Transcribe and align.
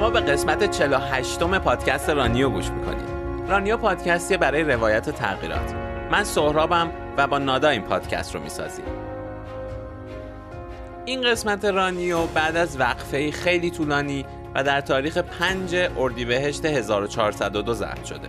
شما 0.00 0.10
به 0.10 0.20
قسمت 0.20 0.70
48 0.70 1.42
م 1.42 1.58
پادکست 1.58 2.10
رانیو 2.10 2.48
گوش 2.50 2.70
می‌کنید. 2.70 3.08
رانیو 3.48 3.76
پادکستی 3.76 4.36
برای 4.36 4.62
روایت 4.62 5.08
و 5.08 5.12
تغییرات. 5.12 5.74
من 6.10 6.24
سهرابم 6.24 6.90
و 7.16 7.26
با 7.26 7.38
نادا 7.38 7.68
این 7.68 7.82
پادکست 7.82 8.34
رو 8.34 8.42
می‌سازیم. 8.42 8.84
این 11.04 11.22
قسمت 11.22 11.64
رانیو 11.64 12.26
بعد 12.26 12.56
از 12.56 12.80
وقفه 12.80 13.30
خیلی 13.30 13.70
طولانی 13.70 14.26
و 14.54 14.62
در 14.64 14.80
تاریخ 14.80 15.18
5 15.18 15.76
اردیبهشت 15.98 16.64
1402 16.64 17.74
ضبط 17.74 18.04
شده. 18.04 18.28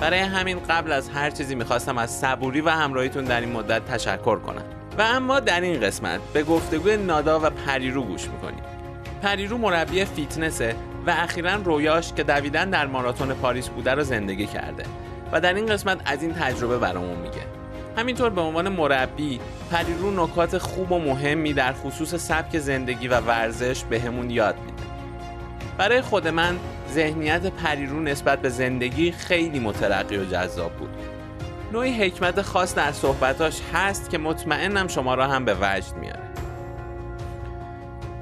برای 0.00 0.18
همین 0.18 0.58
قبل 0.68 0.92
از 0.92 1.08
هر 1.08 1.30
چیزی 1.30 1.54
می‌خواستم 1.54 1.98
از 1.98 2.10
صبوری 2.10 2.60
و 2.60 2.68
همراهیتون 2.68 3.24
در 3.24 3.40
این 3.40 3.52
مدت 3.52 3.84
تشکر 3.84 4.36
کنم. 4.36 4.64
و 4.98 5.02
اما 5.02 5.40
در 5.40 5.60
این 5.60 5.80
قسمت 5.80 6.20
به 6.32 6.42
گفتگوی 6.42 6.96
نادا 6.96 7.40
و 7.40 7.50
پریرو 7.50 8.02
گوش 8.02 8.28
می‌کنیم. 8.28 8.64
پریرو 9.22 9.58
مربی 9.58 10.04
فیتنسه 10.04 10.74
و 11.06 11.10
اخیرا 11.10 11.54
رویاش 11.54 12.12
که 12.12 12.22
دویدن 12.22 12.70
در 12.70 12.86
ماراتون 12.86 13.34
پاریس 13.34 13.68
بوده 13.68 13.94
رو 13.94 14.02
زندگی 14.02 14.46
کرده. 14.46 14.84
و 15.32 15.40
در 15.40 15.54
این 15.54 15.66
قسمت 15.66 16.00
از 16.04 16.22
این 16.22 16.34
تجربه 16.34 16.78
برامون 16.78 17.18
میگه. 17.18 17.42
همینطور 17.96 18.30
به 18.30 18.40
عنوان 18.40 18.68
مربی 18.68 19.40
پریرو 19.70 20.24
نکات 20.24 20.58
خوب 20.58 20.92
و 20.92 20.98
مهمی 20.98 21.52
در 21.52 21.72
خصوص 21.72 22.14
سبک 22.14 22.58
زندگی 22.58 23.08
و 23.08 23.20
ورزش 23.20 23.84
بهمون 23.84 24.30
یاد 24.30 24.54
میده. 24.60 24.82
برای 25.78 26.00
خود 26.00 26.28
من 26.28 26.58
ذهنیت 26.92 27.46
پریرو 27.46 28.00
نسبت 28.00 28.42
به 28.42 28.48
زندگی 28.48 29.12
خیلی 29.12 29.58
مترقی 29.58 30.16
و 30.16 30.24
جذاب 30.24 30.72
بود. 30.72 30.90
نوعی 31.72 31.92
حکمت 31.92 32.42
خاص 32.42 32.74
در 32.74 32.92
صحبتاش 32.92 33.60
هست 33.74 34.10
که 34.10 34.18
مطمئنم 34.18 34.88
شما 34.88 35.14
را 35.14 35.26
هم 35.26 35.44
به 35.44 35.54
وجد 35.60 35.96
میاره. 35.96 36.25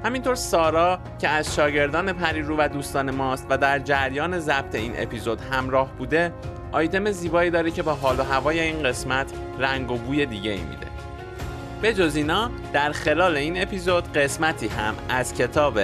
همینطور 0.05 0.35
سارا 0.35 0.99
که 1.19 1.29
از 1.29 1.55
شاگردان 1.55 2.13
پریرو 2.13 2.55
و 2.57 2.67
دوستان 2.67 3.11
ماست 3.11 3.47
و 3.49 3.57
در 3.57 3.79
جریان 3.79 4.39
ضبط 4.39 4.75
این 4.75 4.93
اپیزود 4.95 5.41
همراه 5.41 5.91
بوده 5.97 6.33
آیتم 6.71 7.11
زیبایی 7.11 7.49
داره 7.49 7.71
که 7.71 7.83
با 7.83 7.93
حال 7.93 8.19
و 8.19 8.23
هوای 8.23 8.59
این 8.59 8.83
قسمت 8.83 9.31
رنگ 9.59 9.91
و 9.91 9.97
بوی 9.97 10.25
دیگه 10.25 10.51
ای 10.51 10.61
میده. 10.61 10.87
به 11.81 11.93
جز 11.93 12.15
اینا 12.15 12.51
در 12.73 12.91
خلال 12.91 13.37
این 13.37 13.61
اپیزود 13.61 14.13
قسمتی 14.13 14.67
هم 14.67 14.95
از 15.09 15.33
کتاب 15.33 15.79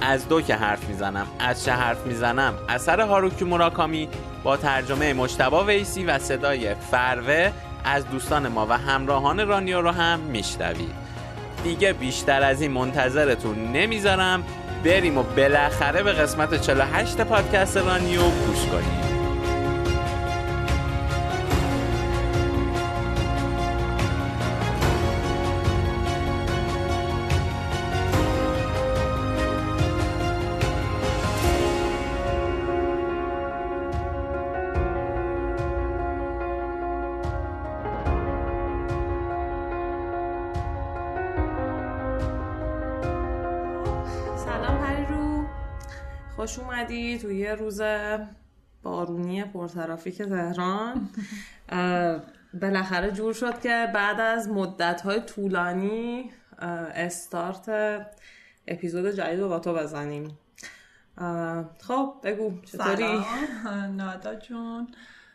از 0.00 0.28
دو 0.28 0.40
که 0.40 0.54
حرف 0.54 0.88
می‌زنم 0.88 1.26
از 1.38 1.64
چه 1.64 1.72
حرف 1.72 2.06
می‌زنم 2.06 2.54
اثر 2.68 3.00
هاروکی 3.00 3.44
موراکامی 3.44 4.08
با 4.44 4.56
ترجمه 4.56 5.12
مجتبا 5.12 5.64
ویسی 5.64 6.04
و 6.04 6.18
صدای 6.18 6.74
فروه 6.74 7.50
از 7.84 8.08
دوستان 8.08 8.48
ما 8.48 8.66
و 8.66 8.72
همراهان 8.72 9.48
رانیو 9.48 9.80
رو 9.80 9.90
هم 9.90 10.20
میشنوید. 10.20 11.07
دیگه 11.64 11.92
بیشتر 11.92 12.42
از 12.42 12.62
این 12.62 12.70
منتظرتون 12.70 13.72
نمی‌ذارم. 13.72 14.44
بریم 14.84 15.18
و 15.18 15.22
بالاخره 15.22 16.02
به 16.02 16.12
قسمت 16.12 16.60
48 16.60 17.20
پادکست 17.20 17.76
رانیو 17.76 18.20
گوش 18.20 18.66
کنیم. 18.66 19.07
خوش 46.48 46.58
اومدی 46.58 47.18
توی 47.18 47.38
یه 47.38 47.54
روز 47.54 47.80
بارونی 48.82 49.44
پرترافیک 49.44 50.22
تهران. 50.22 51.08
بالاخره 52.62 53.10
جور 53.10 53.32
شد 53.32 53.60
که 53.60 53.88
بعد 53.94 54.20
از 54.20 54.48
مدت 54.48 55.00
های 55.00 55.20
طولانی 55.20 56.30
استارت 56.58 57.70
اپیزود 58.66 59.06
جدید 59.06 59.40
رو 59.40 59.48
با 59.48 59.58
تو 59.58 59.74
بزنیم. 59.74 60.38
خب 61.80 62.14
بگو 62.22 62.60
چطوری؟ 62.60 62.96
سلام. 62.96 63.96
نادا 63.96 64.34
جون. 64.34 64.88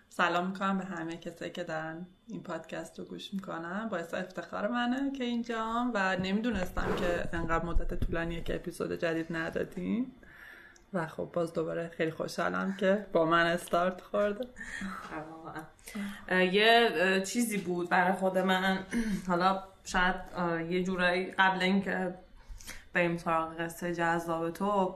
سلام 0.10 0.48
می‌کنم 0.48 0.78
به 0.78 0.84
همه 0.86 1.18
کسایی 1.18 1.52
که 1.52 1.64
دارن 1.64 2.06
این 2.28 2.44
پادکست 2.44 3.00
رو 3.00 3.06
گوش 3.06 3.34
می‌کنن. 3.34 3.90
باعث 3.90 4.14
افتخار 4.14 4.68
منه 4.68 5.12
که 5.12 5.24
اینجام 5.24 5.92
و 5.94 6.16
نمی‌دونستم 6.16 6.96
که 6.96 7.38
انقدر 7.38 7.66
مدت 7.66 7.94
طولانیه 7.94 8.44
که 8.44 8.56
اپیزود 8.56 8.92
جدید 8.92 9.36
ندادیم. 9.36 10.12
و 10.94 11.08
خب 11.08 11.30
باز 11.34 11.54
دوباره 11.54 11.92
خیلی 11.98 12.12
خوشحالم 12.12 12.78
که 12.80 13.06
با 13.14 13.26
من 13.26 13.46
استارت 13.46 14.02
خورده 14.02 14.48
یه 16.30 17.22
چیزی 17.26 17.58
بود 17.58 17.90
برای 17.90 18.14
خود 18.14 18.38
من. 18.38 18.80
حالا 19.28 19.64
شاید 19.84 20.16
یه 20.70 20.84
جورایی 20.84 21.26
قبل 21.32 21.62
اینکه 21.62 22.14
بریم 22.94 23.18
سراغ 23.18 23.58
قصه 23.60 23.96
جذاب 23.96 24.52
تو 24.52 24.96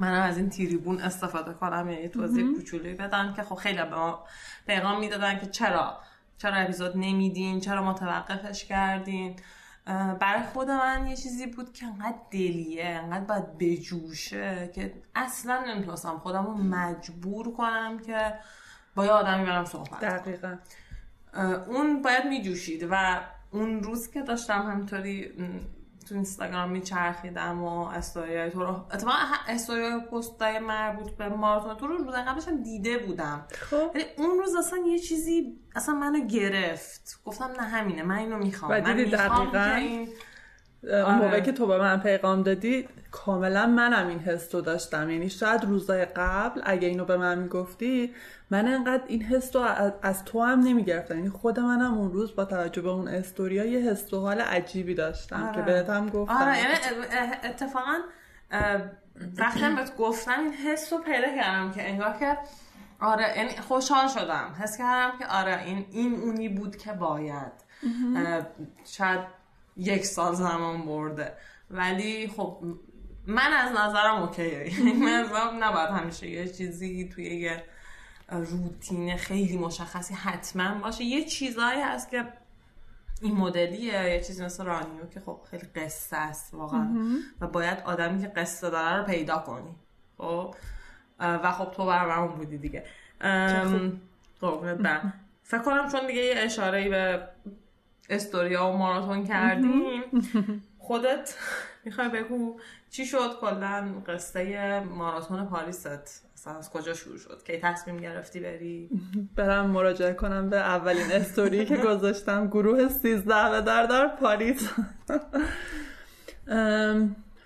منم 0.00 0.22
از 0.22 0.36
این 0.38 0.50
تیریبون 0.50 1.00
استفاده 1.00 1.52
کنم 1.52 1.90
یعنی 1.90 2.08
توضیح 2.08 2.54
کوچولویی 2.54 2.94
بدم 2.94 3.34
که 3.34 3.42
خب 3.42 3.54
خیلی 3.54 3.78
به 3.78 3.94
ما 3.94 4.24
پیغام 4.66 5.00
می‌دادن 5.00 5.38
که 5.38 5.46
چرا 5.46 5.98
چرا 6.38 6.54
اپیزود 6.54 6.92
نمیدین 6.96 7.60
چرا 7.60 7.82
متوقفش 7.84 8.64
کردین. 8.64 9.36
برای 10.20 10.42
خود 10.42 10.70
من 10.70 11.06
یه 11.06 11.16
چیزی 11.16 11.46
بود 11.46 11.72
که 11.72 11.86
انقدر 11.86 12.18
دلیه 12.30 12.84
انقدر 12.86 13.24
باید 13.24 13.58
بجوشه 13.58 14.70
که 14.74 15.02
اصلا 15.14 15.64
نمی‌تونستم 15.68 16.18
خودم 16.18 16.46
رو 16.46 16.54
مجبور 16.54 17.52
کنم 17.56 17.98
که 17.98 18.34
با 18.94 19.04
یه 19.04 19.10
آدمی 19.10 19.44
برم 19.44 19.64
صحبت. 19.64 20.00
دقیقا 20.00 20.56
اون 21.66 22.02
باید 22.02 22.24
میجوشید 22.26 22.88
و 22.90 23.20
اون 23.50 23.82
روز 23.82 24.10
که 24.10 24.22
داشتم 24.22 24.62
همینطوری 24.62 25.32
تو 26.08 26.14
اینستاگرام 26.14 26.70
میچرخیدم 26.70 27.64
و 27.64 27.86
استوریای 27.86 28.50
تو 28.50 28.60
رو. 28.60 28.84
اتفاقا 28.92 29.16
استوریای 29.48 30.00
پستای 30.12 30.58
مربوط 30.58 31.10
به 31.10 31.28
ماراتون 31.28 31.74
تو 31.76 31.86
رو 31.86 31.96
روز 31.96 32.14
قبلش 32.14 32.48
هم 32.48 32.62
دیده 32.62 32.98
بودم. 32.98 33.46
خب. 33.70 33.90
ولی 33.94 34.04
اون 34.18 34.38
روز 34.38 34.56
اصلا 34.56 34.78
یه 34.86 34.98
چیزی 34.98 35.58
اصلا 35.76 35.94
منو 35.94 36.26
گرفت. 36.26 37.20
گفتم 37.24 37.50
نه 37.60 37.62
همینه 37.62 38.02
من 38.02 38.16
اینو 38.16 38.38
می‌خوام. 38.38 38.70
و 38.70 38.74
من 38.80 38.94
می‌خوام 38.96 39.50
دقیقاً؟ 39.50 39.50
که 39.52 39.76
این 39.76 40.08
اون 40.82 41.00
آره. 41.02 41.16
موقع 41.16 41.40
که 41.40 41.52
تو 41.52 41.66
به 41.66 41.78
من 41.78 42.00
پیغام 42.00 42.42
دادی 42.42 42.88
کاملا 43.10 43.66
منم 43.66 44.08
این 44.08 44.18
حس 44.18 44.54
رو 44.54 44.60
داشتم. 44.60 45.10
یعنی 45.10 45.30
شاید 45.30 45.64
روزای 45.64 46.04
قبل 46.04 46.60
اگه 46.64 46.88
اینو 46.88 47.04
به 47.04 47.16
من 47.16 47.38
می‌گفتی 47.38 48.14
من 48.50 48.68
انقدر 48.68 49.02
این 49.06 49.22
حس 49.22 49.56
رو 49.56 49.62
از, 50.02 50.24
تو 50.24 50.42
هم 50.42 50.60
نمی‌گرفتم. 50.60 51.16
یعنی 51.16 51.28
خود 51.28 51.60
منم 51.60 51.94
اون 51.94 52.12
روز 52.12 52.36
با 52.36 52.44
توجه 52.44 52.82
به 52.82 52.90
اون 52.90 53.08
استوریا 53.08 53.64
یه 53.64 53.90
حس 53.90 54.12
و 54.12 54.20
حال 54.20 54.40
عجیبی 54.40 54.94
داشتم 54.94 55.52
که 55.52 55.62
بهت 55.62 55.90
هم 55.90 56.08
گفتم. 56.08 56.34
آره 56.34 56.58
یعنی 56.58 56.74
اتفاقا 57.44 57.96
وقتی 59.36 59.60
بهت 59.60 59.96
گفتم 59.96 60.40
این 60.40 60.52
حس 60.52 60.92
رو 60.92 60.98
پیدا 60.98 61.28
کردم 61.36 61.72
که 61.72 61.88
انگار 61.88 62.16
که 62.18 62.38
آره 63.00 63.36
یعنی 63.36 63.50
خوشحال 63.50 64.08
شدم. 64.08 64.56
حس 64.60 64.78
کردم 64.78 65.18
که 65.18 65.26
آره 65.26 65.62
این 65.62 65.86
این 65.90 66.14
اونی 66.14 66.48
بود 66.48 66.76
که 66.76 66.92
باید. 66.92 67.52
شاید 68.84 69.20
یک 69.76 70.04
سال 70.04 70.34
زمان 70.34 70.86
برده. 70.86 71.32
ولی 71.70 72.28
خب 72.28 72.62
من 73.26 73.52
از 73.52 73.70
نظرم 73.72 74.22
اوکیه. 74.22 74.78
یعنی 74.78 74.92
من 75.04 75.12
از 75.12 75.26
نظرم 75.26 75.64
نباید 75.64 75.88
همیشه 75.88 76.28
یه 76.28 76.48
چیزی 76.48 77.08
توی 77.14 77.24
یه 77.24 77.64
روتین 78.28 79.16
خیلی 79.16 79.58
مشخصی 79.58 80.14
حتما 80.14 80.78
باشه. 80.78 81.04
یه 81.04 81.24
چیزایی 81.24 81.80
هست 81.80 82.10
که 82.10 82.24
این 83.22 83.36
مدلیه 83.36 84.10
یه 84.10 84.20
چیزی 84.20 84.44
مثل 84.44 84.64
رانیو 84.64 85.06
که 85.06 85.20
خب 85.20 85.40
خیلی 85.50 85.66
قصه 85.66 86.16
است 86.16 86.54
واقعا. 86.54 86.88
و 87.40 87.46
باید 87.46 87.78
آدمی 87.84 88.22
که 88.22 88.28
قصه 88.28 88.70
داره 88.70 88.96
رو 88.96 89.04
پیدا 89.04 89.38
کنی. 89.38 89.74
خب؟ 90.18 90.54
و 91.20 91.52
خب 91.52 91.70
تو 91.70 91.86
برام 91.86 92.28
بودی 92.28 92.58
دیگه. 92.58 92.84
قربونت 94.40 94.78
برم. 94.78 95.12
فکر 95.42 95.62
کنم 95.62 95.88
چون 95.88 96.06
دیگه 96.06 96.22
یه 96.22 96.34
اشاره 96.36 96.88
به 96.88 97.28
استوریا 98.10 98.66
و 98.66 98.76
ماراتون 98.76 99.24
کردیم. 99.24 100.02
خودت 100.78 101.34
می‌خوای 101.84 102.08
بگو 102.08 102.60
چی 102.90 103.06
شد؟ 103.06 103.40
کلا 103.40 104.02
قصه 104.06 104.80
ماراتون 104.80 105.46
پاریست. 105.46 106.25
اصلا 106.46 106.58
از 106.58 106.70
کجا 106.70 106.94
شروع 106.94 107.18
شد 107.18 107.42
کی 107.46 107.58
تصمیم 107.58 107.96
گرفتی 107.96 108.40
بری؟ 108.40 108.90
برم 109.36 109.66
مراجعه 109.66 110.12
کنم 110.12 110.50
به 110.50 110.56
اولین 110.56 111.12
استوری 111.12 111.64
که 111.64 111.76
گذاشتم 111.76 112.46
گروه 112.46 112.88
13 112.88 113.50
به 113.50 113.60
در 113.60 113.86
در 113.86 114.08
پاریس. 114.08 114.70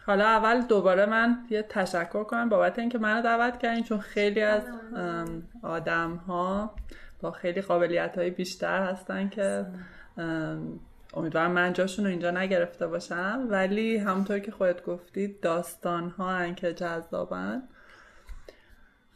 حالا 0.07 0.25
اول 0.25 0.61
دوباره 0.61 1.07
من 1.07 1.39
یه 1.51 1.63
تشکر 1.63 2.25
کنم 2.25 2.49
بابت 2.49 2.79
اینکه 2.79 2.99
منو 2.99 3.23
دعوت 3.23 3.59
کردین 3.59 3.85
چون 3.85 3.99
خیلی 3.99 4.43
از 4.43 4.63
آدم 5.63 6.15
ها 6.15 6.75
با 7.21 7.31
خیلی 7.31 7.61
قابلیت 7.61 8.19
های 8.19 8.31
بیشتر 8.31 8.83
هستن 8.83 9.29
که 9.29 9.67
ام، 10.17 10.81
امیدوارم 11.15 11.51
من 11.51 11.73
جاشون 11.73 12.05
رو 12.05 12.11
اینجا 12.11 12.31
نگرفته 12.31 12.87
باشم. 12.87 13.47
ولی 13.51 13.97
همونطور 13.97 14.39
که 14.39 14.51
خودت 14.51 14.85
گفتی 14.85 15.39
داستان 15.43 16.11
ها 16.11 16.53
که 16.53 16.75
جذابن. 16.75 17.63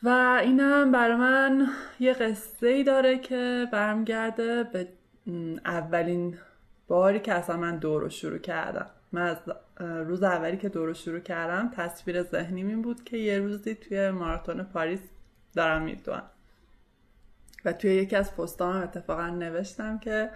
و 0.05 0.39
اینم 0.43 0.93
برای 0.93 1.17
من 1.17 1.69
یه 2.01 2.13
قصه 2.13 2.67
ای 2.67 2.85
داره 2.85 3.19
که 3.19 3.67
برمیگرده 3.73 4.65
به 4.65 4.89
اولین 5.65 6.39
باری 6.89 7.21
که 7.21 7.35
اصلا 7.35 7.57
من 7.57 7.79
دور 7.79 8.03
رو 8.03 8.09
شروع 8.09 8.39
کردم. 8.39 8.87
من 9.13 9.23
از 9.23 9.37
روز 9.81 10.23
اولی 10.23 10.57
که 10.57 10.69
دور 10.69 10.87
رو 10.87 10.95
شروع 10.95 11.21
کردم 11.21 11.71
تصویر 11.77 12.23
ذهنی 12.23 12.63
این 12.63 12.83
بود 12.83 13.05
که 13.05 13.17
یه 13.17 13.39
روزی 13.39 13.75
توی 13.75 14.11
ماراتون 14.11 14.63
پاریس 14.63 15.01
دارم 15.55 15.83
می‌دونم. 15.83 16.23
و 17.65 17.73
توی 17.73 17.95
یکی 17.95 18.17
از 18.17 18.37
پستام 18.37 18.77
اتفاقا 18.77 19.27
نوشتم 19.27 19.99
که 19.99 20.31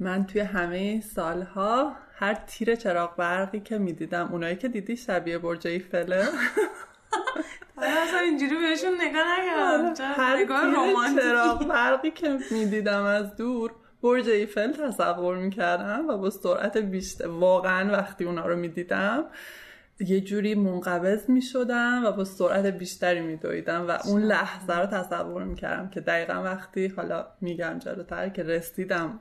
من 0.00 0.26
توی 0.26 0.40
همه 0.40 1.00
سالها 1.00 1.96
هر 2.14 2.34
تیر 2.34 2.74
چراغ 2.74 3.16
برقی 3.16 3.60
که 3.60 3.78
می‌دیدم 3.78 4.28
اونایی 4.32 4.56
که 4.56 4.68
دیدی 4.68 4.96
شبیه 4.96 5.38
برج 5.38 5.66
ایفله 5.66 6.24
اصلا 7.78 8.20
اینجوری 8.20 8.56
بهشون 8.56 8.94
نگاه 9.00 9.40
نکردم. 9.40 10.04
هر 10.16 10.36
تیر 10.36 11.22
چراغ 11.22 11.68
برقی 11.68 12.10
که 12.10 12.38
می‌دیدم 12.50 13.02
از 13.02 13.36
دور 13.36 13.72
برج 14.02 14.28
ایفل 14.28 14.72
تصور 14.72 15.36
می‌کردم 15.36 16.08
و 16.08 16.18
با 16.18 16.30
سرعت 16.30 16.76
بیشتر 16.76 17.28
واقعا 17.28 17.92
وقتی 17.92 18.24
اونا 18.24 18.46
رو 18.46 18.56
می‌دیدم 18.56 19.24
یه 20.00 20.20
جوری 20.20 20.54
منقبض 20.54 21.30
می‌شدم 21.30 22.02
و 22.04 22.12
با 22.12 22.24
سرعت 22.24 22.66
بیشتری 22.66 23.20
میدویدم 23.20 23.88
و 23.88 23.98
اون 24.04 24.22
لحظه 24.22 24.78
رو 24.78 24.86
تصور 24.86 25.44
می‌کردم 25.44 25.88
که 25.88 26.00
دقیقا 26.00 26.42
وقتی 26.42 26.86
حالا 26.86 27.26
میگم 27.40 27.78
جلوتر 27.78 28.28
که 28.28 28.42
رسیدم 28.42 29.20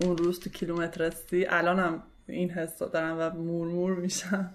اون 0.00 0.16
روز 0.16 0.40
تو 0.40 0.50
کیلومتر 0.50 1.10
سی 1.10 1.46
الانم 1.48 2.02
این 2.28 2.50
حس 2.50 2.78
دارم 2.78 3.16
و 3.18 3.30
مورمور 3.30 3.94
میشم. 3.94 4.50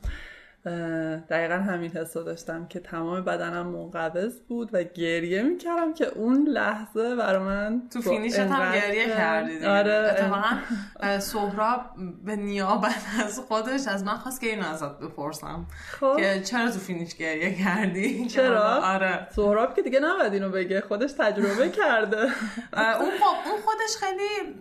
دقیقا 1.29 1.55
همین 1.55 1.91
حس 1.91 2.13
داشتم 2.13 2.67
که 2.67 2.79
تمام 2.79 3.21
بدنم 3.21 3.67
منقبض 3.67 4.39
بود 4.39 4.69
و 4.73 4.83
گریه 4.83 5.43
می‌کردم 5.43 5.93
که 5.93 6.07
اون 6.07 6.47
لحظه 6.47 7.15
برای 7.15 7.39
من 7.39 7.81
تو 7.93 8.01
فینیشت 8.01 8.39
هم 8.39 8.75
گریه 8.75 9.07
کردی 9.07 9.65
آره. 9.65 9.93
اتفاقا 9.93 11.19
سهراب 11.19 11.81
به 12.25 12.35
نیابت 12.35 13.05
از 13.25 13.39
خودش 13.39 13.87
از 13.87 14.03
من 14.03 14.17
خواست 14.17 14.41
که 14.41 14.47
اینو 14.47 14.67
ازت 14.67 14.99
بپرسم. 14.99 15.65
خب. 15.99 16.17
که 16.17 16.41
چرا 16.41 16.71
تو 16.71 16.79
فینیش 16.79 17.15
گریه 17.15 17.55
کردی؟ 17.55 18.25
چرا؟ 18.35 18.81
آره. 18.83 19.27
سهراب 19.35 19.75
که 19.75 19.81
دیگه 19.81 19.99
نباید 19.99 20.33
اینو 20.33 20.49
بگه 20.49 20.81
خودش 20.81 21.11
تجربه 21.11 21.69
کرده. 21.69 22.21
اون 23.01 23.11
خب 23.11 23.49
اون 23.49 23.61
خودش 23.65 23.95
خیلی 23.99 24.55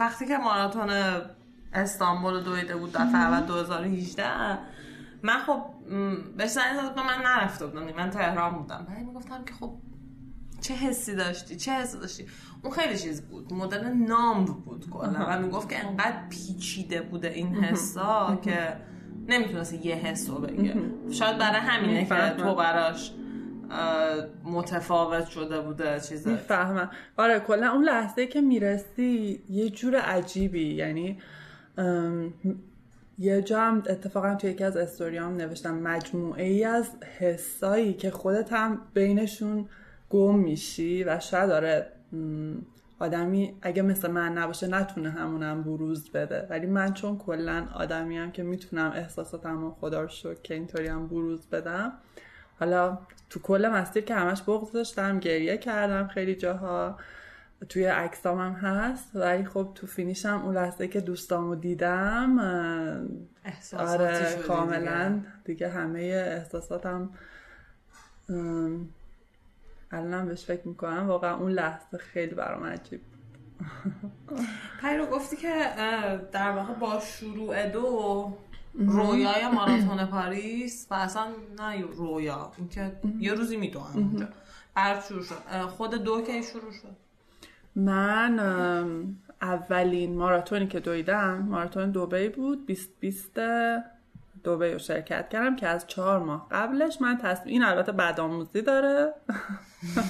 وقتی 0.00 0.26
که 0.26 0.36
ماراتون 0.36 0.90
استانبول 1.72 2.42
دویده 2.42 2.76
بود 2.76 2.92
دفعه 2.92 3.16
اول 3.16 3.46
2018 3.46 4.58
من 5.22 5.38
خب 5.38 5.62
بهش 6.36 6.50
زنگ 6.50 6.76
زد 6.76 6.98
من 6.98 7.22
نرفته 7.24 7.66
بودم 7.66 7.86
من 7.96 8.10
تهران 8.10 8.54
بودم. 8.54 8.86
بعد 8.88 8.98
می‌گفتم 8.98 9.44
که 9.44 9.54
خب 9.54 9.72
چه 10.60 10.74
حسی 10.74 11.14
داشتی؟ 11.14 11.56
چه 11.56 11.72
حسی 11.72 11.98
داشتی؟ 11.98 12.26
اون 12.62 12.72
خیلی 12.72 12.98
چیز 12.98 13.22
بود 13.22 13.52
مدل 13.52 13.84
نام 13.88 14.44
بود 14.44 14.90
کلا. 14.90 15.26
و 15.28 15.38
می‌گفت 15.38 15.68
که 15.68 15.86
انقدر 15.86 16.28
پیچیده 16.30 17.02
بوده 17.02 17.28
این 17.28 17.54
حسا 17.54 18.38
که 18.42 18.76
نمی‌تونست 19.28 19.72
یه 19.72 19.94
حس 19.94 20.30
رو 20.30 20.38
بگه 20.38 20.74
شاید 21.10 21.38
برای 21.38 21.60
همینه 21.60 22.04
که 22.04 22.42
تو 22.42 22.54
براش 22.54 23.12
متفاوت 24.44 25.26
شده 25.26 25.60
بوده 25.60 26.00
چیزه 26.00 26.30
می‌فهمم. 26.30 26.90
آره 27.16 27.40
کلا 27.40 27.72
اون 27.72 27.84
لحظه 27.84 28.26
که 28.26 28.40
می‌رسی 28.40 29.42
یه 29.48 29.70
جور 29.70 29.96
عجیبی. 29.96 30.74
یعنی 30.74 31.18
یه 33.20 33.42
جا 33.42 33.60
هم 33.60 33.82
اتفاقا 33.86 34.34
توی 34.34 34.50
یکی 34.50 34.64
از 34.64 34.76
استوریام 34.76 35.36
نوشتم 35.36 35.74
مجموعه 35.74 36.44
ای 36.44 36.64
از 36.64 36.90
حسایی 37.18 37.94
که 37.94 38.10
خودت 38.10 38.52
هم 38.52 38.80
بینشون 38.94 39.68
گم 40.10 40.38
میشی 40.38 41.04
و 41.04 41.20
شاید 41.20 41.48
داره 41.48 41.86
آدمی 42.98 43.54
اگه 43.62 43.82
مثل 43.82 44.10
من 44.10 44.32
نباشه 44.32 44.66
نتونه 44.66 45.10
همونم 45.10 45.62
بروز 45.62 46.10
بده. 46.10 46.46
ولی 46.50 46.66
من 46.66 46.92
چون 46.94 47.18
کلا 47.18 47.68
آدمی 47.74 48.18
هم 48.18 48.32
که 48.32 48.42
می‌تونم 48.42 48.92
احساساتم 48.94 49.70
خدا 49.80 50.02
رو 50.02 50.08
شد 50.08 50.42
که 50.42 50.54
اینطوری 50.54 50.88
هم 50.88 51.08
بروز 51.08 51.46
بدم. 51.46 51.92
حالا 52.60 52.98
تو 53.30 53.40
کل 53.40 53.68
مسیر 53.68 54.04
که 54.04 54.14
همش 54.14 54.42
بغض 54.42 54.72
داشتم 54.72 55.18
گریه 55.18 55.56
کردم 55.56 56.06
خیلی 56.06 56.34
جاها. 56.34 56.96
توی 57.68 57.84
عکسام 57.84 58.38
هم 58.38 58.52
هست. 58.52 59.10
ولی 59.14 59.44
خب 59.44 59.68
تو 59.74 59.86
فینیشم 59.86 60.42
اون 60.44 60.54
لحظه 60.54 60.88
که 60.88 61.00
دوستامو 61.00 61.54
دیدم 61.54 62.38
آره 63.78 64.38
کاملا 64.46 65.20
دیگه. 65.44 65.68
همه 65.68 66.00
احساساتم 66.38 67.10
الانم 69.92 70.26
بهش 70.26 70.44
فکر 70.44 70.68
می‌کنم. 70.68 71.08
واقعا 71.08 71.36
اون 71.36 71.52
لحظه 71.52 71.98
خیلی 71.98 72.34
برام 72.34 72.64
عجیب 72.64 73.00
پیرو 74.80 75.06
گفتی 75.06 75.36
که 75.36 75.70
در 76.32 76.50
واقع 76.50 76.74
با 76.74 77.00
شروع 77.00 77.66
دو 77.66 78.38
رویای 78.74 79.48
ماراتون 79.54 80.06
پاریس 80.06 80.86
و 80.90 80.94
اصلا 80.94 81.26
نه 81.58 81.82
رویا 81.82 82.52
اینکه 82.56 82.92
یه 83.18 83.34
روزی 83.34 83.56
می‌دونم 83.56 84.28
شروع 85.08 85.22
شد. 85.22 85.34
خود 85.68 85.94
دو 85.94 86.22
که 86.22 86.42
شروع 86.42 86.72
شد؟ 86.72 87.09
من 87.76 88.38
اولین 89.42 90.16
ماراتونی 90.16 90.66
که 90.66 90.80
دویدم 90.80 91.38
ماراتون 91.38 91.90
دوبی 91.90 92.28
بود 92.28 92.66
20 92.66 92.90
20 93.00 93.40
دوبی 94.44 94.72
رو 94.72 94.78
شرکت 94.78 95.28
کردم 95.28 95.56
که 95.56 95.66
از 95.66 95.86
چهار 95.86 96.18
ماه 96.18 96.46
قبلش 96.50 97.00
من 97.00 97.18
تصمیم 97.18 97.52
این 97.52 97.64
البته 97.64 97.92
بدآموزی 97.92 98.62
داره. 98.62 99.12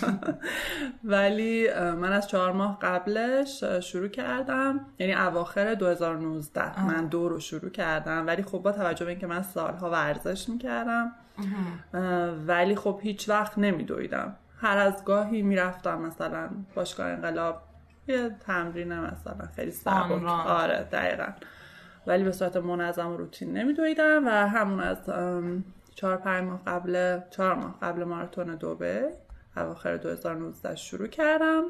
ولی 1.04 1.68
من 1.74 2.12
از 2.12 2.28
چهار 2.28 2.52
ماه 2.52 2.78
قبلش 2.82 3.64
شروع 3.64 4.08
کردم. 4.08 4.86
یعنی 4.98 5.14
اواخر 5.14 5.74
2019 5.74 6.84
من 6.84 7.06
دو 7.06 7.28
رو 7.28 7.40
شروع 7.40 7.70
کردم. 7.70 8.26
ولی 8.26 8.42
خب 8.42 8.58
با 8.58 8.72
توجه 8.72 9.04
به 9.04 9.10
اینکه 9.10 9.26
من 9.26 9.42
سالها 9.42 9.90
ورزش 9.90 10.48
می‌کردم 10.48 11.12
ولی 12.46 12.76
خب 12.76 13.00
هیچ 13.02 13.28
وقت 13.28 13.58
نمیدویدم. 13.58 14.36
هر 14.60 14.78
از 14.78 15.04
گاهی 15.04 15.42
می‌رفتم 15.42 16.00
مثلا 16.00 16.48
باشگاه 16.74 17.06
انقلاب 17.06 17.62
یه 18.08 18.36
تمرین 18.46 18.94
مثلا 19.00 19.48
خیلی 19.56 19.70
سبک 19.70 20.24
آره 20.28 20.88
دقیقا. 20.92 21.32
ولی 22.06 22.24
به 22.24 22.32
صورت 22.32 22.56
منظم 22.56 23.08
و 23.08 23.16
روتین 23.16 23.56
نمیدویدم 23.56 24.26
و 24.26 24.30
همون 24.30 24.80
از 24.80 24.98
چهار 25.94 26.16
پنج 26.16 26.44
ماه 26.44 26.60
قبل 26.66 27.20
چهار 27.30 27.54
ماه 27.54 27.78
قبل 27.82 28.04
ماراتون 28.04 28.54
دوبه 28.54 29.10
اواخر 29.56 29.96
2019 29.96 30.76
شروع 30.76 31.06
کردم 31.06 31.64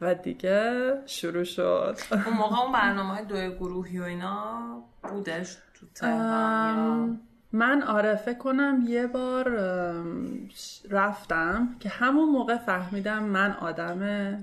و 0.00 0.14
دیگه 0.14 0.92
شروع 1.06 1.44
شد. 1.44 1.96
اون 2.26 2.36
موقع 2.36 2.60
اون 2.62 2.72
برنامه 2.72 3.24
دو 3.24 3.50
گروهی 3.50 3.98
و 3.98 4.02
اینا 4.02 4.60
بودش 5.02 5.54
تو 5.54 5.86
تهران 5.94 7.20
من 7.52 7.82
آره 7.82 8.14
فکر 8.14 8.38
کنم 8.38 8.84
یه 8.86 9.06
بار 9.06 9.48
رفتم 10.90 11.76
که 11.80 11.88
همون 11.88 12.28
موقع 12.28 12.56
فهمیدم 12.56 13.22
من 13.22 13.52
آدم 13.52 14.34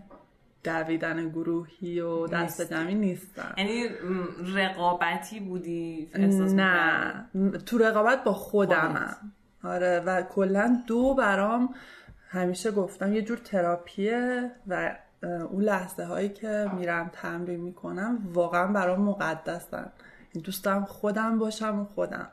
دویدن 0.63 1.29
گروهی 1.29 1.99
و 1.99 2.27
دست 2.27 2.73
جمعی 2.73 2.95
نیستم. 2.95 3.53
یعنی 3.57 3.83
رقابتی 4.55 5.39
بودی؟ 5.39 6.09
نه. 6.15 7.25
تو 7.65 7.77
رقابت 7.77 8.23
با 8.23 8.33
خودمم. 8.33 9.15
آره 9.63 9.99
و 9.99 10.21
کلا 10.21 10.83
دو 10.87 11.13
برام 11.13 11.75
همیشه 12.29 12.71
گفتم 12.71 13.13
یه 13.13 13.21
جور 13.21 13.37
تراپیه 13.37 14.51
و 14.67 14.95
اون 15.23 15.63
لحظه 15.63 16.03
هایی 16.03 16.29
که 16.29 16.71
میرم 16.77 17.11
تمرین 17.13 17.59
می‌کنم 17.59 18.17
واقعا 18.33 18.67
برام 18.67 19.01
مقدسن. 19.01 19.91
دوستم 20.43 20.85
خودم 20.85 21.39
باشم 21.39 21.79
و 21.79 21.85
خودم. 21.85 22.27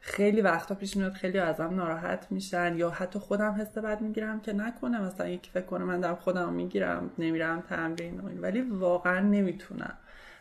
خیلی 0.00 0.40
وقتا 0.40 0.74
پیش 0.74 0.96
میاد 0.96 1.12
خیلی 1.12 1.38
ازم 1.38 1.74
ناراحت 1.74 2.26
میشن 2.30 2.74
یا 2.76 2.90
حتی 2.90 3.18
خودم 3.18 3.52
حس 3.60 3.78
بد 3.78 4.00
می‌گیرم 4.00 4.40
که 4.40 4.52
نکنه 4.52 5.00
مثلا 5.00 5.28
یکی 5.28 5.50
فکر 5.50 5.66
کنه 5.66 5.84
من 5.84 6.00
دارم 6.00 6.14
خودم 6.16 6.52
می‌گیرم 6.52 7.10
نمیرم 7.18 7.60
تمرین 7.60 8.20
ولی 8.20 8.60
واقعا 8.60 9.20
نمی‌تونم. 9.20 9.94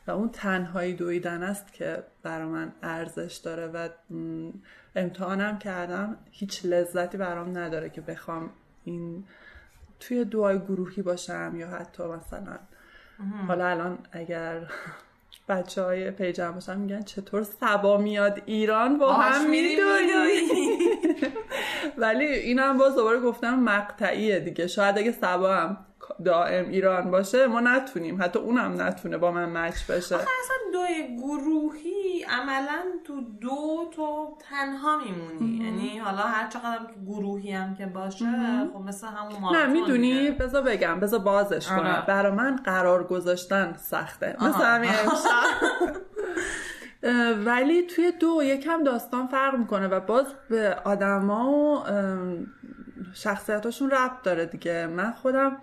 و 0.08 0.12
اون 0.12 0.30
تنهایی 0.30 0.94
دویدن 0.94 1.44
است 1.44 1.74
که 1.74 2.04
برا 2.24 2.50
من 2.50 2.72
ارزش 2.84 3.36
داره 3.36 3.68
و 3.68 3.90
امتحانم 4.96 5.58
کردم. 5.58 6.18
هیچ 6.32 6.66
لذتی 6.66 7.18
برام 7.18 7.58
نداره 7.58 7.90
که 7.90 8.02
بخوام 8.02 8.50
این 8.84 9.24
توی 10.00 10.26
دعای 10.26 10.60
گروهی 10.60 11.02
باشم 11.02 11.54
یا 11.56 11.70
حتی 11.70 12.04
مثلا 12.04 12.60
حالا 13.48 13.68
الان 13.68 13.98
اگر 14.12 14.72
بچه 15.50 15.82
های 15.84 16.12
پیجم 16.12 16.52
باشن 16.52 16.78
میگن 16.80 17.02
چطور 17.02 17.44
سبا 17.44 17.98
میاد 17.98 18.42
ایران 18.46 18.98
با 18.98 19.14
هم 19.14 19.50
می‌دونی. 19.50 20.40
ولی 21.98 22.26
اینم 22.26 22.78
باز 22.78 22.96
دوباره 22.96 23.20
گفتم 23.20 23.60
مقطعیه 23.60 24.40
دیگه. 24.40 24.68
شاید 24.68 24.98
اگه 24.98 25.12
سبا 25.12 25.56
هم 25.56 25.78
دائم 26.26 26.70
ایران 26.70 27.12
باشه 27.12 27.48
ما 27.48 27.60
نتونیم. 27.60 28.22
حتی 28.22 28.40
اونم 28.40 28.82
نتونه 28.82 29.18
با 29.18 29.32
من 29.32 29.50
مچ 29.50 29.86
بشه. 29.90 30.16
اصلا 30.16 30.26
دوی 30.74 31.18
گروهی 31.18 32.26
عملا 32.30 32.82
تو 33.04 33.22
دو 33.42 33.92
تو 33.96 34.38
تنها 34.50 34.98
میمونی. 34.98 35.66
یعنی 35.66 35.98
حالا 35.98 36.22
هر 36.22 36.50
چقدر 36.50 36.86
که 36.94 37.00
گروهی 37.06 37.52
هم 37.52 37.76
که 37.76 37.86
باشه 37.86 38.26
خب 38.74 38.80
مثل 38.80 39.08
همون 39.08 39.56
نه 39.56 39.66
می‌دونی. 39.66 40.32
بذار 40.32 40.62
بگم 40.62 41.00
بذار 41.00 41.20
بازش 41.20 41.68
کنم. 41.68 41.80
آره. 41.80 42.06
برا 42.06 42.36
من 42.36 42.56
قرار 42.56 43.04
گذاشتن 43.04 43.76
سخته. 43.78 44.36
مثل 44.42 44.64
همین 44.64 44.92
ولی 47.46 47.84
توی 47.84 48.12
دو 48.12 48.44
یکم 48.44 48.84
داستان 48.84 49.28
فرق 49.28 49.56
می‌کنه 49.56 49.88
و 49.88 50.00
باز 50.00 50.26
به 50.50 50.78
آدما 50.84 51.52
و 51.52 51.84
شخصیتاشون 53.14 53.92
ربط 53.92 54.22
داره 54.24 54.46
دیگه. 54.46 54.88
من 54.88 55.12
خودم 55.12 55.58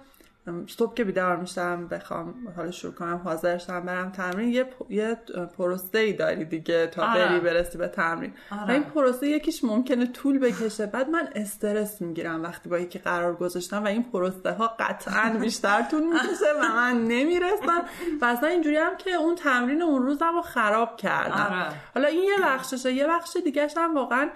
صبح 0.66 0.94
که 0.94 1.04
بیدار 1.04 1.36
میشم 1.36 1.88
بخوام 1.88 2.34
حالا 2.56 2.70
شروع 2.70 2.94
کنم 2.94 3.20
حاضر 3.24 3.58
شم 3.58 3.80
برم 3.80 4.12
تمرین 4.12 4.48
یه, 4.48 4.64
پ- 4.64 4.90
یه 4.90 5.14
پروسه 5.58 5.98
ای 5.98 6.12
داری 6.12 6.44
دیگه 6.44 6.86
تا 6.86 7.06
آره. 7.06 7.28
بری 7.28 7.40
برسی 7.40 7.78
به 7.78 7.88
تمرین 7.88 8.32
آره. 8.50 8.68
و 8.68 8.70
این 8.70 8.82
پروسه 8.82 9.28
یکیش 9.28 9.64
ممکنه 9.64 10.06
طول 10.06 10.38
بکشه 10.38 10.86
بعد 10.86 11.08
من 11.08 11.28
استرس 11.34 12.02
می‌گیرم 12.02 12.42
وقتی 12.42 12.68
با 12.68 12.78
یکی 12.78 12.98
قرار 12.98 13.34
گذاشتم 13.34 13.84
و 13.84 13.86
این 13.86 14.02
پروسه 14.02 14.52
ها 14.52 14.76
قطعا 14.78 15.36
بیشتر 15.42 15.82
طول 15.82 16.02
می‌کشه 16.02 16.52
و 16.62 16.74
من 16.74 17.04
نمی‌رسم 17.04 17.84
و 18.20 18.24
اصلا 18.24 18.48
اینجوری 18.48 18.76
هم 18.76 18.96
که 18.96 19.10
اون 19.10 19.34
تمرین 19.34 19.82
اون 19.82 20.02
روزم 20.02 20.34
رو 20.34 20.42
خراب 20.42 20.96
کردم 20.96 21.54
آره. 21.54 21.72
حالا 21.94 22.08
این 22.08 22.22
یه 22.22 22.36
بخششه 22.44 22.92
یه 22.92 23.06
بخش 23.06 23.36
دیگهش 23.44 23.76
هم 23.76 23.94
واقعا 23.94 24.30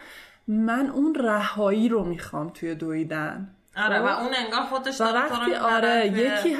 من 0.48 0.86
اون 0.86 1.14
رهایی 1.14 1.88
رو 1.88 2.04
می‌خوام 2.04 2.48
توی 2.48 2.74
دویدن 2.74 3.48
آره 3.76 3.98
خب؟ 3.98 4.04
و 4.04 4.08
اون 4.08 4.30
انگار 4.44 4.60
خودش 4.60 4.96
داره 4.96 5.12
وقتی 5.12 5.54
آره 5.54 6.06
یکی 6.06 6.56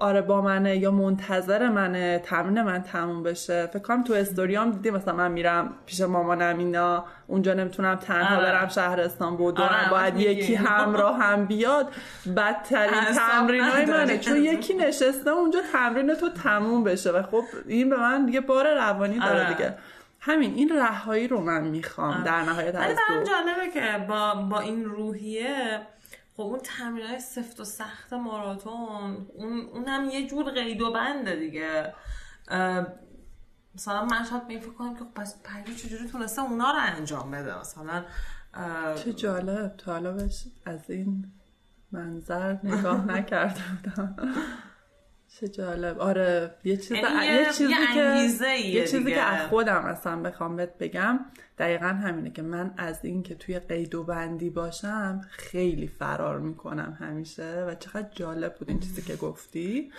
آره 0.00 0.22
با 0.22 0.40
منه 0.40 0.76
یا 0.76 0.90
منتظر 0.90 1.68
منه 1.68 2.18
تمرین 2.18 2.62
من 2.62 2.82
تموم 2.82 3.22
بشه 3.22 3.66
فکر 3.66 3.82
کنم 3.82 4.04
تو 4.04 4.12
استوریام 4.12 4.70
دیدی 4.70 4.90
مثلا 4.90 5.14
من 5.14 5.32
میرم 5.32 5.74
پیش 5.86 6.00
مامانم 6.00 6.58
اینا 6.58 7.04
اونجا 7.26 7.54
نمی‌تونم 7.54 7.94
تنها 7.94 8.36
آره. 8.36 8.44
برم 8.46 8.68
شهرستان 8.68 9.36
بود 9.36 9.60
آره، 9.60 9.90
باید. 9.90 10.16
یکی 10.16 10.54
همراه 10.54 11.18
هم 11.18 11.46
بیاد 11.46 11.92
بدترین 12.36 13.04
تمرین 13.14 13.64
های. 13.64 13.84
منه 13.84 14.18
چون 14.18 14.36
یکی 14.36 14.74
نشسته 14.74 15.30
اونجا 15.30 15.60
تمرین 15.72 16.14
تو 16.14 16.28
تموم 16.28 16.84
بشه 16.84 17.10
و 17.10 17.22
خب 17.22 17.44
این 17.66 17.90
به 17.90 17.96
من 17.96 18.26
دیگه 18.26 18.40
بار 18.40 18.74
روانی 18.74 19.18
داره 19.18 19.44
آره. 19.44 19.54
دیگه 19.54 19.74
همین 20.20 20.54
این 20.54 20.76
رهایی 20.76 21.28
رو 21.28 21.40
من 21.40 21.64
می‌خوام 21.64 22.22
در 22.22 22.42
نهایت 22.42 22.74
از 22.74 22.96
دو 23.08 23.14
جالبه 23.14 23.70
که 23.74 24.06
با, 24.08 24.34
با 24.34 24.60
این 24.60 24.84
روحیه 24.84 25.80
خب 26.36 26.42
اون 26.42 26.58
تمرین 26.58 27.06
های 27.06 27.20
سفت 27.20 27.60
و 27.60 27.64
سخت 27.64 28.12
ماراتون 28.12 29.26
اون 29.34 29.60
اونم 29.60 30.10
یه 30.10 30.26
جور 30.26 30.50
قید 30.50 30.80
و 30.80 30.92
بنده 30.92 31.36
دیگه. 31.36 31.94
مثلا 33.74 34.04
من 34.04 34.24
شاید 34.30 34.42
این 34.48 34.60
فکر 34.60 34.70
کنم 34.70 34.94
که 34.94 35.04
خب 35.04 35.14
پس 35.14 35.42
پری 35.42 35.74
چجوری 35.74 36.08
تونسته 36.08 36.42
اونا 36.42 36.70
رو 36.70 36.78
انجام 36.80 37.30
بده؟ 37.30 37.60
مثلا 37.60 38.04
چه 39.04 39.12
جالب. 39.12 39.76
تا 39.76 39.92
حالا 39.92 40.28
از 40.66 40.90
این 40.90 41.32
منظر 41.92 42.56
نگاه 42.64 43.06
نکرده 43.06 43.60
بودم. 43.84 44.16
چه 45.40 45.48
جالب. 45.48 45.98
آره 45.98 46.54
یه 46.64 46.76
چیز 46.76 46.90
یعنی 46.90 47.26
یه, 47.26 47.32
یه- 47.32 47.46
چیزی 47.46 47.64
یه 47.64 47.76
که 47.94 48.68
یه 48.68 48.84
چیزی 48.84 48.98
دیگه. 48.98 49.14
که 49.14 49.20
از 49.20 49.48
خودم 49.48 49.84
اصلا 49.84 50.22
بخوام 50.22 50.56
بهت 50.56 50.78
بگم 50.78 51.20
دقیقا 51.58 51.86
همینه 51.86 52.30
که 52.30 52.42
من 52.42 52.74
از 52.76 53.04
این 53.04 53.22
که 53.22 53.34
توی 53.34 53.58
قید 53.58 53.94
و 53.94 54.04
بندی 54.04 54.50
باشم 54.50 55.20
خیلی 55.30 55.86
فرار 55.86 56.40
می‌کنم 56.40 56.96
همیشه 57.00 57.64
و 57.68 57.74
چقدر 57.74 58.08
جالب 58.14 58.54
بود 58.54 58.68
این 58.68 58.80
چیزی 58.80 59.02
که 59.02 59.16
گفتی. 59.16 59.90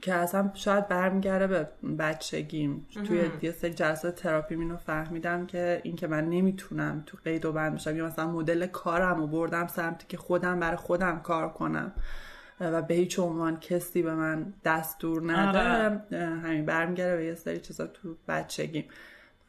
که 0.00 0.14
اصلا 0.14 0.50
شاید 0.54 0.88
برمیگرده 0.88 1.46
به 1.46 1.68
بچگیم. 1.98 2.86
توی 3.06 3.30
یه 3.42 3.52
سری 3.52 3.74
جلسات 3.74 4.14
تراپی 4.14 4.54
اینو 4.54 4.76
فهمیدم 4.76 5.46
که 5.46 5.80
این 5.84 5.96
که 5.96 6.06
من 6.06 6.24
نمی‌تونم 6.28 7.02
تو 7.06 7.18
قید 7.24 7.44
و 7.44 7.52
بند 7.52 7.72
باشم 7.72 7.96
یا 7.96 8.06
مثلا 8.06 8.26
مدل 8.30 8.66
کارم 8.66 9.16
رو 9.16 9.26
بردم 9.26 9.66
سمتی 9.66 10.06
که 10.08 10.16
خودم 10.16 10.60
برای 10.60 10.76
خودم 10.76 11.20
کار 11.20 11.48
کنم. 11.48 11.92
و 12.60 12.82
به 12.82 12.94
هیچ 12.94 13.18
عنوان 13.18 13.60
کسی 13.60 14.02
به 14.02 14.14
من 14.14 14.52
دستور 14.64 15.32
نده. 15.32 15.58
آره. 15.58 16.26
همین 16.26 16.66
برمیگرده 16.66 17.16
به 17.16 17.24
یه 17.24 17.34
سری 17.34 17.60
چیزا 17.60 17.86
تو 17.86 18.16
بچگیم. 18.28 18.84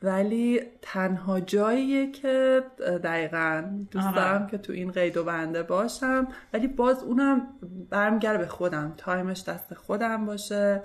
ولی 0.03 0.61
تنها 0.81 1.39
جاییه 1.39 2.11
که 2.11 2.63
دقیقا 3.03 3.63
دوست 3.91 4.07
آره. 4.07 4.15
دارم 4.15 4.47
که 4.47 4.57
تو 4.57 4.73
این 4.73 4.91
قید 4.91 5.17
و 5.17 5.23
بنده 5.23 5.63
باشم. 5.63 6.27
ولی 6.53 6.67
باز 6.67 7.03
اونم 7.03 7.47
برمیگرده 7.89 8.37
به 8.37 8.47
خودم. 8.47 8.93
time 8.97 9.28
ش 9.28 9.43
دست 9.43 9.73
خودم 9.73 10.25
باشه. 10.25 10.81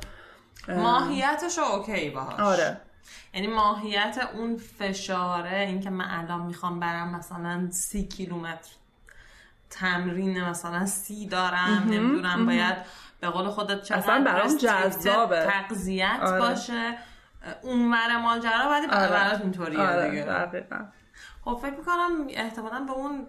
ماهیتش 0.68 1.58
OK 1.58 2.10
باهاش. 2.10 2.40
آره. 2.40 2.80
یعنی 3.34 3.46
ماهیت 3.46 4.28
اون 4.34 4.56
فشاره 4.56 5.58
اینکه 5.58 5.90
من 5.90 6.06
الان 6.08 6.46
می‌خوام 6.46 6.80
برم 6.80 7.16
مثلا 7.16 7.68
سی 7.70 8.04
کیلومتر 8.04 8.70
تمرین 9.70 10.44
مثلا 10.44 10.86
سی 10.86 11.26
دارم 11.26 11.84
نمی‌دونم 11.88 12.46
باید 12.46 12.76
به 13.20 13.28
قول 13.28 13.48
خودت 13.48 13.82
چقدر 13.82 13.98
اصلا 13.98 14.24
برام 14.24 14.56
جذابه. 14.56 15.46
تغذیت 15.46 16.18
آره. 16.22 16.40
باشه. 16.40 16.98
اونور 17.62 18.16
ماجرا 18.16 18.70
ولی 18.70 18.86
آره. 18.86 19.08
برات 19.08 19.40
اینطوریه 19.40 19.80
آره 19.80 20.10
دیگه. 20.10 20.86
خب 21.44 21.58
فکر 21.62 21.76
می‌کنم 21.76 22.26
احتمالا 22.28 22.80
به 22.80 22.92
اون 22.92 23.26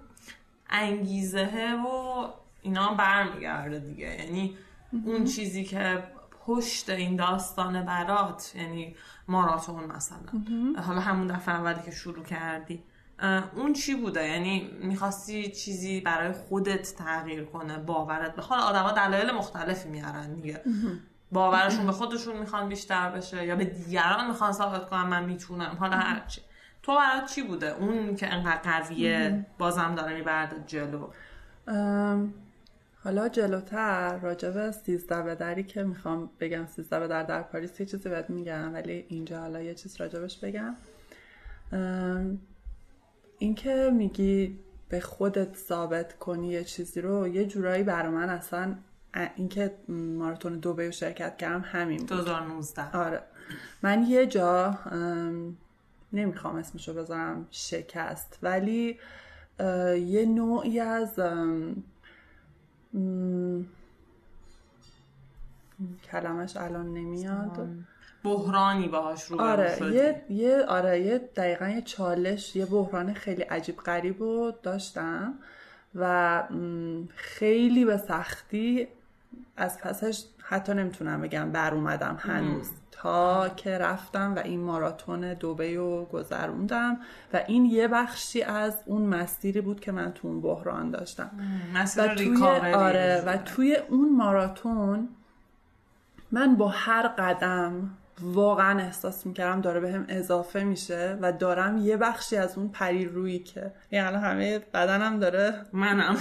انگیزه 0.70 1.75
و 1.88 2.27
اینا 2.62 2.94
برمیگرده 2.94 3.80
دیگه. 3.80 4.25
یعنی 4.25 4.58
اون 5.06 5.24
چیزی 5.24 5.63
که 5.63 6.04
پشت 6.46 6.89
این 6.89 7.15
داستان 7.15 7.86
برات 7.86 8.51
یعنی 8.56 8.96
ماراتون 9.27 9.84
مثلا. 9.84 10.18
حالا 10.82 11.00
همون 11.00 11.27
دفعه 11.27 11.56
اولی 11.56 11.82
که 11.86 11.92
شروع 11.92 12.24
کردی. 12.24 12.84
اون 13.56 13.74
چی 13.74 13.96
بوده؟ 13.96 14.28
یعنی 14.28 14.70
می‌خواستی 14.82 15.52
چیزی 15.52 16.02
برای 16.02 16.32
خودت 16.32 16.96
تغییر 16.96 17.44
کنه 17.44 17.78
باورت 17.78 18.36
به 18.36 18.42
حال 18.42 18.60
آدما 18.60 18.92
دلایل 18.92 19.32
مختلفی 19.32 19.90
میارن 19.90 20.34
دیگه. 20.34 20.62
باورشون 21.32 21.86
به 21.86 21.92
خودشون 21.92 22.38
می‌خوان 22.38 22.70
بیشتر 22.70 23.10
بشه 23.10 23.46
یا 23.46 23.56
به 23.56 23.66
دیگران 23.66 24.28
می‌خوان 24.28 24.52
ثابت 24.52 24.90
کنن 24.90 25.04
من 25.04 25.26
می‌تونم. 25.26 25.78
حالا 25.80 25.96
هرچی 25.96 26.42
تو 26.84 26.96
برات 26.96 27.26
چی 27.26 27.44
بوده؟ 27.44 27.76
اون 27.76 28.16
که 28.16 28.34
انقدر 28.34 28.72
قویه 28.72 29.46
بازم 29.58 29.96
داره 29.96 30.16
میبرده 30.16 30.64
جلو. 30.68 31.08
حالا 33.04 33.30
جلوتر 33.30 34.18
راجع 34.18 34.50
به 34.50 34.72
سیزده 34.72 35.22
به 35.22 35.36
دری 35.36 35.64
که 35.64 35.84
می‌خوام 35.84 36.30
بگم. 36.40 36.66
سیزده 36.66 37.00
به 37.00 37.08
در 37.08 37.24
در 37.24 37.42
پاریس 37.42 37.80
یه 37.80 37.86
چیزی 37.86 38.10
بهت 38.10 38.30
میگم 38.30 38.74
ولی 38.74 39.06
اینجا 39.10 39.40
حالا 39.40 39.62
یه 39.62 39.74
چیز 39.74 40.02
راجبش 40.02 40.38
بگم. 40.38 40.76
اینکه 43.39 43.92
میگی 43.94 44.60
به 44.89 45.00
خودت 45.00 45.58
ثابت 45.58 46.20
کنی 46.20 46.48
یه 46.48 46.63
چیزی 46.63 47.01
رو 47.01 47.27
یه 47.27 47.46
جورایی 47.46 47.84
برای 47.84 48.12
من 48.12 48.30
اصلا 48.30 48.75
اینکه 49.36 49.72
ماراتون 49.89 50.60
دبی 50.60 50.86
رو 50.86 50.92
شرکت 50.92 51.38
کردم 51.38 51.63
همین 51.65 51.98
بود. 51.98 52.08
2019 52.10 52.98
آره. 52.98 53.22
من 53.82 54.06
یه 54.08 54.25
جا 54.25 54.65
ام، 54.86 55.58
نمی‌خوام 56.13 56.56
اسمشو 56.56 56.94
بذارم 56.94 57.48
شکست 57.51 58.39
ولی 58.42 59.00
یه 60.00 60.25
نوعی 60.25 60.80
از 60.80 61.20
کلمش 66.12 66.58
الان 66.58 66.94
نمیاد. 66.94 67.70
بحرانی 68.25 68.88
باهاش 68.88 69.24
رو 69.24 69.41
آره. 69.41 69.77
یه 69.94 70.25
یه 70.29 70.65
آره 70.67 71.01
یه 71.01 71.17
دقیقا 71.17 71.67
یه 71.67 71.82
چالش 71.82 72.55
یه 72.55 72.65
بحران 72.65 73.13
خیلی 73.13 73.41
عجیب 73.41 73.77
غریب 73.77 74.20
رو 74.20 74.53
داشتم 74.63 75.34
و 75.96 76.44
خیلی 77.15 77.86
به 77.86 77.98
سختی 77.98 78.88
از 79.58 79.79
پسش 79.79 80.24
حتی 80.44 80.74
نمی‌تونم 80.74 81.22
بگم 81.22 81.51
بر 81.51 81.74
اومدم 81.74 82.17
هنوز. 82.20 82.70
تا 82.91 83.50
که 83.50 83.77
رفتم 83.77 84.36
و 84.36 84.39
این 84.39 84.60
ماراتون 84.60 85.34
دوبه 85.34 85.75
رو 85.75 86.05
گذروندم 86.05 86.98
و 87.34 87.44
این 87.48 87.65
یه 87.65 87.88
بخشی 87.88 88.44
از 88.44 88.77
اون 88.86 89.01
مسیری 89.01 89.62
بود 89.62 89.79
که 89.79 89.91
من 89.91 90.12
تو 90.13 90.27
اون 90.27 90.41
بحران 90.41 90.91
داشتم. 90.91 91.32
مسیر 91.74 92.03
و 92.03 92.15
توی 92.15 92.44
آره 92.74 93.24
و. 93.25 93.38
توی 93.38 93.75
اون 93.75 94.15
ماراتون 94.15 95.10
من 96.32 96.55
با 96.55 96.67
هر 96.67 97.08
قدم 97.08 97.89
واقعا 98.22 98.80
احساس 98.80 99.26
می‌کردم 99.26 99.62
داره 99.62 99.80
بهم 99.80 100.06
اضافه 100.10 100.64
میشه 100.64 101.18
و 101.22 101.32
دارم 101.32 101.78
یه 101.78 101.98
بخشی 101.98 102.38
از 102.38 102.58
اون 102.58 102.70
پری 102.70 103.06
روی 103.06 103.40
که 103.40 103.72
یعنی 103.92 104.18
همه 104.18 104.60
بدنم 104.60 105.20
داره 105.20 105.54
منم. 105.74 106.18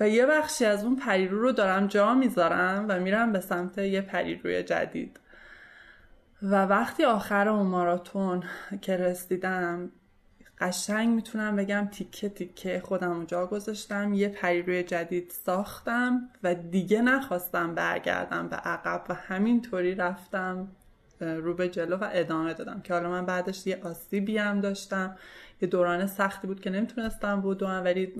و 0.00 0.08
یه 0.08 0.26
بخشی 0.26 0.64
از 0.64 0.84
اون 0.84 0.96
پریرو 0.96 1.42
رو 1.42 1.52
دارم 1.52 1.86
جا 1.86 2.14
می‌ذارم 2.14 2.86
و 2.88 3.00
میرم 3.00 3.32
به 3.32 3.40
سمت 3.40 3.78
یه 3.78 4.00
پریروی 4.00 4.62
جدید. 4.62 5.20
و 6.42 6.66
وقتی 6.66 7.04
آخر 7.04 7.48
اون 7.48 7.66
ماراتون 7.66 8.42
که 8.80 8.96
رسیدم 8.96 9.90
قشنگ 10.62 11.08
می‌تونم 11.08 11.56
بگم 11.56 11.88
تیکه 11.92 12.28
تیکه 12.28 12.82
خودم 12.84 13.24
جا 13.24 13.46
گذاشتم. 13.46 14.14
یه 14.14 14.28
پری 14.28 14.62
روی 14.62 14.82
جدید 14.82 15.32
ساختم 15.46 16.28
و 16.42 16.54
دیگه 16.54 17.02
نخواستم 17.02 17.74
برگردم 17.74 18.48
به 18.48 18.56
عقب 18.56 19.02
و 19.08 19.14
همینطوری 19.14 19.94
رفتم 19.94 20.68
رو 21.20 21.54
به 21.54 21.68
جلو 21.68 21.96
و 21.96 22.08
ادامه 22.12 22.54
دادم. 22.54 22.80
که 22.80 22.94
حالا 22.94 23.10
من 23.10 23.26
بعدش 23.26 23.66
یه 23.66 23.80
آسیبی 23.84 24.38
هم 24.38 24.60
داشتم. 24.60 25.16
یه 25.62 25.68
دوران 25.68 26.06
سختی 26.06 26.46
بود 26.46 26.60
که 26.60 26.70
نمی‌تونستم 26.70 27.40
بدوم 27.40 27.84
ولی 27.84 28.12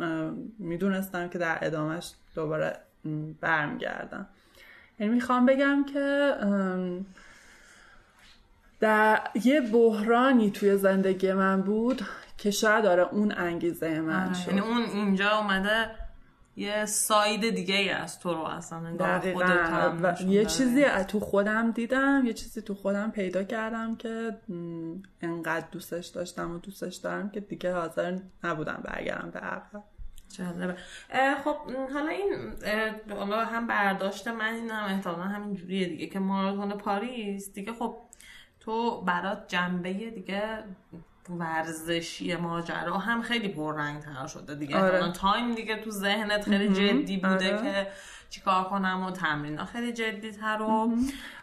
می‌دونستم 0.59 1.29
که 1.29 1.39
در 1.39 1.59
ادامهش 1.63 2.13
دوباره 2.35 2.77
برمیگردم. 3.41 4.27
یعنی 4.99 5.13
می‌خوام 5.13 5.47
بگم 5.47 5.85
که 5.93 6.35
در 8.81 9.21
یه 9.45 9.61
بحرانی 9.61 10.51
توی 10.51 10.77
زندگی 10.77 11.33
من 11.33 11.63
بود. 11.63 12.03
که 12.43 12.51
شاید 12.51 12.87
آره 12.87 13.03
اون 13.03 13.33
انگیزه 13.37 14.01
من 14.01 14.25
آره، 14.25 14.35
شد. 14.35 14.49
یعنی 14.49 14.61
اون 14.61 14.83
اینجا 14.83 15.31
اومده 15.39 15.91
یه 16.57 16.85
ساید 16.87 17.55
دیگه 17.55 17.75
ای 17.75 17.89
از 17.89 18.19
تو 18.19 18.35
رو 18.35 18.41
اصلا 18.41 18.97
و 18.99 20.15
یه 20.27 20.45
چیزی 20.45 20.85
تو 21.09 21.21
خودم 21.21 21.71
دیدم 21.71 22.23
یه 22.27 22.33
چیزی 22.33 22.63
تو 22.63 22.75
خودم 22.75 23.11
پیدا 23.11 23.45
کردم 23.45 23.97
که 23.97 24.37
انقدر 25.21 25.67
دوستش 25.73 26.07
داشتم 26.07 26.55
و 26.55 26.59
دوستش 26.59 26.97
دارم 26.97 27.31
که 27.31 27.41
دیگه 27.41 27.75
حاضر 27.75 28.19
نبودم 28.45 28.83
برگردم 28.85 29.31
به 29.31 29.39
عقب. 29.39 29.83
جالبه. 30.39 30.77
خب 31.45 31.57
حالا 31.93 32.09
این 32.09 32.53
حالا 33.11 33.45
هم 33.45 33.67
برداشت 33.67 34.29
من 34.29 34.55
این 34.55 34.71
هم 34.71 34.95
احتمالا 34.95 35.23
همین 35.23 35.55
جوریه 35.55 35.89
دیگه 35.89 36.07
که 36.07 36.19
ماراتون 36.19 36.73
پاریس. 36.73 37.53
دیگه 37.53 37.73
خب 37.73 37.97
تو 38.61 39.01
برات 39.01 39.49
جنبه 39.49 39.93
دیگه 39.93 40.65
ورزشی 41.31 42.37
ماجرا 42.37 42.99
هم 42.99 43.23
خیلی 43.23 43.49
پررنگ 43.49 44.01
تر 44.01 44.27
شده 44.27 44.55
دیگه 44.55 44.77
آره. 44.77 45.13
time 45.13 45.55
دیگه 45.55 45.77
تو 45.77 45.91
ذهنت 45.91 46.45
خیلی 46.45 46.69
جدی 46.69 47.17
بوده 47.17 47.59
آره. 47.59 47.63
که 47.63 47.87
چیکار 48.33 48.65
کنم 48.65 49.05
و 49.05 49.11
تمرین. 49.11 49.65
خیلی 49.65 49.93
جدی 49.93 50.31
تر 50.31 50.63
و 50.63 50.93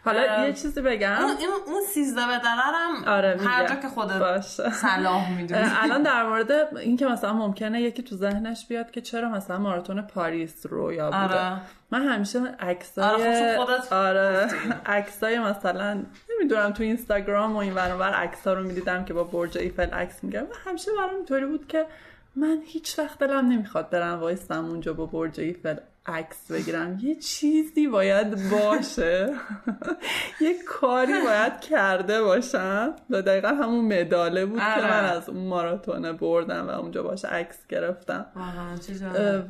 حالا 0.04 0.46
یه 0.46 0.52
چیزی 0.52 0.80
بگم. 0.80 1.16
اون, 1.22 1.36
اون 1.66 1.82
سیزده 1.94 2.26
به 2.26 2.38
دررم 2.44 3.04
آره 3.06 3.38
هر 3.46 3.66
جا 3.66 3.74
که 3.74 3.88
خودت 3.88 4.40
صلاح 4.40 5.30
می‌دونی. 5.36 5.68
الان 5.82 6.02
در 6.02 6.22
مورد 6.28 6.76
این 6.76 6.96
که 6.96 7.06
مثلا 7.06 7.32
ممکنه 7.32 7.82
یکی 7.82 8.02
تو 8.02 8.16
ذهنش 8.16 8.66
بیاد 8.66 8.90
که 8.90 9.00
چرا 9.00 9.28
مثلا 9.28 9.58
ماراتون 9.58 10.02
پاریس 10.02 10.66
رو 10.66 10.92
یا 10.92 11.06
بوده. 11.10 11.16
آره. 11.16 11.60
من 11.90 12.06
همیشه 12.06 12.40
عکسای 12.60 13.04
آره, 13.04 13.80
آره 13.90 14.48
عکسای 14.86 15.38
مثلا 15.38 16.02
نمی‌دونم 16.38 16.72
تو 16.72 16.82
اینستاگرام 16.82 17.56
و 17.56 17.58
این 17.58 17.74
ور 17.74 18.14
عکسا 18.14 18.54
رو 18.54 18.62
می‌دیدم 18.62 19.04
که 19.04 19.14
با 19.14 19.24
برج 19.24 19.58
ایفل 19.58 19.90
عکس 19.90 20.24
میگم 20.24 20.42
و 20.42 20.54
همیشه 20.66 20.90
برام 20.98 21.14
اینطوری 21.14 21.46
بود 21.46 21.66
که 21.66 21.86
من 22.36 22.58
هیچ 22.66 22.98
وقت 22.98 23.18
دلم 23.18 23.48
نمی‌خواد 23.48 23.90
برم 23.90 24.20
وایستم 24.20 24.64
اونجا 24.64 24.92
با 24.92 25.06
برج 25.06 25.40
ایفل. 25.40 25.76
عکس 26.10 26.52
بگیرم. 26.52 26.98
یه 27.02 27.14
چیزی 27.14 27.86
باید 27.86 28.50
باشه. 28.50 29.34
یه 30.40 30.54
کاری 30.68 31.12
باید 31.24 31.60
کرده 31.60 32.22
باشم. 32.22 32.94
و 33.10 33.22
دقیقا 33.22 33.48
همون 33.48 34.00
مداله 34.00 34.46
بود 34.46 34.58
که 34.58 34.64
آره. 34.64 34.90
من 34.90 35.04
از 35.04 35.28
اون 35.28 35.46
ماراتون 35.46 36.12
بردم 36.12 36.68
و 36.68 36.70
اونجا 36.70 37.02
باشه 37.02 37.28
عکس 37.28 37.66
گرفتم. 37.66 38.26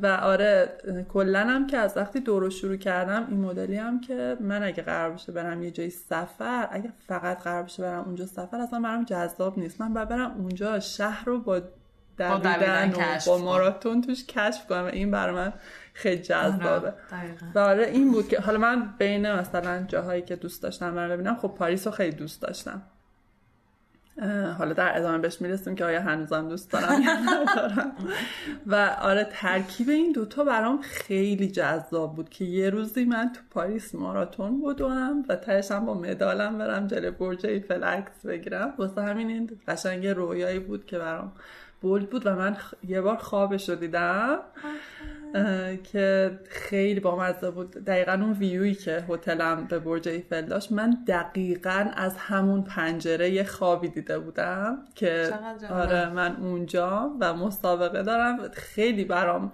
و 0.01 0.07
آره 0.07 0.77
کلنم 1.13 1.67
که 1.67 1.77
از 1.77 1.97
وقتی 1.97 2.19
دورو 2.19 2.49
شروع 2.49 2.75
کردم 2.75 3.27
این 3.29 3.39
مدلی 3.39 3.75
هم 3.75 4.01
که 4.01 4.37
من 4.39 4.63
اگه 4.63 4.83
قرار 4.83 5.09
باشه 5.09 5.31
برم 5.31 5.63
یه 5.63 5.71
جایی 5.71 5.89
سفر 5.89 6.67
اگه 6.71 6.93
فقط 7.07 7.43
قرار 7.43 7.61
باشه 7.61 7.83
برم 7.83 8.03
اونجا 8.03 8.25
سفر 8.25 8.57
اصلا 8.57 8.79
برام 8.79 9.03
جذاب 9.03 9.59
نیست. 9.59 9.81
من 9.81 9.93
برم 9.93 10.35
اونجا 10.37 10.79
شهر 10.79 11.25
رو 11.25 11.39
با 11.39 11.61
دویدن 12.17 12.93
و 12.93 13.19
با 13.27 13.37
ماراتون 13.37 14.01
توش 14.01 14.25
کشف 14.25 14.67
کنم. 14.67 14.83
و 14.83 14.85
این 14.85 15.11
برای 15.11 15.35
من 15.35 15.53
خیلی 15.93 16.21
جذابه 16.21 16.93
و 17.55 17.59
آره. 17.59 17.83
این 17.83 18.11
بود 18.11 18.27
که 18.27 18.39
حالا 18.39 18.57
من 18.57 18.93
بین 18.97 19.31
مثلا 19.31 19.85
جاهایی 19.87 20.21
که 20.21 20.35
دوست 20.35 20.63
داشتم 20.63 20.95
برم 20.95 21.09
ببینم 21.09 21.35
خب 21.35 21.47
پاریس 21.47 21.87
رو 21.87 21.93
خیلی 21.93 22.15
دوست 22.15 22.41
داشتم. 22.41 22.81
حالا 24.57 24.73
در 24.73 24.97
ادامه 24.97 25.17
بهش 25.17 25.41
می‌رسیم 25.41 25.75
که 25.75 25.85
آیا 25.85 26.01
هنوزم 26.01 26.49
دوست 26.49 26.71
دارم 26.71 27.01
یا 27.01 27.13
ندارم. 27.13 27.91
و 28.67 28.75
آره 29.01 29.27
ترکیب 29.31 29.89
این 29.89 30.11
دوتا 30.11 30.43
برام 30.43 30.81
خیلی 30.81 31.51
جذاب 31.51 32.15
بود 32.15 32.29
که 32.29 32.45
یه 32.45 32.69
روزی 32.69 33.05
من 33.05 33.31
تو 33.33 33.41
پاریس 33.51 33.95
ماراتون 33.95 34.61
بدوم 34.61 35.25
و 35.29 35.35
تهشم 35.35 35.85
با 35.85 35.93
مدالم 35.93 36.57
برم 36.57 36.87
جلوی 36.87 37.11
برج 37.11 37.45
ایفل 37.45 37.83
عکس 37.83 38.25
بگیرم. 38.25 38.73
واسه 38.77 39.01
همین 39.01 39.27
این 39.27 39.59
قشنگ 39.67 40.07
رویایی 40.07 40.59
بود 40.59 40.85
که 40.85 40.97
برام 40.97 41.31
بولد 41.81 42.09
بود 42.09 42.27
و 42.27 42.35
من 42.35 42.57
یه 42.87 43.01
بار 43.01 43.17
خوابش 43.17 43.69
رو 43.69 43.75
دیدم. 43.75 44.39
که 45.83 46.39
خیلی 46.49 46.99
بامزه 46.99 47.51
بود. 47.51 47.71
دقیقا 47.71 48.11
اون 48.11 48.33
ویوی 48.33 48.73
که 48.73 49.05
هتلم 49.09 49.67
به 49.67 49.79
برج 49.79 50.07
ایفل 50.07 50.41
داشت 50.41 50.71
من 50.71 50.97
دقیقا 51.07 51.91
از 51.93 52.17
همون 52.17 52.63
پنجره 52.63 53.29
یه 53.29 53.43
خوابی 53.43 53.87
دیده 53.87 54.19
بودم 54.19 54.77
که 54.95 55.29
آره 55.69 56.09
من 56.09 56.35
اونجا 56.35 57.11
و 57.19 57.33
مسابقه 57.33 58.03
دارم. 58.03 58.49
خیلی 58.53 59.05
برام 59.05 59.51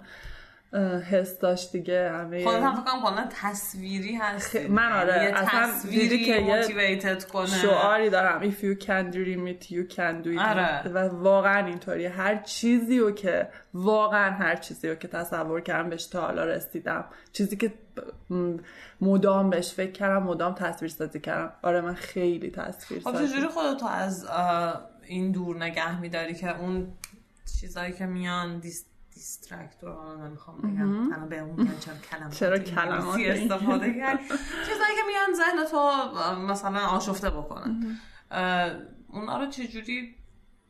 حس 1.10 1.38
داشت 1.38 1.72
دیگه 1.72 2.10
همه 2.10 2.44
خودت 2.44 2.62
هم 2.62 2.84
فکرم 2.84 3.02
کنم 3.02 3.28
تصویری 3.30 4.14
هست 4.14 4.56
من 4.56 4.92
آره 4.92 5.24
یه 5.24 5.34
اصلا 5.34 5.60
تصویری 5.60 6.24
که 6.24 6.40
یه 6.40 7.16
کنه. 7.24 7.46
شعاری 7.46 8.10
دارم. 8.10 8.50
If 8.50 8.54
you 8.54 8.84
can 8.84 9.14
dream 9.14 9.48
it 9.48 9.66
you 9.70 9.94
can 9.94 10.24
do 10.24 10.38
it. 10.38 10.38
آره. 10.38 10.88
و 10.88 10.98
واقعا 10.98 11.66
اینطوری. 11.66 12.06
هر 12.06 12.36
چیزی 12.36 12.98
رو 12.98 13.10
که 13.10 13.48
واقعا 13.74 14.30
هر 14.30 14.56
چیزی 14.56 14.88
رو 14.88 14.94
که 14.94 15.08
تصور 15.08 15.60
کردم 15.60 15.90
بهش 15.90 16.06
تا 16.06 16.20
حالا 16.20 16.44
رسیدم. 16.44 17.04
چیزی 17.32 17.56
که 17.56 17.74
مدام 19.00 19.50
بهش 19.50 19.72
فکر 19.72 19.92
کردم 19.92 20.22
مدام 20.22 20.54
تصویر 20.54 20.90
سازی 20.90 21.20
کردم. 21.20 21.52
آره 21.62 21.80
من 21.80 21.94
خیلی 21.94 22.50
تصویر 22.50 23.02
خب 23.02 23.26
چجوری 23.26 23.46
خودتو 23.46 23.86
از 23.86 24.26
این 25.06 25.32
دور 25.32 25.64
نگه 25.64 26.00
میداری 26.00 26.34
که 26.34 26.60
اون 26.60 26.92
چیزایی 27.60 27.92
که 27.92 28.06
میان 28.06 28.58
دیست 28.58 28.97
دیسترکتور 29.18 30.16
من 30.16 30.30
می‌خوام 30.30 30.58
بگم. 30.58 31.12
الان 31.12 31.28
به 31.28 31.38
اون 31.38 31.68
چرا 31.80 31.94
کلمات 32.10 32.34
چرا 32.34 32.58
کلمات 32.58 33.20
استفاده 33.20 33.94
کرد. 33.94 34.20
چیزایی 34.66 34.94
که 34.96 35.02
میان 35.06 35.34
ذهن 35.36 35.64
تو 35.70 35.90
مثلا 36.52 36.86
آشفته 36.86 37.30
بکنن. 37.30 37.98
اونا 39.08 39.38
رو 39.38 39.46
چجوری 39.50 40.14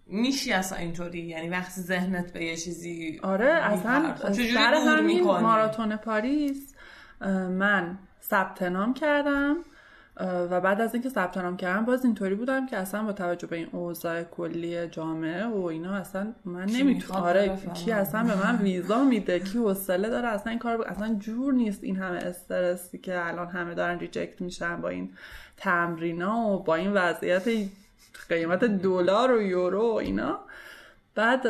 میشی 0.06 0.52
اصلا 0.52 0.78
اینطوری؟ 0.78 1.20
یعنی 1.20 1.48
وقتی 1.48 1.80
ذهنت 1.80 2.32
به 2.32 2.44
یه 2.44 2.56
چیزی 2.56 3.20
آره 3.22 3.48
اصلا 3.48 4.16
سر 4.54 4.74
همین 4.74 5.24
ماراتون 5.24 5.96
پاریس 5.96 6.74
من 7.50 7.98
ثبت 8.22 8.62
نام 8.62 8.94
کردم. 8.94 9.56
و 10.20 10.60
بعد 10.60 10.80
از 10.80 10.94
اینکه 10.94 11.08
ثبت 11.08 11.38
نام 11.38 11.56
کردم 11.56 11.84
باز 11.84 12.04
اینطوری 12.04 12.34
بودم 12.34 12.66
که 12.66 12.76
اصلا 12.76 13.02
با 13.02 13.12
توجه 13.12 13.46
به 13.46 13.56
این 13.56 13.68
اوضاع 13.72 14.22
کلی 14.22 14.86
جامعه 14.86 15.46
و 15.46 15.64
اینا 15.64 15.94
اصلا 15.94 16.32
من 16.44 16.64
نمی‌تونم 16.64 17.20
آره 17.20 17.58
کی 17.74 17.92
اصلا 17.92 18.24
به 18.24 18.46
من 18.46 18.58
ویزا 18.62 19.04
میده؟ 19.04 19.40
کی 19.40 19.58
حوصله 19.58 20.08
داره؟ 20.08 20.28
اصلا 20.28 20.50
این 20.50 20.58
کار 20.58 20.82
اصلا 20.82 21.14
جور 21.14 21.52
نیست 21.52 21.84
این 21.84 21.96
همه 21.96 22.16
استرسی 22.16 22.98
که 22.98 23.26
الان 23.26 23.46
همه 23.46 23.74
دارن 23.74 23.98
ریجکت 23.98 24.40
میشن 24.40 24.80
با 24.80 24.88
این 24.88 25.12
تمرینا 25.56 26.48
و 26.48 26.62
با 26.62 26.74
این 26.74 26.92
وضعیت 26.92 27.48
قیمت 28.28 28.64
دلار 28.64 29.36
و 29.36 29.42
یورو 29.42 29.92
و 29.92 29.94
اینا. 29.94 30.38
بعد 31.14 31.46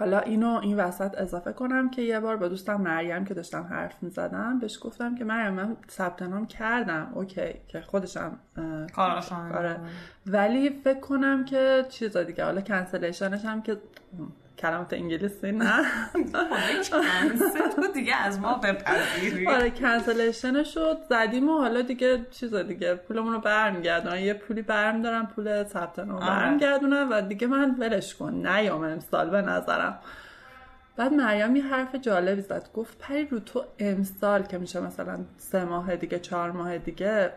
حالا 0.00 0.18
اینو 0.18 0.60
این 0.62 0.76
وسط 0.76 1.18
اضافه 1.18 1.52
کنم 1.52 1.90
که 1.90 2.02
یه 2.02 2.20
بار 2.20 2.36
با 2.36 2.48
دوستم 2.48 2.80
مریم 2.80 3.24
که 3.24 3.34
داشتم 3.34 3.62
حرف 3.62 4.02
می‌زدم 4.02 4.58
بهش 4.58 4.78
گفتم 4.82 5.14
که 5.14 5.24
مریم 5.24 5.52
من 5.52 5.76
ثبت 5.90 6.22
نام 6.22 6.46
کردم. 6.46 7.12
OK 7.14 7.54
که 7.68 7.80
خودشم 7.80 8.38
آره. 9.52 9.76
ولی 10.26 10.70
فکر 10.70 11.00
کنم 11.00 11.44
که 11.44 11.84
چیزا 11.88 12.22
دیگه. 12.22 12.44
حالا 12.44 12.60
cancellation 12.60 13.32
ش 13.32 13.44
هم 13.44 13.62
که 13.62 13.76
کلمات 14.60 14.92
انگلیسی 14.92 15.52
نه. 15.52 15.84
کنسل 16.90 17.92
دیگه 17.94 18.16
از 18.16 18.40
ما 18.40 18.54
بپذیری 18.54 19.46
آره 19.46 19.70
cancellation 19.70 20.62
شد 20.62 20.98
زدیم 21.10 21.48
و 21.48 21.58
حالا 21.58 21.82
دیگه 21.82 22.26
چیز 22.30 22.54
دیگه 22.54 22.94
پولمون 22.94 23.32
رو 23.32 23.40
برمیگردونن. 23.40 24.18
یه 24.18 24.34
پولی 24.34 24.62
برمیدارم 24.62 25.26
پول 25.26 25.64
ثبت 25.64 25.98
نام 25.98 26.10
آره. 26.10 26.26
برمیگردونن 26.26 27.08
و 27.08 27.20
دیگه 27.20 27.46
من 27.46 27.74
ولش 27.78 28.14
کن 28.14 28.46
نیام 28.46 28.84
امسال 28.84 29.30
به 29.30 29.42
نظرم. 29.42 29.98
بعد 30.96 31.12
مریم 31.12 31.56
یه 31.56 31.64
حرف 31.64 31.94
جالبی 31.94 32.40
زد 32.42 32.68
گفت 32.74 32.98
پری 32.98 33.26
رو 33.26 33.38
تو 33.40 33.64
امسال 33.78 34.42
که 34.42 34.58
میشه 34.58 34.80
مثلا 34.80 35.18
سه 35.38 35.64
ماه 35.64 35.96
دیگه 35.96 36.18
چهار 36.18 36.50
ماه 36.50 36.78
دیگه 36.78 37.32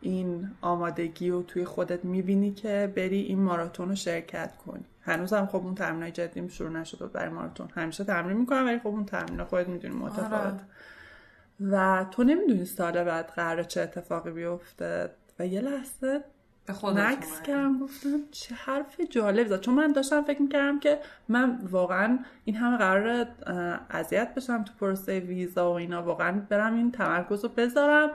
این 0.00 0.50
آمادگی 0.60 1.30
رو 1.30 1.42
توی 1.42 1.64
خودت 1.64 2.04
می‌بینی 2.04 2.52
که 2.52 2.92
بری 2.96 3.20
این 3.20 3.38
ماراتون 3.38 3.88
رو 3.88 3.94
شرکت 3.94 4.56
کنی. 4.56 4.84
هنوز 5.02 5.32
هم 5.32 5.46
خب 5.46 5.56
اون 5.56 5.74
تمرین 5.74 6.12
جدیم 6.12 6.48
شروع 6.48 6.70
نشده 6.70 7.06
برای 7.06 7.28
ماراتون. 7.28 7.68
همیشه 7.74 8.04
تمرین 8.04 8.36
می‌کنم 8.36 8.66
ولی 8.66 8.78
خب 8.78 8.86
اون 8.86 9.04
تمرین 9.04 9.44
خودت 9.44 9.68
می‌دونی 9.68 9.94
متفاوت. 9.94 10.32
آره. 10.34 10.60
و 11.60 12.06
تو 12.10 12.24
نمی‌دونی 12.24 12.64
سال 12.64 13.04
بعد 13.04 13.26
قرار 13.26 13.62
چه 13.62 13.80
اتفاقی 13.80 14.30
بیفته. 14.30 15.10
و 15.38 15.46
یه 15.46 15.60
لحظه 15.60 16.24
اومدی. 16.82 17.16
کردم 17.46 17.78
گفتم 17.78 18.08
چه 18.30 18.54
حرف 18.54 19.00
جالب 19.10 19.46
زد. 19.46 19.60
چون 19.60 19.74
من 19.74 19.92
داشتم 19.92 20.22
فکر 20.22 20.42
می‌کردم 20.42 20.80
که 20.80 20.98
من 21.28 21.58
واقعا 21.70 22.18
این 22.44 22.56
همه 22.56 22.76
قرار 22.76 23.26
اذیت 23.90 24.34
بشم 24.34 24.64
تو 24.64 24.72
پروسه 24.80 25.20
ویزا 25.20 25.72
و 25.72 25.74
اینا. 25.74 26.02
واقعا 26.02 26.42
برم 26.48 26.74
این 26.74 26.92
تمرکز 26.92 27.44
رو 27.44 27.50
بذارم. 27.50 28.10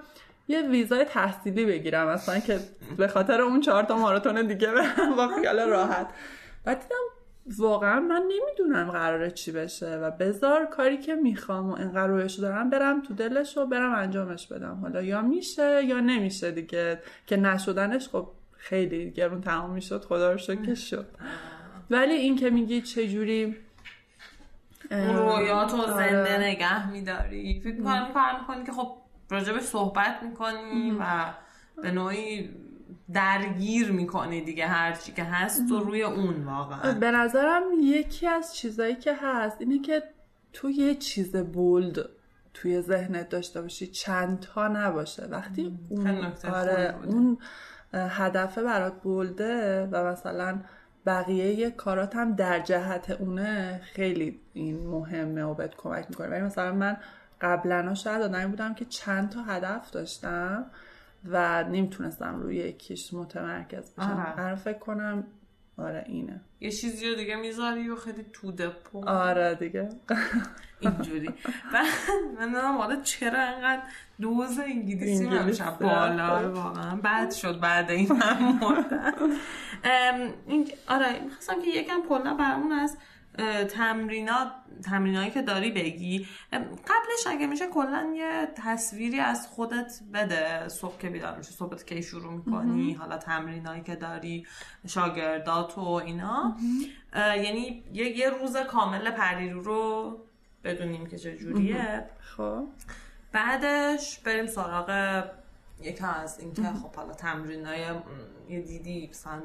یه 0.48 0.62
ویزای 0.62 1.06
تحصیلی 1.06 1.66
بگیرم 1.66 2.08
اصلا 2.08 2.40
که 2.40 2.60
به 2.98 3.08
خاطر 3.08 3.42
اون 3.42 3.62
چهار 3.62 3.84
تا 3.84 3.98
ماراتون 3.98 4.48
دیگه 4.48 4.72
برم 4.72 5.16
با 5.16 5.28
خیال 5.28 5.60
راحت. 5.60 6.08
بعد 6.64 6.80
دیدم 6.80 6.96
واقعا 7.58 8.00
من 8.00 8.22
نمی‌دونم 8.22 8.92
قراره 8.92 9.32
چی 9.32 9.52
بشه 9.52 9.96
و 9.96 10.12
بذار 10.12 10.66
کاری 10.66 10.98
که 10.98 11.16
می‌خوام 11.16 11.70
و 11.70 11.76
اینقدر 11.76 12.08
رویشو 12.08 12.42
دارم 12.42 12.70
برم 12.70 13.02
تو 13.02 13.14
دلش 13.14 13.58
و 13.58 13.66
برم 13.66 13.94
انجامش 13.96 14.48
بدم. 14.48 14.80
حالا 14.82 15.02
یا 15.02 15.22
میشه 15.22 15.84
یا 15.84 16.00
نمیشه 16.00 16.52
دیگه 16.52 17.00
که 17.28 17.38
نشدنش 17.38 18.10
خب 18.10 18.28
خیلی 18.58 19.12
گرون 19.12 19.42
تمام 19.42 19.70
می‌شد 19.70 20.06
خدا 20.06 20.32
رو 20.32 20.38
شکر 20.38 20.62
که 20.62 20.76
شد. 20.76 21.08
ولی 21.90 22.14
این 22.14 22.36
که 22.36 22.50
میگی 22.50 22.82
چجوری 22.82 23.56
اون 24.92 25.16
رویاتو 25.16 25.78
آره. 25.78 25.94
زنده 25.94 26.38
نگه 26.38 26.92
میداری. 26.92 27.62
فکر 27.64 27.72
می‌کنی 28.42 28.66
که 28.66 28.72
خب 28.72 28.98
راجبش 29.30 29.62
صحبت 29.62 30.24
می‌کنی 30.24 30.98
و 31.00 31.34
به 31.82 31.92
نوعی 31.92 32.50
درگیر 33.14 33.92
می‌کنی 33.92 34.42
دیگه 34.42 34.68
هرچی 34.68 35.12
که 35.12 35.24
هست 35.24 35.72
و 35.72 35.80
روی 35.80 36.04
اون 36.04 36.44
واقعا. 36.44 36.94
به 36.94 37.12
نظرم 37.12 37.64
یکی 37.82 38.28
از 38.28 38.56
چیزایی 38.56 38.96
که 38.96 39.16
هست 39.22 39.58
اینه 39.60 39.80
که 39.80 40.04
تو 40.54 40.70
یه 40.70 40.96
چیز 40.96 41.36
بولد 41.36 42.10
توی 42.54 42.82
ذهنت 42.82 43.30
داشته 43.30 43.62
باشی 43.62 43.88
چند 43.88 44.40
تا 44.40 44.68
نباشه. 44.68 45.26
وقتی 45.26 45.80
اون 45.90 46.26
آره. 46.54 46.96
اون 47.04 47.38
هدفه 47.94 48.64
برات 48.64 49.02
بولده 49.02 49.86
و 49.92 50.12
مثلا 50.12 50.60
بقیه 51.06 51.72
کارات 51.72 52.16
هم 52.16 52.36
در 52.36 52.60
جهت 52.60 53.12
اونه 53.12 53.82
خیلی 53.84 54.40
این 54.54 54.88
مهمه 54.88 55.44
و 55.44 55.54
بهت 55.54 55.76
کمک 55.76 56.06
می‌کنه. 56.10 56.28
ولی 56.28 56.42
مثلا 56.42 56.74
من 56.74 56.98
قبلا 57.41 57.93
شاید 57.93 58.21
آدمی 58.21 58.45
بودم 58.45 58.74
که 58.74 58.86
چند 58.86 59.30
تا 59.30 59.43
هدف 59.43 59.91
داشتم 59.91 60.65
و 61.26 61.63
نمی‌تونستم 61.63 62.39
روی 62.41 62.56
یکیش 62.56 63.13
متمرکز 63.13 63.93
بشم. 63.93 64.36
الان 64.38 64.56
فکر 64.56 64.78
کنم 64.78 65.24
آره 65.78 66.04
اینه. 66.08 66.41
یه 66.60 66.71
چیزی 66.71 67.10
رو 67.10 67.15
دیگه 67.15 67.36
می‌ذاری 67.36 67.89
و 67.89 67.95
خیلی 67.95 68.26
تو 68.34 68.52
دپو. 68.52 69.10
آره 69.10 69.56
دیگه. 69.56 69.89
اینجوری. 70.80 71.28
و 71.74 71.84
من 72.38 72.41
نمی‌دونم 72.41 72.78
حالا 72.78 73.02
چرا 73.02 73.41
انقدر 73.41 73.84
دوز 74.21 74.60
انگلیسی 74.60 75.28
من 75.28 75.52
بالا. 75.82 76.52
واقعا 76.52 76.95
بد 76.95 77.32
شد 77.32 77.60
بعد 77.60 77.91
این 77.91 78.21
ام، 79.84 80.34
این 80.48 80.67
آره 80.88 81.19
می‌خواستم 81.24 81.62
که 81.62 81.69
یکم 81.69 82.02
کلا 82.10 82.34
برامون 82.34 82.71
از 82.71 82.98
تمرینات 83.69 84.52
تمرینایی 84.84 85.32
که 85.32 85.41
داری 85.41 85.71
بگی. 85.71 86.28
قبلش 86.52 87.28
اگه 87.28 87.48
میشه 87.48 87.67
کلا 87.67 88.13
یه 88.15 88.48
تصویری 88.56 89.19
از 89.19 89.48
خودت 89.48 90.00
بده. 90.13 90.67
صبح 90.67 90.98
که 90.98 91.10
بیدار 91.10 91.38
میشه 91.38 91.52
صبحت 91.52 91.86
کی 91.86 92.04
شروع 92.04 92.34
می‌کنی 92.34 92.93
حالا 92.93 93.17
تمرینایی 93.17 93.82
که 93.82 93.95
داری 93.95 94.45
شاگردات 94.88 95.78
و 95.78 95.82
اینا. 95.82 96.58
یعنی 97.15 97.84
یه, 97.93 98.17
یه 98.17 98.30
روز 98.30 98.58
کامل 98.58 99.12
پریرو 99.12 99.62
رو 99.62 100.17
بدونیم 100.63 101.06
که 101.06 101.17
چجوریه 101.17 102.10
خب. 102.19 102.67
بعدش 103.32 104.19
بریم 104.19 104.48
سراغ 104.48 105.24
یکم 105.82 106.10
از 106.24 106.39
اینکه 106.39 106.62
خب 106.62 106.95
حالا 106.95 107.13
تمرین 107.13 107.65
های 107.65 107.82
یه 108.50 108.62
دیدی 108.62 109.08
مثلا 109.10 109.41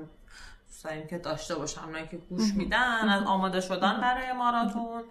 دوست 0.80 0.92
داریم 0.92 1.06
که 1.06 1.18
داشته 1.18 1.54
باشم 1.54 1.84
اونایی 1.84 2.08
که 2.08 2.16
گوش 2.16 2.54
میدن 2.54 3.08
از 3.08 3.22
آماده 3.22 3.60
شدن 3.60 4.00
برای 4.00 4.32
ماراتون. 4.32 5.02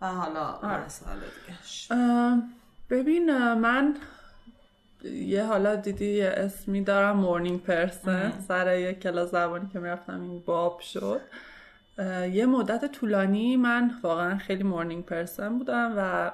و 0.00 0.06
حالا 0.06 0.58
مسائل 0.62 1.18
دیگهش 1.18 1.88
اه، 1.90 2.42
ببین 2.90 3.54
من 3.54 3.96
یه 5.04 5.44
حالا 5.44 5.76
دیدی 5.76 6.06
یه 6.06 6.32
اسمی 6.36 6.84
دارم 6.84 7.16
مورنینگ 7.16 7.62
پرسن 7.62 8.32
سر 8.48 8.78
یه 8.78 8.94
کلاس 8.94 9.30
زبانی 9.30 9.68
که 9.72 9.78
می‌رفتم 9.78 10.22
این 10.22 10.40
باب 10.40 10.80
شد. 10.80 11.20
یه 12.32 12.46
مدت 12.46 12.92
طولانی 12.92 13.56
من 13.56 13.90
واقعا 14.02 14.38
خیلی 14.38 14.62
مورنینگ 14.62 15.04
پرسن 15.04 15.58
بودم 15.58 15.94
و 15.96 16.30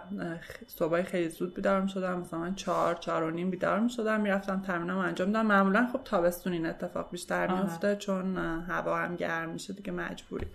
صبحای 0.66 1.02
خیلی 1.02 1.28
زود 1.28 1.54
بیدار 1.54 1.80
می 1.80 1.88
شدم 1.88 2.18
مثلا 2.18 2.38
من 2.38 2.54
چهار 2.54 2.94
چهار 2.94 3.22
و 3.22 3.30
نیم 3.30 3.50
بیدار 3.50 3.80
می 3.80 3.90
شدم 3.90 4.20
می‌رفتم 4.20 4.62
تمرینم 4.66 4.98
انجام 4.98 5.32
دادم 5.32 5.46
معمولا 5.46 5.88
خب 5.92 6.00
تابستون 6.04 6.52
این 6.52 6.66
اتفاق 6.66 7.10
بیشتر. 7.10 7.46
میفته 7.46 7.96
چون 7.96 8.36
هوا 8.68 8.98
هم 8.98 9.16
گرم 9.16 9.48
میشه 9.48 9.72
دیگه 9.72 9.92
مجبوری. 9.92 10.46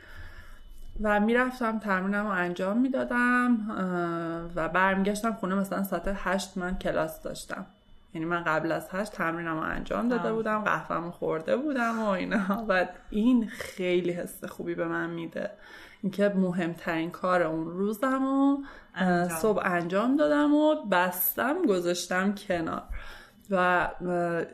و 1.02 1.20
می‌رفتم 1.20 1.80
تمرینم 1.80 2.26
رو 2.26 2.32
انجام 2.32 2.78
می‌دادم 2.78 3.58
و 4.56 4.70
برمیگشتم 4.70 5.34
خونه. 5.34 5.56
مثلا 5.56 5.84
ساعت 5.84 6.16
هشت 6.16 6.58
من 6.58 6.78
کلاس 6.78 7.22
داشتم. 7.22 7.66
یعنی 8.14 8.26
من 8.26 8.44
قبل 8.44 8.72
از 8.72 8.88
هشت 8.92 9.12
تمرینم 9.12 9.60
رو 9.60 9.64
انجام 9.64 10.08
داده. 10.08 10.34
بودم 10.34 10.60
قهوه‌مو 10.60 11.12
خورده 11.12 11.58
بودم 11.58 12.00
و 12.00 12.08
اینا 12.08 12.66
و 12.68 12.88
این 13.10 13.48
خیلی 13.48 14.12
حس 14.12 14.44
خوبی 14.44 14.76
به 14.76 14.88
من 14.88 15.10
میده 15.10 15.52
اینکه 16.02 16.30
مهمترین 16.30 17.12
کار 17.12 17.44
اون 17.44 17.68
روزم 17.68 18.24
رو 18.24 18.64
انجام. 18.96 19.38
صبح 19.38 19.62
انجام 19.66 20.18
دادم 20.18 20.54
و 20.54 20.76
بستم 20.92 21.66
گذاشتم 21.66 22.36
کنار 22.36 22.84
و 23.52 23.88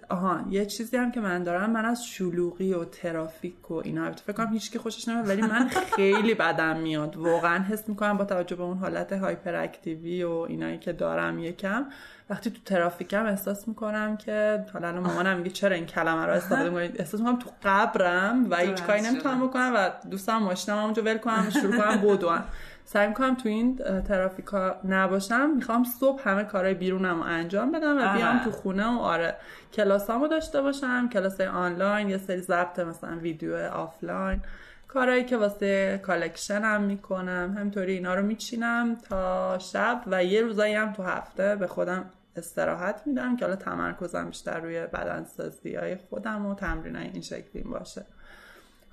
آها 0.09 0.45
یه 0.49 0.65
چیزی 0.65 0.97
هم 0.97 1.11
که 1.11 1.19
من 1.19 1.43
دارم 1.43 1.69
من 1.69 1.85
از 1.85 2.05
شلوغی 2.05 2.73
و 2.73 2.85
ترافیک 2.85 3.71
و 3.71 3.73
اینا. 3.73 4.03
البته 4.03 4.21
فکر 4.21 4.33
کنم 4.33 4.53
هیچکی 4.53 4.79
خوشش 4.79 5.07
نمیاد 5.07 5.29
ولی 5.29 5.41
من 5.41 5.67
خیلی 5.67 6.33
بدم 6.33 6.77
میاد. 6.77 7.17
واقعا 7.17 7.63
حس 7.63 7.89
می‌کنم 7.89 8.17
با 8.17 8.25
توجه 8.25 8.55
به 8.55 8.63
اون 8.63 8.77
حالت 8.77 9.13
هایپر 9.13 9.55
اکتیوی 9.55 10.23
و 10.23 10.31
اینایی 10.31 10.77
که 10.77 10.93
دارم 10.93 11.39
یکم 11.39 11.85
وقتی 12.29 12.49
تو 12.51 12.57
ترافیکم 12.65 13.25
احساس 13.25 13.67
می‌کنم 13.67 14.17
که 14.17 14.65
حالا 14.73 15.01
مامانم 15.01 15.37
میگه 15.37 15.49
چرا 15.49 15.75
این 15.75 15.85
کلمه 15.85 16.25
رو 16.25 16.31
استفاده 16.31 16.69
می‌کنید 16.69 16.95
احساس 17.01 17.19
می‌کنم 17.19 17.39
تو 17.39 17.49
قبرم 17.63 18.47
و 18.49 18.55
هیچ 18.55 18.83
کاری 18.83 19.01
نمی‌تونم. 19.01 19.47
بکنم 19.47 19.71
و 19.75 19.89
دوستم 20.09 20.37
ماشینم 20.37 20.77
اونجا 20.77 21.03
ول 21.03 21.17
کنم 21.17 21.49
شروع 21.49 21.77
کنم 21.77 22.01
بدوم. 22.01 22.43
سعی 22.87 23.07
می‌کنم 23.07 23.35
تو 23.35 23.49
این 23.49 23.75
ترافیکا 24.07 24.75
نباشم. 24.83 25.49
می‌خوام 25.55 25.83
صبح 25.83 26.29
همه 26.29 26.43
کارهای 26.43 26.73
بیرونم 26.73 27.17
رو 27.17 27.23
انجام 27.23 27.71
بدم 27.71 27.97
و. 27.97 28.13
بیام 28.17 28.39
تو 28.43 28.51
خونه 28.51 28.87
و 28.87 28.99
آره 28.99 29.35
کلاسامو 29.73 30.27
داشته 30.27 30.61
باشم. 30.61 31.09
کلاس 31.09 31.41
آنلاین 31.41 32.09
یه 32.09 32.17
سری 32.17 32.41
ضبط 32.41 32.79
مثلا 32.79 33.17
ویدیو 33.17 33.55
آفلاین. 33.55 34.41
کارهایی 34.87 35.25
که 35.25 35.37
واسه 35.37 35.99
collection 36.03 36.74
م 36.74 36.81
می‌کنم. 36.81 37.55
همینطوری 37.57 37.93
اینا 37.93 38.15
رو 38.15 38.23
میچینم 38.23 38.95
تا 38.95 39.57
شب 39.59 40.01
و 40.07 40.23
یه 40.23 40.41
روزایی 40.41 40.73
هم 40.73 40.93
تو 40.93 41.03
هفته 41.03 41.55
به 41.55 41.67
خودم 41.67 42.05
استراحت 42.35 43.01
میدم 43.05 43.35
که 43.35 43.45
حالا 43.45 43.57
تمرکزم 43.57 44.25
بیشتر 44.25 44.59
روی 44.59 44.87
بدنسازی 44.87 45.75
های 45.75 45.95
خودم 45.95 46.45
و 46.45 46.55
تمرین 46.55 46.95
این 46.95 47.21
شکلی 47.21 47.63
باشه. 47.63 48.05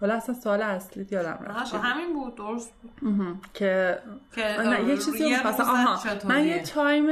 حالا 0.02 0.14
اصلا 0.14 0.34
سوال 0.34 0.62
اصلی 0.62 1.06
یادم 1.10 1.38
رفت. 1.46 1.74
همین 1.74 2.12
بود 2.12 2.34
درست 2.34 2.72
بود. 2.82 3.36
که 3.54 3.98
که 4.32 4.42
نه 4.42 4.88
یه 4.88 4.96
چیزی 4.96 5.34
آها؟ 5.34 5.98
من 6.24 6.44
یه 6.44 6.62
تایم 6.62 7.08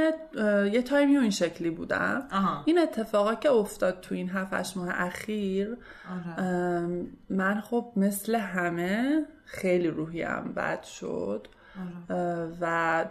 یه 0.73 0.81
تایمی 0.81 1.17
این 1.17 1.29
شکلی 1.29 1.69
بودم. 1.69 2.27
آها. 2.31 2.63
این 2.65 2.79
اتفاقا 2.79 3.35
که 3.35 3.51
افتاد 3.51 3.99
تو 4.01 4.15
این 4.15 4.29
7 4.29 4.77
ماه 4.77 4.89
اخیر 4.91 5.77
آره. 6.37 7.05
من 7.29 7.61
خب 7.61 7.91
مثل 7.95 8.35
همه 8.35 9.25
خیلی 9.45 9.87
روحیم 9.87 10.53
بد 10.55 10.83
شد. 10.83 11.47
آره. 11.79 12.51
و 12.61 13.05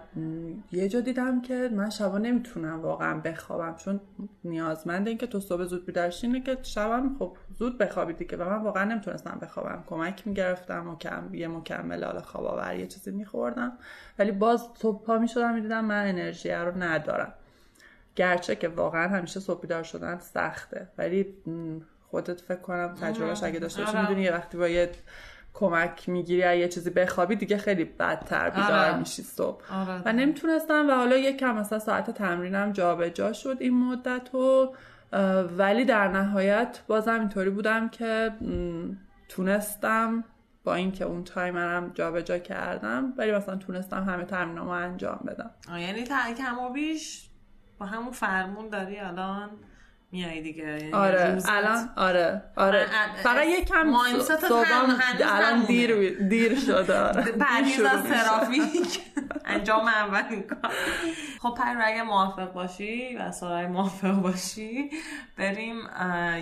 یه 0.73 0.88
جا 0.88 1.01
دیدم 1.01 1.42
که 1.42 1.70
من 1.73 1.90
شبا 1.90 2.18
نمی‌تونم 2.18 2.81
واقعا 2.81 3.20
بخوابم 3.20 3.77
چون 3.77 4.01
نیازمند 4.44 5.09
این 5.09 5.18
که 5.18 5.27
تو 5.27 5.40
صبح 5.40 5.64
زود 5.64 5.87
بیدار 5.87 6.11
شی 6.11 6.27
اینه 6.27 6.40
که 6.40 6.59
شبم 6.62 7.16
خب 7.18 7.37
زود 7.59 7.79
بخوابی 7.79 8.12
دیگه 8.12 8.37
و 8.37 8.49
من 8.51 8.62
واقعا 8.62 8.85
نمی‌تونستم 8.85 9.38
بخوابم 9.42 9.85
کمک 9.87 10.27
می‌گرفتم 10.27 10.88
مکم... 10.88 11.35
یه 11.35 11.49
مکمل 11.49 12.05
حالا 12.05 12.23
خواب 12.23 12.44
آور 12.44 12.75
یه 12.75 12.87
چیزی 12.87 13.11
میخوردم 13.11 13.73
ولی 14.18 14.33
باز 14.33 14.68
صبح 14.75 15.05
پا 15.05 15.18
می‌شدم 15.18 15.55
می‌دیدم 15.55 15.85
من 15.85 16.07
انرژی 16.07 16.51
رو 16.51 16.83
ندارم 16.83 17.33
گرچه 18.16 18.57
که 18.57 18.68
واقعا 18.68 19.09
همیشه 19.09 19.40
صبح 19.40 19.61
بیدار 19.61 19.83
شدن 19.83 20.18
سخته 20.18 20.88
ولی 20.99 21.35
خودت 22.11 22.40
فکر 22.40 22.61
کنم 22.61 22.94
تجربهش 22.94 23.42
اگه 23.42 23.59
داشته 23.59 23.81
باشی 23.81 23.96
آره. 23.96 24.09
می‌دونی 24.09 24.23
یه 24.23 24.33
وقتی 24.33 24.59
با 24.59 24.68
یه 24.68 24.90
کمک 25.61 26.09
می‌گیری 26.09 26.59
یه 26.59 26.68
چیزی 26.68 26.90
بخوابی 26.90 27.37
دیگه 27.37 27.59
خیلی 27.59 27.85
بدتر 27.85 28.51
بیدار 28.51 28.88
آره. 28.88 28.99
میشی 28.99 29.23
صبح 29.23 29.75
آره. 29.75 30.03
و 30.05 30.12
نمی‌تونستم 30.12 30.88
و 30.88 30.92
حالا 30.92 31.16
یکم 31.16 31.55
مثلا 31.55 31.79
ساعت 31.79 32.11
تمرینم 32.11 32.73
جابجا 32.73 33.33
شد 33.33 33.57
این 33.61 33.85
مدت 33.85 34.35
و 34.35 34.73
ولی 35.59 35.85
در 35.85 36.09
نهایت 36.09 36.81
بازم 36.87 37.20
اینطوری 37.20 37.51
بودم 37.51 37.88
که 37.88 38.33
تونستم 39.29 40.25
با 40.64 40.75
اینکه 40.75 41.05
اون 41.05 41.25
تایمرم 41.25 41.90
جابجا 41.94 42.38
کردم 42.38 43.12
ولی 43.16 43.33
مثلا 43.33 43.57
تونستم 43.57 44.05
همه 44.05 44.25
تمرینامو 44.25 44.70
انجام 44.70 45.20
بدم 45.27 45.51
یعنی 45.79 46.05
تا 46.05 46.35
کم 46.38 46.59
و 46.59 46.70
بیش 46.73 47.31
با 47.79 47.87
همون 47.87 48.12
فرمون 48.12 48.68
داری 48.68 48.99
الان 48.99 49.51
میای 50.12 50.40
دیگه 50.42 50.64
یعنی 50.64 50.92
آره 50.92 51.35
روزت- 51.35 51.49
الان 51.49 51.88
آره 51.96 52.42
آره. 52.57 52.87
فقط 53.23 53.46
یکم 53.46 53.83
مایندست 53.83 54.49
صبحم 54.49 54.99
الان. 55.25 55.64
دیر 55.64 56.18
دیر 56.29 56.59
شده 56.61 56.99
آره. 57.01 57.33
پریز 57.44 57.81
از. 57.81 58.03
ترافیک. 58.05 59.01
انجام 59.44 59.88
اولین 59.88 60.42
کار. 60.42 60.73
خب 61.42 61.55
پر 61.59 61.81
اگه 61.85 62.03
موافق 62.03 62.53
باشی 62.53 63.16
و 63.16 63.33
سارای 63.33 63.66
موافق 63.66 64.12
باشی 64.14 64.90
بریم 65.37 65.77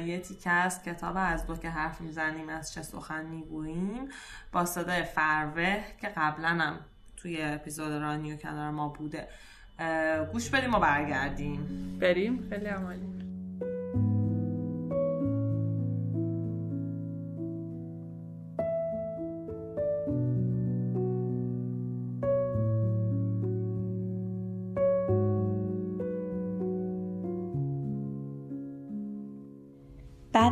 یه 0.06 0.18
تیکه 0.18 0.50
از 0.50 0.82
کتاب 0.82 1.14
از 1.18 1.46
دو 1.46 1.56
که 1.56 1.70
حرف 1.70 2.00
می‌زنیم 2.00 2.48
از 2.48 2.72
چه 2.72 2.82
سخن 2.82 3.24
می‌گوییم. 3.26 4.08
با 4.52 4.64
صدای 4.64 5.02
فروه 5.02 5.76
که 6.00 6.08
قبلا 6.16 6.48
هم 6.48 6.78
توی 7.16 7.42
اپیزود 7.42 7.92
رانیو 7.92 8.36
کنار 8.36 8.70
ما 8.70 8.88
بوده. 8.88 9.28
گوش 10.32 10.48
بدیم 10.50 10.74
و 10.74 10.78
برگردیم. 10.78 11.98
بریم. 12.00 12.46
خیلی 12.50 12.66
عمالی 12.66 13.18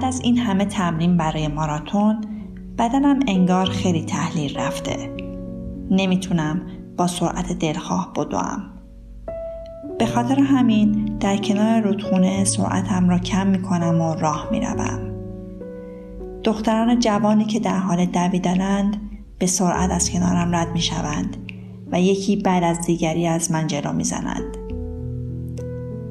از 0.07 0.21
این 0.21 0.39
همه 0.39 0.65
تمرین 0.65 1.17
برای 1.17 1.49
ماراتون 1.49 2.21
بدنم 2.79 3.21
انگار 3.29 3.67
خیلی 3.67 4.05
تحلیل 4.05 4.59
رفته. 4.59 5.17
نمی‌تونم 5.91 6.61
با 6.97 7.07
سرعت 7.07 7.53
دلخواه 7.53 8.13
بدوم. 8.17 8.63
به 9.99 10.07
خاطر 10.07 10.41
همین 10.41 11.17
در 11.21 11.37
کنار 11.37 11.81
رودخونه 11.81 12.45
سرعتم 12.45 13.09
را 13.09 13.19
کم 13.19 13.47
می‌کنم 13.47 14.01
و 14.01 14.15
راه 14.15 14.49
می‌روم. 14.51 15.01
دختران 16.45 16.99
جوانی 16.99 17.45
که 17.45 17.61
در 17.61 17.79
حال 17.79 18.05
دویدنند 18.05 18.97
به 19.39 19.47
سرعت 19.47 19.91
از 19.91 20.11
کنارم 20.11 20.55
رد 20.55 20.73
می‌شوند 20.73 21.37
و 21.93 22.01
یکی 22.01 22.37
بعد 22.37 22.63
از 22.63 22.87
دیگری 22.87 23.27
از 23.27 23.51
من 23.51 23.67
جلو 23.67 23.93
می‌زنند 23.93 24.57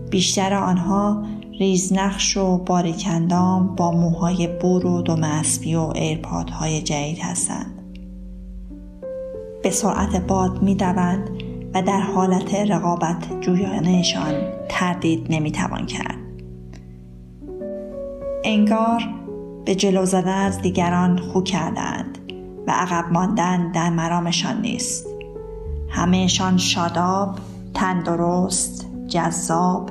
بیشتر 0.09 0.53
آنها 0.53 1.23
ریزنقش 1.59 2.37
و 2.37 2.57
باریک‌اندام 2.57 3.75
با 3.75 3.91
موهای 3.91 4.47
بور 4.61 4.85
و 4.85 5.01
دم 5.01 5.23
اسبی 5.23 5.75
و 5.75 5.91
AirPod 5.95 6.60
های 6.60 6.81
جدید 6.81 7.19
هستند. 7.19 7.81
به 9.63 9.69
سرعت 9.69 10.27
باد 10.27 10.61
می‌دوند 10.61 11.29
و 11.73 11.81
در 11.81 11.99
حالت 11.99 12.55
رقابت‌جویانه‌شان 12.55 14.33
تردید 14.69 15.27
نمی‌توان 15.29 15.85
کرد. 15.85 16.17
انگار 18.43 19.01
به 19.65 19.75
جلو 19.75 20.05
زدن 20.05 20.45
از 20.45 20.61
دیگران 20.61 21.17
خو 21.17 21.41
کردند 21.41 22.17
و 22.67 22.71
عقب 22.71 23.13
ماندن 23.13 23.71
در 23.71 23.89
مرامشان 23.89 24.61
نیست. 24.61 25.07
همهشان 25.89 26.57
شاداب 26.57 27.35
تندرست 27.73 28.85
جذاب 29.07 29.89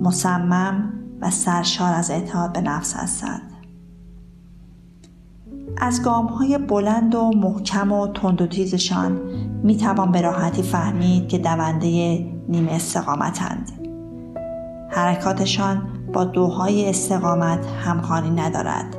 مصمم 0.00 1.01
و 1.22 1.30
سرشار 1.30 1.94
از 1.94 2.10
اعتماد 2.10 2.52
به 2.52 2.60
نفس 2.60 2.96
هستند. 2.96 3.52
از 5.76 6.02
گام 6.02 6.26
های 6.26 6.58
بلند 6.58 7.14
و 7.14 7.30
محکم 7.36 7.92
و 7.92 8.06
تند 8.06 8.42
و 8.42 8.46
تیزشان 8.46 9.20
می 9.62 9.76
توان 9.76 10.12
به 10.12 10.20
راحتی 10.20 10.62
فهمید 10.62 11.28
که 11.28 11.38
دونده 11.38 12.18
نیمه 12.48 12.72
استقامتند. 12.72 13.72
حرکاتشان 14.90 15.88
با 16.12 16.24
دوهای 16.24 16.88
استقامت 16.88 17.66
همخوانی 17.66 18.30
ندارد. 18.30 18.96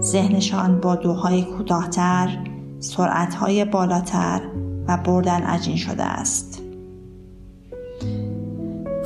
ذهنشان 0.00 0.80
با 0.80 0.94
دوهای 0.94 1.44
کوتاهتر 1.44 2.38
سرعتهای 2.80 3.64
بالاتر 3.64 4.40
و 4.88 4.96
بردن 4.96 5.42
عجین 5.42 5.76
شده 5.76 6.04
است. 6.04 6.49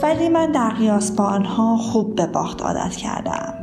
ولی 0.02 0.28
من 0.28 0.52
در 0.52 0.70
قیاس 0.70 1.10
با 1.10 1.24
آنها 1.24 1.76
خوب 1.76 2.14
به 2.14 2.26
باخت 2.26 2.62
عادت 2.62 2.96
کردم. 2.96 3.54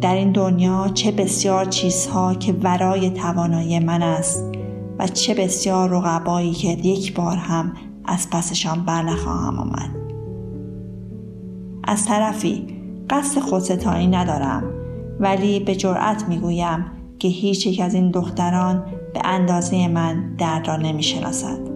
در 0.00 0.14
این 0.14 0.32
دنیا 0.32 0.88
چه 0.94 1.12
بسیار 1.12 1.64
چیزها 1.64 2.34
که 2.34 2.52
ورای 2.52 3.10
توانایی 3.10 3.78
من 3.78 4.02
است 4.02 4.44
و 4.98 5.06
چه 5.06 5.34
بسیار 5.34 5.90
رقبایی 5.90 6.52
که 6.52 6.68
یک 6.68 7.14
بار 7.14 7.36
هم 7.36 7.72
از 8.04 8.30
پسشان 8.30 8.84
برنخواهم 8.84 9.58
آمد. 9.58 9.90
از 11.84 12.06
طرفی 12.06 12.66
قصد 13.10 13.40
خودستایی 13.40 14.06
ندارم 14.06 14.62
ولی 15.20 15.60
به 15.60 15.76
جرأت 15.76 16.28
می‌گویم 16.28 16.84
که 17.18 17.28
هیچ 17.28 17.66
یک 17.66 17.80
از 17.80 17.94
این 17.94 18.10
دختران 18.10 18.84
به 19.14 19.20
اندازه 19.24 19.88
من 19.88 20.34
درد 20.38 20.68
را 20.68 20.76
نمی‌شناسد. 20.76 21.75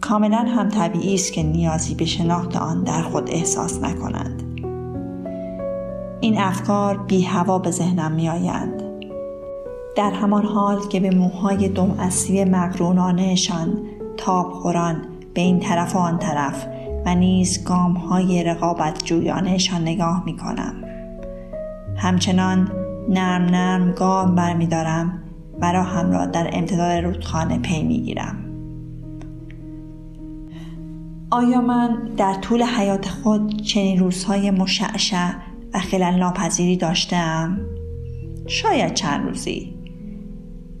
کاملا 0.00 0.44
هم 0.48 0.68
طبیعی 0.68 1.14
است 1.14 1.32
که 1.32 1.42
نیازی 1.42 1.94
به 1.94 2.04
شناخت 2.04 2.56
آن 2.56 2.84
در 2.84 3.02
خود 3.02 3.30
احساس 3.30 3.82
نکنند 3.82 4.42
این 6.20 6.38
افکار 6.38 6.96
بی 6.96 7.22
هوا 7.22 7.58
به 7.58 7.70
ذهنم 7.70 8.12
می 8.12 8.28
آیند. 8.28 8.82
در 9.96 10.10
همان 10.10 10.44
حال 10.44 10.88
که 10.88 11.00
به 11.00 11.10
موهای 11.10 11.68
دم 11.68 11.90
اصلی 11.98 12.44
مقرونانهشان 12.44 13.78
تاب 14.16 14.52
خوران 14.52 15.02
به 15.34 15.40
این 15.40 15.60
طرف 15.60 15.96
و 15.96 15.98
آن 15.98 16.18
طرف 16.18 16.66
و 17.06 17.14
نیز 17.14 17.64
گام 17.64 17.92
های 17.92 18.44
رقابت 18.44 19.04
جویانهشان 19.04 19.82
نگاه 19.82 20.22
می 20.26 20.36
کنم. 20.36 20.74
همچنان 21.96 22.72
نرم 23.08 23.42
نرم 23.42 23.92
گام 23.92 24.34
برمیدارم 24.34 25.22
و 25.60 25.72
راهم 25.72 26.10
را 26.10 26.26
در 26.26 26.50
امتداد 26.52 27.04
رودخانه 27.04 27.58
پی 27.58 27.82
می 27.82 28.00
گیرم. 28.00 28.47
آیا 31.30 31.60
من 31.60 32.14
در 32.16 32.34
طول 32.34 32.62
حیات 32.62 33.08
خود 33.08 33.62
چنین 33.62 33.98
روزهای 33.98 34.50
مشعشع 34.50 35.30
و 35.74 35.78
خلل 35.78 36.18
ناپذیری 36.18 36.76
داشتم؟ 36.76 37.58
شاید 38.46 38.94
چند 38.94 39.26
روزی 39.26 39.74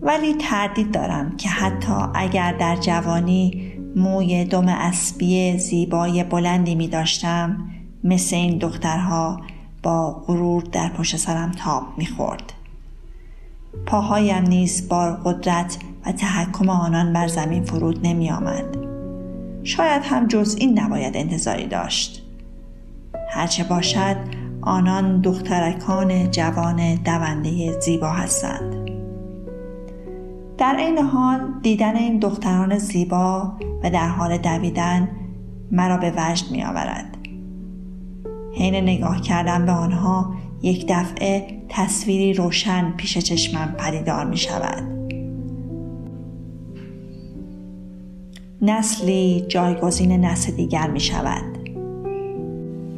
ولی 0.00 0.34
تردید 0.34 0.90
دارم 0.90 1.36
که 1.36 1.48
حتی 1.48 1.92
اگر 2.14 2.52
در 2.52 2.76
جوانی 2.76 3.72
موی 3.96 4.44
دم 4.44 4.68
اسبی 4.68 5.58
زیبای 5.58 6.24
بلندی 6.24 6.74
می 6.74 6.88
داشتم 6.88 7.70
مثل 8.04 8.36
این 8.36 8.58
دخترها 8.58 9.40
با 9.82 10.10
غرور 10.26 10.62
در 10.62 10.88
پشت 10.88 11.16
سرم 11.16 11.50
تاب 11.50 11.82
می 11.96 12.06
خورد. 12.06 12.52
پاهایم 13.86 14.44
نیز 14.44 14.88
با 14.88 15.10
قدرت 15.24 15.78
و 16.06 16.12
تحکم 16.12 16.68
آنان 16.68 17.12
بر 17.12 17.26
زمین 17.26 17.64
فرود 17.64 18.06
نمی 18.06 18.30
آمد. 18.30 18.87
شاید 19.62 20.02
هم 20.04 20.26
جز 20.26 20.56
این 20.58 20.78
نباید 20.78 21.16
انتظاری 21.16 21.66
داشت. 21.66 22.22
هرچه 23.30 23.64
باشد 23.64 24.16
آنان 24.62 25.20
دخترکان 25.20 26.30
جوان 26.30 26.94
دونده 26.94 27.80
زیبا 27.80 28.10
هستند. 28.10 28.88
در 30.58 30.76
این 30.78 30.98
حال 30.98 31.40
دیدن 31.62 31.96
این 31.96 32.18
دختران 32.18 32.78
زیبا 32.78 33.52
و 33.82 33.90
در 33.90 34.08
حال 34.08 34.38
دویدن 34.38 35.08
مرا 35.72 35.96
به 35.96 36.12
وجد 36.16 36.50
می 36.50 36.64
آورد. 36.64 37.16
حین 38.54 38.74
نگاه 38.74 39.20
کردن 39.20 39.66
به 39.66 39.72
آنها 39.72 40.34
یک 40.62 40.86
دفعه 40.88 41.62
تصویری 41.68 42.34
روشن 42.34 42.92
پیش 42.96 43.18
چشمم 43.18 43.74
پدیدار 43.78 44.26
می 44.26 44.36
شود. 44.36 44.97
نسلی 48.62 49.44
جایگزین 49.48 50.24
نسل 50.24 50.52
دیگر 50.52 50.90
می 50.90 51.00
شود. 51.00 51.58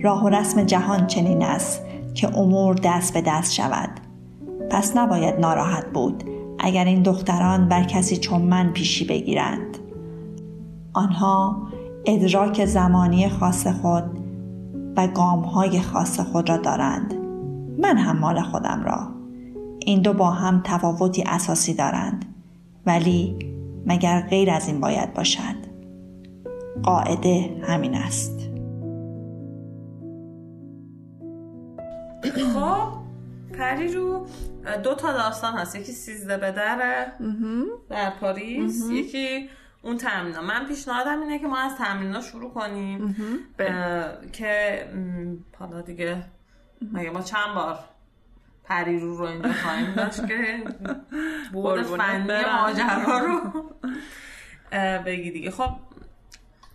راه 0.02 0.24
و 0.24 0.28
رسم 0.28 0.64
جهان 0.64 1.06
چنین 1.06 1.42
است 1.42 1.82
که 2.14 2.38
امور 2.38 2.74
دست 2.74 3.14
به 3.14 3.22
دست 3.26 3.52
شود. 3.52 3.90
پس 4.70 4.96
نباید 4.96 5.40
ناراحت 5.40 5.86
بود 5.86 6.24
اگر 6.58 6.84
این 6.84 7.02
دختران 7.02 7.68
بر 7.68 7.84
کسی 7.84 8.16
چون 8.16 8.42
من 8.42 8.72
پیشی 8.72 9.04
بگیرند. 9.04 9.78
آنها 10.92 11.56
ادراک 12.06 12.64
زمانی 12.64 13.28
خاص 13.28 13.66
خود 13.66 14.04
و 14.96 15.06
گامهای 15.06 15.80
خاص 15.80 16.20
خود 16.20 16.48
را 16.48 16.56
دارند. 16.56 17.14
من 17.78 17.96
هم 17.96 18.18
مال 18.18 18.40
خودم 18.40 18.82
را. 18.84 19.08
این 19.78 20.02
دو 20.02 20.12
با 20.12 20.30
هم 20.30 20.60
تفاوتی 20.64 21.24
اساسی 21.26 21.74
دارند. 21.74 22.24
ولی 22.86 23.49
مگر 23.86 24.20
غیر 24.20 24.50
از 24.50 24.68
این 24.68 24.80
باید 24.80 25.14
باشد؟ 25.14 25.70
قاعده 26.82 27.60
همین 27.62 27.94
است. 27.94 28.40
خب 32.54 32.88
پری 33.58 33.92
رو 33.92 34.26
دو 34.82 34.94
تا 34.94 35.12
داستان 35.12 35.54
هست. 35.54 35.76
یکی 35.76 35.92
سیزده 35.92 36.36
به 36.36 36.52
دره 36.52 37.12
در 37.88 38.10
پاریس. 38.20 38.90
یکی 38.90 39.48
اون 39.82 39.96
تمرین 39.96 40.38
من 40.38 40.66
پیشنهادم 40.66 41.20
اینه 41.20 41.38
که 41.38 41.46
ما 41.46 41.58
از 41.58 41.76
تمرین 41.76 42.20
شروع 42.20 42.50
کنیم. 42.50 43.16
که 44.32 44.84
حالا 45.58 45.80
دیگه 45.80 46.24
مگه 46.92 47.10
ما 47.10 47.20
چند 47.20 47.54
بار 47.54 47.78
پریرو 48.70 49.16
رو 49.16 49.24
اینجا 49.24 49.52
خواهیم 49.52 49.94
داشت 49.94 50.26
که 50.26 50.64
بود 51.52 51.82
فنی 51.82 52.44
ماجرا 52.44 53.18
رو. 53.18 53.40
بگی 55.06 55.30
دیگه. 55.30 55.50
خب 55.50 55.70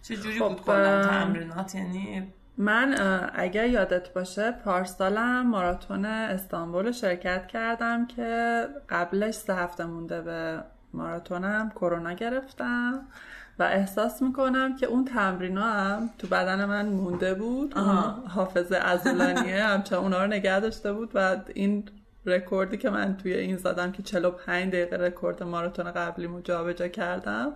چجوری 0.01 0.39
خب 0.39 0.47
بود 0.47 0.61
کلا 0.61 1.03
تمرینات؟ 1.03 1.75
یعنی 1.75 2.33
من 2.57 2.95
اگر 3.33 3.67
یادت 3.67 4.13
باشه 4.13 4.51
پارسالم 4.51 5.47
ماراتون 5.47 6.05
استانبول 6.05 6.91
شرکت 6.91 7.47
کردم 7.47 8.07
که 8.07 8.59
قبلش 8.89 9.33
سه 9.33 9.55
هفته 9.55 9.85
مونده 9.85 10.21
به 10.21 10.63
ماراتونم 10.93 11.69
کرونا 11.69 12.13
گرفتم. 12.13 13.07
و 13.59 13.63
احساس 13.63 14.21
می‌کنم 14.21 14.75
که 14.75 14.85
اون 14.85 15.05
تمرینا 15.05 15.63
هم 15.63 16.09
تو 16.17 16.27
بدن 16.27 16.65
من 16.65 16.85
مونده 16.85 17.33
بود. 17.33 17.73
حافظه 18.27 18.77
عضلانیه 18.77 19.63
همچنان 19.63 20.03
اونا 20.03 20.21
رو 20.21 20.27
نگه 20.27 20.59
داشته 20.59 20.93
بود 20.93 21.11
و 21.13 21.37
این 21.53 21.83
رکوردی 22.25 22.77
که 22.77 22.89
من 22.89 23.17
توی 23.17 23.33
این 23.33 23.57
زدم 23.57 23.91
که 23.91 24.03
45 24.03 24.73
دقیقه 24.73 24.97
رکورد 24.97 25.43
ماراتون 25.43 25.91
قبلی 25.91 26.27
مو 26.27 26.41
جابجا 26.41 26.87
کردم 26.87 27.53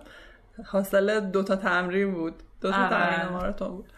حاصل 0.66 1.20
دوتا 1.20 1.56
تمرین 1.56 2.14
بود. 2.14 2.34
دوتا 2.60 2.76
آره. 2.76 2.88
تمرین 2.88 3.32
ماراتون 3.32 3.68
بود. 3.68 3.92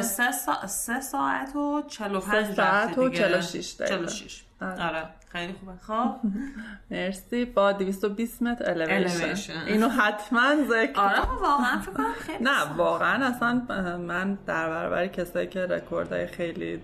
سه, 0.00 0.32
سا... 0.32 0.66
سه 0.66 1.00
ساعت 1.00 1.56
و 1.56 1.82
45 1.88 2.46
سه 2.46 2.54
ساعت 2.54 2.98
و 2.98 3.08
46 3.08 3.74
دقیقه. 3.80 3.96
46 3.96 4.42
آره. 4.60 5.04
خیلی 5.32 5.52
خوبه. 5.52 5.72
خب. 5.86 6.14
مرسی. 6.90 7.44
با 7.44 7.72
220 7.72 8.42
متر 8.42 8.70
الیویشن 8.70 9.52
اینو 9.66 9.88
حتما 9.88 10.54
ذکر 10.70 11.00
آره 11.00 11.20
واقعا 11.40 11.78
فکر 11.78 12.12
خیلی 12.18 12.44
نه 12.44 12.64
واقعا 12.76 13.26
اصلا 13.26 13.62
من 13.98 14.38
در 14.46 14.68
برابر 14.68 15.06
کسایی 15.06 15.46
که 15.46 15.66
رکوردهای 15.66 16.26
خیلی 16.26 16.80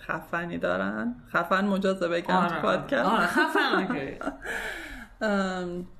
خفنی 0.00 0.58
دارن. 0.58 1.14
خفن 1.32 1.64
مجازه 1.64 2.08
بگم 2.08 2.34
آره. 2.34 2.60
پادکست. 2.60 3.04
آره 3.04 3.26
خفن 3.26 3.86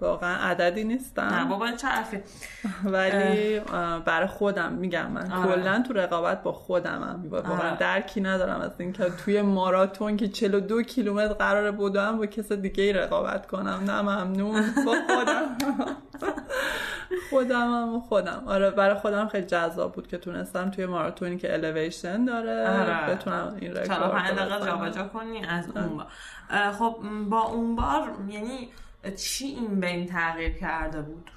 واقعا 0.00 0.36
عددی 0.36 0.84
نیستم. 0.84 1.22
نه 1.22 1.44
بابا 1.44 1.70
چه 1.72 1.88
ولی 2.84 3.60
برای 4.04 4.26
خودم 4.26 4.72
میگم 4.72 5.10
من 5.10 5.32
آره. 5.32 5.54
کلا 5.54 5.82
تو 5.86 5.92
رقابت 5.92 6.42
با 6.42 6.52
خودم 6.52 7.02
هم. 7.02 7.30
واقعا 7.30 7.70
آره. 7.70 7.76
درکی 7.76 8.20
ندارم 8.20 8.60
از 8.60 8.70
اینکه 8.78 9.04
توی 9.24 9.42
ماراتون 9.42 10.16
که 10.16 10.28
42 10.28 10.82
کیلومتر 10.82 11.34
قرار 11.34 11.70
بودم 11.70 12.18
با 12.18 12.26
کس 12.26 12.52
دیگه 12.52 12.84
ای 12.84 12.92
رقابت 12.92 13.46
کنم. 13.46 13.82
نه 13.86 14.02
ممنون. 14.02 14.74
با 14.86 14.94
خودم. 15.08 15.56
خودم 17.30 17.72
هم 17.72 17.94
و 17.94 18.00
خودم. 18.00 18.42
آره 18.46 18.70
برای 18.70 18.94
خودم 18.94 19.28
خیلی 19.28 19.46
جذاب 19.46 19.92
بود 19.92 20.06
که 20.06 20.18
تونستم 20.18 20.70
توی 20.70 20.86
ماراتونی 20.86 21.36
که 21.36 21.52
الیویشن 21.52 22.24
داره 22.24 22.68
آره. 22.68 23.14
بتونم 23.14 23.56
این 23.60 23.70
رکورد 23.70 23.86
45 23.86 24.30
دقیقه 24.30 24.66
جابجا 24.66 25.08
کنی 25.08 25.44
از 25.44 25.64
اون 25.76 25.96
بار 25.96 26.06
خب 26.72 26.96
با 27.28 27.40
اون 27.40 27.76
بار 27.76 28.12
یعنی 28.28 28.68
چی 29.16 29.46
این 29.46 29.80
بین 29.80 30.06
تغییر 30.06 30.52
کرده 30.52 31.02
بود؟ 31.02 31.30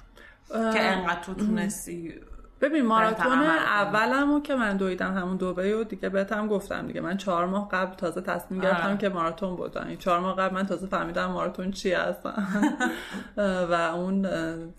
که 0.48 0.82
انقدر 0.82 1.20
تو 1.20 1.34
تونستی 1.34 2.14
ببین 2.60 2.86
ماراتون 2.86 3.32
اولمو 3.32 4.40
که 4.40 4.54
من 4.54 4.76
دویدم 4.76 5.14
همون 5.14 5.36
دوبه 5.36 5.76
و 5.76 5.84
دیگه 5.84 6.08
بهتم 6.08 6.48
گفتم 6.48 6.86
دیگه. 6.86 7.00
من 7.00 7.16
چهار 7.16 7.46
ماه 7.46 7.68
قبل 7.68 7.94
تازه 7.94 8.20
تصمیم 8.20 8.60
گرفتم 8.60 8.96
که 8.96 9.08
ماراتون 9.08 9.56
بودم 9.56 9.86
این 9.88 9.96
چهار 9.96 10.20
ماه 10.20 10.36
قبل 10.36 10.54
من 10.54 10.66
تازه 10.66 10.86
فهمیدم 10.86 11.26
ماراتون 11.26 11.70
چی 11.70 11.92
هستم 11.92 12.46
و 13.70 13.74
اون 13.74 14.24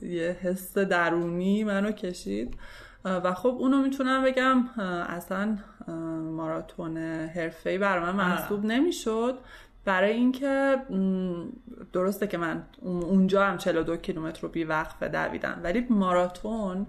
یه 0.01 0.37
حس 0.41 0.77
درونی 0.77 1.63
منو 1.63 1.91
کشید. 1.91 2.57
و 3.05 3.33
خب 3.33 3.55
اونو 3.59 3.81
می‌تونم 3.81 4.23
بگم 4.23 4.69
اصلا 5.09 5.57
ماراتون 6.31 6.97
حرفه‌ای 7.27 7.77
برای 7.77 8.03
من 8.03 8.15
محسوب 8.15 8.65
نمی‌شد. 8.65 9.37
برای 9.85 10.11
اینکه 10.11 10.77
درسته 11.93 12.27
که 12.27 12.37
من 12.37 12.63
اونجا 12.81 13.45
هم 13.45 13.57
42 13.57 13.97
کیلومتر 13.97 14.41
رو 14.41 14.49
بی 14.49 14.63
وقفه 14.63 15.07
دویدم 15.07 15.59
ولی 15.63 15.87
ماراتون 15.89 16.87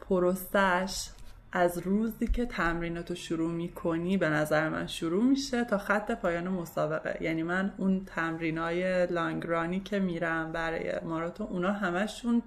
پروسش 0.00 1.08
از 1.52 1.78
روزی 1.78 2.26
که 2.26 2.46
تمریناتو 2.46 3.14
شروع 3.14 3.50
می‌کنی 3.50 4.16
به 4.16 4.28
نظر 4.28 4.68
من 4.68 4.86
شروع 4.86 5.24
میشه 5.24 5.64
تا 5.64 5.78
خط 5.78 6.10
پایان 6.10 6.48
مسابقه. 6.48 7.18
یعنی 7.20 7.42
من 7.42 7.72
اون 7.76 8.04
تمرینای 8.04 9.06
لانگرانی 9.06 9.80
که 9.80 9.98
میرم 9.98 10.52
برای 10.52 10.92
ماراتون 11.04 11.46
اونا 11.46 11.72
همشون 11.72 12.42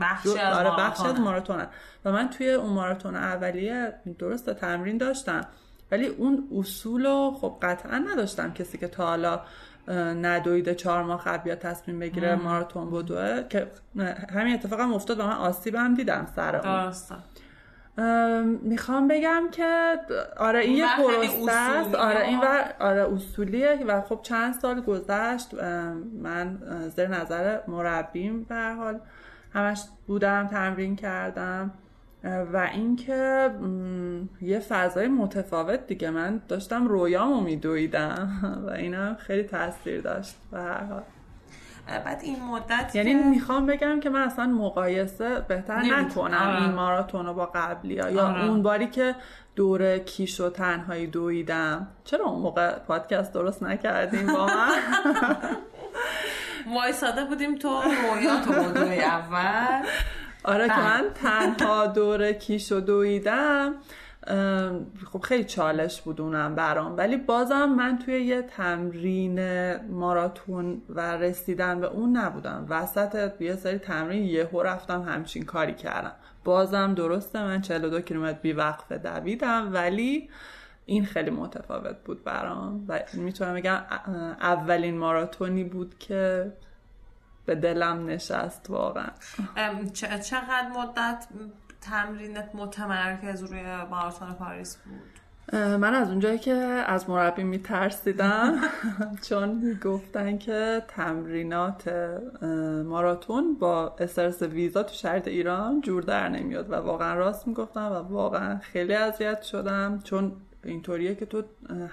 بخشی 0.00 0.38
از 0.38 0.56
آره 0.56 0.70
بخش 0.78 1.00
از 1.00 1.20
ماراتونن 1.20 1.66
و 2.04 2.12
من 2.12 2.30
توی 2.30 2.50
اون 2.50 2.72
ماراتون 2.72 3.16
اولیه 3.16 3.94
درست 4.18 4.50
تمرین 4.50 4.98
داشتم. 4.98 5.46
ولی 5.90 6.06
اون 6.06 6.48
اصول 6.58 7.06
رو 7.06 7.36
خب 7.40 7.56
قطعا 7.62 7.98
نداشتم 7.98 8.52
کسی 8.52 8.78
که 8.78 8.88
تا 8.88 9.06
حالا 9.06 9.40
ندویده 10.22 10.74
چهار 10.74 11.02
ماه 11.02 11.24
قبل 11.24 11.42
بیاد 11.42 11.58
تصمیم 11.58 11.98
بگیره 11.98 12.34
ماراتون 12.34 12.90
بدوه 12.90 13.42
که 13.48 13.70
همین 14.34 14.54
اتفاق 14.54 14.80
هم 14.80 14.92
افتاد 14.92 15.20
و 15.20 15.22
من 15.22 15.32
آسیب 15.32 15.74
هم 15.74 15.94
دیدم 15.94 16.26
سر 16.36 16.56
اون. 16.56 16.92
می‌خوام 18.62 19.08
بگم 19.08 19.42
که 19.52 19.98
آره 20.36 20.58
این 20.58 20.76
یه 20.76 20.86
پروسه 20.96 21.96
آره 21.96 22.26
این 22.26 22.40
ور 22.40 22.74
آره 22.80 23.14
اصولیه 23.14 23.84
و 23.86 24.00
خب 24.00 24.20
چند 24.22 24.54
سال 24.54 24.80
گذشت 24.80 25.54
من 26.22 26.58
زیر 26.96 27.08
نظر 27.08 27.60
مربیم 27.68 28.44
به 28.44 28.74
حال 28.78 29.00
همش 29.52 29.82
بودم 30.06 30.46
تمرین 30.46 30.96
کردم. 30.96 31.70
و 32.24 32.68
اینکه 32.74 33.50
یه 34.42 34.58
فضای 34.58 35.08
متفاوت 35.08 35.86
دیگه 35.86 36.10
من 36.10 36.40
داشتم 36.48 36.88
رویامو 36.88 37.40
میدویدم 37.40 38.28
و 38.66 38.70
اینم 38.70 39.16
خیلی 39.20 39.42
تاثیر 39.42 40.00
داشت 40.00 40.36
و 40.52 40.62
هر 40.62 40.84
حال 40.84 41.02
بعد 41.86 42.20
این 42.22 42.42
مدت 42.42 42.94
یعنی 42.94 43.14
می‌خوام 43.14 43.66
بگم 43.66 44.00
که 44.00 44.10
من 44.10 44.20
اصلا 44.20 44.46
مقایسه 44.46 45.40
بهتر 45.40 45.82
نکنم 45.82 46.48
آره. 46.48 46.62
این 46.62 46.72
ماراتون 46.72 47.32
با 47.32 47.46
قبلی 47.46 47.98
ها. 47.98 48.10
یا 48.10 48.26
آره. 48.26 48.44
اون 48.44 48.62
باری 48.62 48.86
که 48.86 49.14
دور 49.56 49.98
کیش 49.98 50.40
و 50.40 50.50
تنهایی 50.50 51.06
دویدم 51.06 51.86
چرا 52.04 52.24
اون 52.24 52.42
موقع 52.42 52.78
پادکست 52.78 53.32
درست 53.32 53.62
نکردیم 53.62 54.26
با 54.26 54.46
من 54.46 54.70
وایساده 56.76 57.24
بودیم 57.24 57.54
تو 57.54 57.68
رویا 57.68 58.40
تو 58.40 58.52
اول 58.52 59.86
آره 60.46 60.68
که 60.68 60.74
بله. 60.74 61.02
من 61.02 61.10
تنها 61.14 61.86
دور 61.86 62.32
کیش 62.32 62.72
و 62.72 62.80
دویدم 62.80 63.74
خب 65.12 65.20
خیلی 65.22 65.44
چالش 65.44 66.00
بود 66.00 66.20
اونم 66.20 66.54
برام. 66.54 66.96
ولی 66.96 67.16
بازم 67.16 67.64
من 67.64 67.98
توی 67.98 68.20
یه 68.20 68.42
تمرین 68.42 69.40
ماراتون 69.86 70.82
و 70.88 71.16
رسیدن 71.16 71.80
به 71.80 71.86
اون 71.86 72.16
نبودم. 72.16 72.66
وسط 72.68 73.40
یه 73.40 73.56
سری 73.56 73.78
تمرین 73.78 74.24
یهو 74.24 74.62
رفتم 74.62 75.02
همچین 75.02 75.44
کاری 75.44 75.74
کردم. 75.74 76.12
بازم 76.44 76.94
درسته 76.94 77.42
من 77.42 77.60
42 77.60 78.00
کیلومتر 78.00 78.38
بی 78.42 78.52
وقفه 78.52 78.98
دویدم 78.98 79.70
ولی 79.72 80.28
این 80.86 81.04
خیلی 81.04 81.30
متفاوت 81.30 81.96
بود 82.04 82.24
برام. 82.24 82.84
و 82.88 83.00
می‌تونم 83.14 83.54
بگم 83.54 83.80
اولین 84.40 84.98
ماراتونی 84.98 85.64
بود 85.64 85.98
که 85.98 86.52
به 87.46 87.54
دلم 87.54 88.06
نشست 88.06 88.66
واقعا. 88.68 89.10
چقدر 90.22 90.68
مدت 90.76 91.26
تمرینت 91.80 92.50
متمرکز 92.54 93.42
روی 93.42 93.62
ماراتون 93.90 94.32
پاریس 94.32 94.76
بود؟ 94.76 95.16
من 95.52 95.94
از 95.94 96.08
اونجایی 96.08 96.38
که 96.38 96.54
از 96.86 97.10
مربی 97.10 97.42
میترسیدم 97.42 98.60
چون 99.28 99.78
گفتن 99.84 100.38
که 100.38 100.82
تمرینات 100.88 101.90
ماراتون 102.84 103.54
با 103.54 103.96
استرس 103.98 104.42
ویزا 104.42 104.82
تو 104.82 104.94
شرط 104.94 105.28
ایران 105.28 105.80
جور 105.80 106.02
در 106.02 106.28
نمیاد 106.28 106.70
و 106.70 106.74
واقعا 106.74 107.14
راست 107.14 107.48
می‌گفتم 107.48 107.92
و 107.92 107.94
واقعا 107.94 108.58
خیلی 108.58 108.94
اذیت 108.94 109.42
شدم. 109.42 110.00
چون 110.04 110.32
اینطوریه 110.66 111.14
که 111.14 111.26
تو 111.26 111.42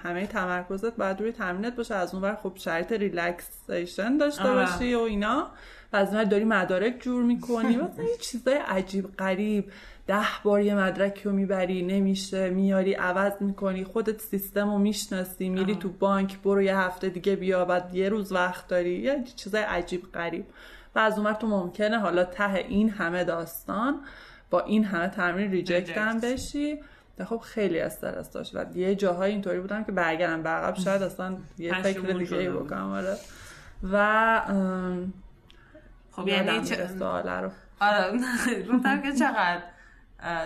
همه 0.03 0.27
تمرکزت 0.27 0.95
باید 0.95 1.19
روی 1.21 1.31
تمرینت 1.31 1.75
باشه. 1.75 1.95
از 1.95 2.15
اون 2.15 2.35
خب 2.35 2.51
شرط 2.55 2.91
ریلکسیشن 2.91 4.17
داشته 4.17 4.43
آره. 4.43 4.53
باشی 4.53 4.95
و 4.95 4.99
اینا. 4.99 5.47
و 5.93 5.95
از 5.95 6.11
داری 6.11 6.45
مدارک 6.45 6.99
جور 6.99 7.23
می‌کنی. 7.23 7.77
مثلا 7.91 8.03
یه 8.03 8.17
چیزای 8.17 8.57
عجیب 8.67 9.15
غریب. 9.17 9.71
ده 10.07 10.25
بار 10.43 10.61
یه 10.61 10.75
مدرک 10.75 11.21
رو 11.23 11.31
می‌بری 11.31 11.81
نمیشه. 11.81 12.49
میاری 12.49 12.93
عوض 12.93 13.33
می‌کنی. 13.41 13.83
خودت 13.83 14.21
سیستم 14.21 14.69
رو 14.71 14.77
می‌شناسی. 14.77 15.49
میری 15.49 15.75
تو 15.75 15.89
بانک 15.89 16.39
برو 16.39 16.61
یه 16.61 16.77
هفته 16.77 17.09
دیگه 17.09 17.35
بیا. 17.35 17.65
بعد 17.65 17.95
یه 17.95 18.09
روز 18.09 18.31
وقت 18.31 18.67
داری. 18.67 18.99
یه 18.99 19.23
چیزای 19.35 19.61
عجیب 19.61 20.11
غریب. 20.11 20.45
و 20.95 20.99
از 20.99 21.19
اون 21.19 21.33
تو 21.33 21.47
ممکنه 21.47 21.99
حالا 21.99 22.23
ته 22.23 22.53
این 22.53 22.89
همه 22.89 23.23
داستان 23.23 23.99
با 24.49 24.59
این 24.59 24.83
همه 24.83 25.07
تمرین 25.07 25.51
ریجکت 25.51 25.97
هم 25.97 26.19
بشی. 26.19 26.79
خب 27.25 27.37
خیلی 27.37 27.79
استرس 27.79 28.31
داشت 28.31 28.55
و 28.55 28.65
یه 28.75 28.95
جاهای 28.95 29.31
اینطوری 29.31 29.59
بودم 29.59 29.83
که 29.83 29.91
برگردم 29.91 30.43
به 30.43 30.49
عقب 30.49 30.75
شاید 30.79 31.01
اصلا 31.01 31.37
یه 31.57 31.81
فکر 31.81 31.99
دیگه 31.99 32.37
ای 32.37 32.49
بکنم 32.49 32.91
آره. 32.91 33.17
و 33.91 34.41
خب 36.11 36.27
یعنی 36.27 36.65
چه... 36.65 36.87
رو. 36.97 37.51
آره 37.79 38.19
گفتم 38.73 39.01
که 39.01 39.11
چقدر 39.13 39.61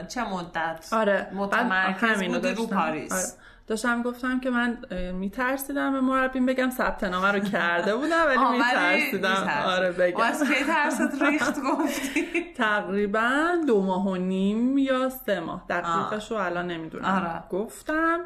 چه 0.07 0.23
مدت؟ 0.23 0.89
آره. 0.91 1.27
متمرکز 1.33 2.23
بودی 2.23 2.53
رو. 2.53 2.67
پاریس. 2.67 3.11
آره. 3.11 3.46
داشتم 3.67 4.01
گفتم 4.01 4.39
که 4.39 4.49
من 4.49 4.77
میترسیدم 5.13 5.93
به 5.93 6.01
مربیم 6.01 6.45
بگم 6.45 6.69
ثبت 6.69 7.03
نامه 7.03 7.31
رو 7.31 7.39
کرده 7.39 7.95
بودم 7.95 8.25
ولی 8.27 8.57
میترسیدم. 8.57 9.29
می‌ترسی. 9.29 9.67
آره 9.69 9.91
بگم. 9.91 10.21
از 10.21 10.43
کی 10.43 10.63
ترست 10.65 11.21
ریخت 11.21 11.59
گفتی؟ 11.71 12.25
تقریبا 12.55 13.47
دو 13.67 13.81
ماه 13.81 14.07
و 14.07 14.15
نیم 14.15 14.77
یا 14.77 15.09
سه 15.09 15.39
ماه. 15.39 15.65
دقیقش 15.69 16.31
رو 16.31 16.37
الان 16.37 16.67
نمی‌دونم. 16.67 17.05
آره. 17.05 17.43
گفتم 17.63 18.19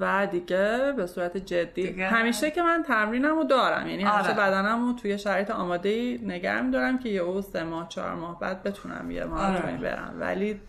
و 0.00 0.26
دیگه 0.26 0.92
به 0.96 1.06
صورت 1.06 1.36
جدی 1.36 1.90
دیگه؟ 1.90 2.06
همیشه 2.06 2.50
که 2.50 2.62
من 2.62 2.84
تمرینم 2.86 3.36
رو 3.36 3.44
دارم 3.44 3.86
یعنی 3.86 4.02
همیشه 4.02 4.30
آره. 4.30 4.40
بدنم 4.40 4.86
رو 4.86 4.92
توی 4.92 5.18
شرایط 5.18 5.50
آماده 5.50 5.88
ای 5.88 6.20
نگه 6.22 6.60
میدارم 6.60 6.98
که 6.98 7.08
یه 7.08 7.20
او 7.20 7.42
سه 7.42 7.64
ماه 7.64 7.88
چهار 7.88 8.14
ماه 8.14 8.38
بعد 8.38 8.62
بتونم 8.62 9.10
یه 9.10 9.24
ماراتونی 9.24 9.72
آره. 9.72 9.82
برم 9.82 10.14
ولی 10.20 10.60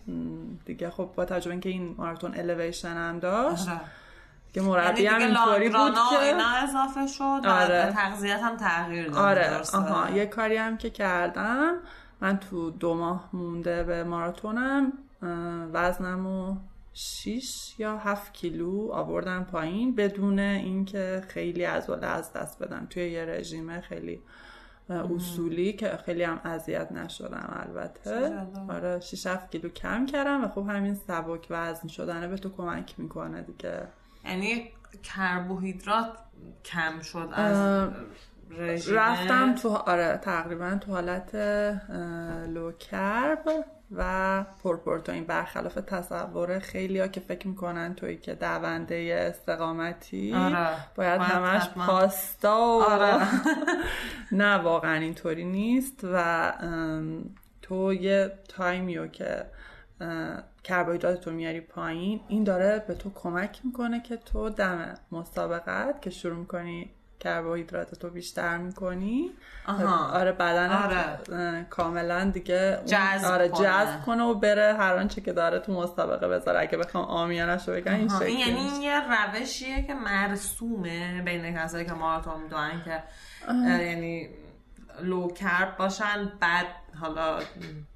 دیگه 0.64 0.90
خب 0.90 1.10
با 1.16 1.24
توجه 1.24 1.44
به 1.44 1.50
اینکه 1.50 1.68
این 1.68 1.94
ماراتون 1.98 2.34
الیویشن 2.34 2.94
هم 2.94 3.18
داشت 3.18 3.68
آره. 3.68 3.80
که 4.52 4.60
یعنی 4.60 4.72
مربی 4.72 4.96
دیگه 4.96 5.10
هم 5.10 5.20
اینطوری 5.20 5.68
بود 5.68 5.76
و 5.76 6.16
که 6.16 6.22
اینا 6.22 6.50
اضافه 6.50 7.06
شد 7.06 7.40
و 7.44 7.48
آره. 7.48 7.92
تغذیت 7.92 8.40
هم 8.40 8.56
تغییر 8.56 9.08
داد 9.08 9.18
آره؟ 9.18 9.60
آها 9.74 10.10
یه 10.10 10.26
کاری 10.26 10.56
هم 10.56 10.76
که 10.76 10.90
کردم 10.90 11.74
من 12.20 12.38
تو 12.38 12.70
دو 12.70 12.94
ماه 12.94 13.28
مونده 13.32 13.82
به 13.82 14.04
ماراتونم 14.04 14.92
اه، 15.22 15.28
وزنم 15.72 16.26
رو 16.26 16.56
6 16.94 17.74
یا 17.78 17.96
7 17.96 18.32
کیلو 18.32 18.92
آوردم 18.92 19.44
پایین 19.44 19.94
بدون 19.94 20.38
اینکه 20.38 21.22
خیلی 21.28 21.64
از 21.64 21.90
از 21.90 22.32
دست 22.32 22.62
بدم 22.62 22.86
توی 22.90 23.10
یه 23.10 23.24
رژیم 23.24 23.80
خیلی 23.80 24.22
اصولی 24.90 25.72
که 25.72 25.98
خیلی 26.06 26.22
هم 26.22 26.40
اذیت 26.44 26.92
نشدم 26.92 27.66
البته؟ 27.68 28.46
آره 28.68 29.00
6 29.00 29.26
7 29.26 29.50
کیلو 29.50 29.68
کم 29.68 30.06
کردم 30.06 30.44
و 30.44 30.48
خب 30.48 30.66
همین 30.68 30.94
سبک 30.94 31.46
وزن 31.50 31.88
شدنه 31.88 32.28
به 32.28 32.36
تو 32.36 32.50
کمک 32.50 32.94
می‌کنه 32.98 33.42
دیگه. 33.42 33.88
یعنی 34.24 34.70
کربوهیدرات 35.02 36.18
کم 36.64 37.00
شد 37.00 37.28
از 37.32 37.88
رژیم؟ 38.50 38.94
رفتم 38.94 39.54
تو 39.54 39.68
آره 39.68 40.20
تقریبا 40.22 40.78
تو 40.80 40.92
حالت 40.92 41.34
low 42.48 42.72
carb. 42.72 43.64
و 43.96 44.44
پرپروتئین 44.62 45.24
برخلاف 45.24 45.74
تصور 45.74 46.58
خیلی 46.58 47.00
ها 47.00 47.08
که 47.08 47.20
فکر 47.20 47.48
می‌کنن 47.48 47.94
توی 47.94 48.16
که 48.16 48.34
دونده 48.34 49.26
استقامتی 49.28 50.34
آره. 50.34 50.68
باید 50.94 51.20
همش. 51.20 51.68
پاستا 51.68 52.58
و 52.58 52.82
آره. 52.82 53.26
نه 54.32 54.54
واقعا 54.54 54.94
اینطوری 54.94 55.44
نیست 55.44 56.00
و 56.12 56.52
تو 57.62 57.92
یه 57.92 58.32
time 58.48 58.87
یو 58.87 59.06
که 59.06 59.46
کربوهیدرات 60.64 61.20
تو 61.20 61.30
میاری 61.30 61.60
پایین 61.60 62.20
این 62.28 62.44
داره 62.44 62.84
به 62.88 62.94
تو 62.94 63.10
کمک 63.14 63.60
می‌کنه 63.64 64.00
که 64.02 64.16
تو 64.16 64.50
دم 64.50 64.94
مسابقت 65.12 66.02
که 66.02 66.10
شروع 66.10 66.36
می‌کنی 66.36 66.90
کربوهیدرات 67.22 67.94
تو 67.94 68.10
بیشتر 68.10 68.58
می‌کنی 68.58 69.30
آها. 69.66 70.18
آره 70.18 70.32
بدن 70.32 70.70
آره. 70.70 71.66
کاملا 71.70 72.30
دیگه 72.30 72.78
جذب 72.86 73.24
آره 73.24 73.48
کنه. 73.48 73.66
جذب 73.66 74.02
کنه 74.02 74.22
و 74.22 74.34
بره 74.34 74.74
هر 74.74 74.94
آنچه 74.94 75.20
که 75.20 75.32
داره 75.32 75.58
تو 75.58 75.72
مسابقه 75.72 76.28
بذاره 76.28 76.60
اگه 76.60 76.78
بخوام 76.78 77.04
آمیانش 77.04 77.68
رو 77.68 77.74
بگم 77.74 77.94
این 77.94 78.08
شکلی 78.08 78.26
این 78.26 78.38
یعنی 78.38 78.64
میشه. 78.64 78.82
یه 78.82 79.02
روشیه 79.32 79.82
که 79.82 79.94
مرسومه 79.94 81.22
بین 81.22 81.56
کسایی 81.56 81.86
که 81.86 81.92
ماراتون 81.92 82.42
می‌دونن 82.42 82.82
که 82.84 83.02
یعنی 83.48 84.28
لو 85.02 85.30
کرب 85.30 85.76
باشن 85.76 86.32
بعد 86.40 86.66
حالا 87.00 87.38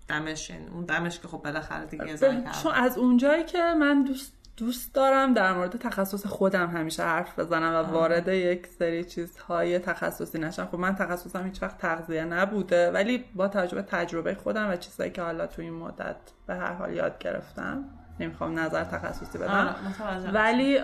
دمش 0.08 0.50
یعنی 0.50 0.66
اون 0.66 0.84
دمش 0.84 1.20
که 1.20 1.28
خب 1.28 1.38
بالاخره 1.38 1.86
دیگه 1.86 2.16
چون 2.62 2.74
از 2.74 2.98
اونجایی 2.98 3.44
که 3.44 3.74
من 3.80 4.04
دوست 4.04 4.35
دوست 4.56 4.94
دارم 4.94 5.34
در 5.34 5.52
مورد 5.52 5.76
تخصص 5.76 6.26
خودم 6.26 6.66
همیشه 6.66 7.02
حرف 7.02 7.38
بزنم 7.38 7.74
و 7.74 7.92
وارد 7.92 8.28
یک 8.28 8.66
سری 8.66 9.04
چیزهای 9.04 9.78
تخصصی 9.78 10.38
نشم. 10.38 10.68
خب 10.72 10.78
من 10.78 10.94
تخصصم 10.94 11.44
هیچ 11.44 11.62
وقت 11.62 11.78
تغذیه 11.78 12.24
نبوده 12.24 12.90
ولی 12.90 13.24
با 13.34 13.48
توجه 13.48 13.74
به 13.74 13.82
تجربه 13.82 14.34
خودم 14.34 14.70
و 14.70 14.76
چیزهایی 14.76 15.12
که 15.12 15.22
حالا 15.22 15.46
تو 15.46 15.62
این 15.62 15.72
مدت 15.72 16.16
به 16.46 16.54
هر 16.54 16.72
حال 16.72 16.92
یاد 16.92 17.18
گرفتم 17.18 17.84
نمی‌خوام 18.20 18.58
نظر 18.58 18.84
تخصصی 18.84 19.38
بدم. 19.38 19.76
آره، 20.00 20.30
ولی 20.30 20.78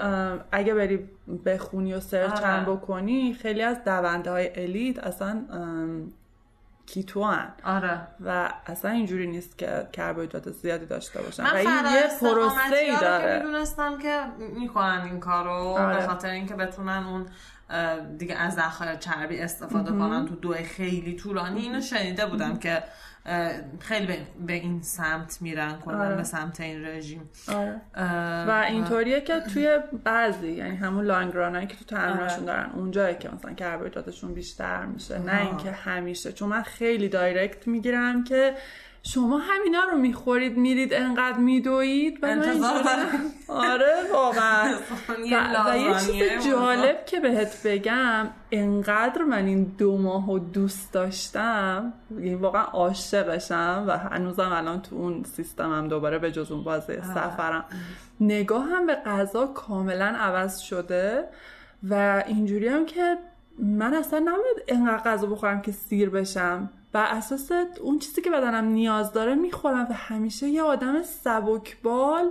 اگه 0.52 0.74
بری 0.74 1.08
بخونی 1.44 1.94
و 1.94 2.00
سرچ 2.00 2.42
آره. 2.42 2.64
بکنی 2.64 3.34
خیلی 3.34 3.62
از 3.62 3.84
دونده 3.84 4.30
های 4.30 4.62
الیت 4.62 4.98
اصلا 4.98 5.42
کیتو 6.86 7.24
هن. 7.24 7.52
آره. 7.64 8.00
و 8.24 8.52
اصلا 8.66 8.90
اینجوری 8.90 9.26
نیست 9.26 9.58
که 9.58 9.88
کربوهیدرات 9.92 10.50
زیادی 10.50 10.86
داشته 10.86 11.22
باشن. 11.22 11.42
من 11.42 11.52
و 11.52 11.56
این 11.56 11.68
یه 11.68 12.02
پروسه 12.20 12.76
ای 12.76 12.90
ها 12.90 12.94
رو 12.94 12.98
که 12.98 13.04
داره. 13.04 13.36
می‌دونستم 13.38 13.98
که 13.98 14.22
می‌کنن 14.38 15.02
این 15.04 15.20
کارو 15.20 15.50
آره. 15.50 15.96
به 15.96 16.06
خاطر 16.06 16.30
اینکه 16.30 16.54
بتونن 16.54 17.06
اون 17.06 17.26
دیگه 18.18 18.34
از 18.34 18.54
ذخایر 18.54 18.94
چربی 18.94 19.40
استفاده 19.40 19.90
کنن 19.90 20.26
تو 20.26 20.34
دوی 20.34 20.62
خیلی 20.62 21.16
طولانی. 21.16 21.60
اینو 21.60 21.80
شنیده 21.80 22.26
بودم 22.26 22.58
که 22.58 22.82
خیلی 23.80 24.06
به- 24.46 24.52
این 24.52 24.82
سمت 24.82 25.42
میرن 25.42 25.78
کنن 25.78 26.00
آره. 26.00 26.16
به 26.16 26.22
سمت 26.22 26.60
این 26.60 26.84
رژیم 26.84 27.30
آره. 27.48 27.80
و 28.48 28.64
اینطوریه 28.68 29.20
که 29.20 29.40
توی 29.54 29.78
بعضی 30.04 30.52
یعنی 30.52 30.76
همون 30.76 31.04
لانگ 31.04 31.34
رانایی 31.34 31.66
که 31.66 31.76
تو 31.76 31.84
تمریناشون 31.84 32.38
آره. 32.38 32.46
دارن 32.46 32.70
اونجایی 32.74 33.16
که 33.16 33.28
مثلا 33.28 33.52
کربوهیدراتشون 33.54 34.34
بیشتر 34.34 34.84
میشه 34.86 35.18
نه. 35.18 35.40
اینکه 35.46 35.70
همیشه 35.70 36.32
چون 36.32 36.48
من 36.48 36.62
خیلی 36.62 37.08
دایرکت 37.08 37.68
می‌گیرم 37.68 38.24
که 38.24 38.54
شما 39.03 39.38
همینا 39.38 39.84
رو 39.84 39.98
می‌خورید 39.98 40.57
میرید 40.57 40.94
انقدر 40.94 41.38
میدوید 41.38 42.18
و 42.22 42.26
من 42.26 42.38
انتظار. 42.38 42.84
آره 43.48 43.94
واقعا. 44.12 44.74
یه 45.26 45.70
و, 45.70 45.76
یه 45.76 45.94
چیز 45.98 46.46
جالب 46.48 47.07
که 47.07 47.20
بهت 47.20 47.66
بگم 47.66 48.28
انقدر 48.50 49.22
من 49.22 49.46
این 49.46 49.64
دو 49.78 49.98
ماه 49.98 50.30
و 50.30 50.38
دوست 50.38 50.92
داشتم 50.92 51.92
یعنی 52.11 52.34
واقعا 52.34 52.62
عاشقشم 52.62 53.84
و 53.88 53.98
هنوزم 53.98 54.53
الان 54.53 54.82
تو 54.82 54.96
اون 54.96 55.24
سیستمم 55.24 55.88
دوباره 55.88 56.18
به 56.18 56.32
جز 56.32 56.53
اون 56.53 56.64
بازی 56.64 57.00
سفرم. 57.03 57.64
نگاهم 58.20 58.86
به 58.86 58.94
غذا 58.94 59.46
کاملا 59.46 60.07
عوض 60.07 60.59
شده 60.59 61.28
و 61.90 62.24
اینجوری 62.26 62.68
هم 62.68 62.86
که 62.86 63.18
من 63.59 63.94
اصلا 63.94 64.18
نباید 64.18 64.64
انقدر 64.68 65.03
غذا 65.11 65.26
بخورم 65.26 65.62
که 65.62 65.72
سیر 65.72 66.11
بشم. 66.11 66.70
بر 66.93 67.07
اساس 67.07 67.53
اون 67.80 67.99
چیزی 67.99 68.22
که 68.22 68.30
بدنم 68.30 68.64
نیاز 68.64 69.12
داره 69.12 69.34
می‌خورم 69.34 69.86
و 69.90 69.93
همیشه 69.93 70.49
یه 70.49 70.62
آدم 70.62 71.03
سبکبال 71.03 72.30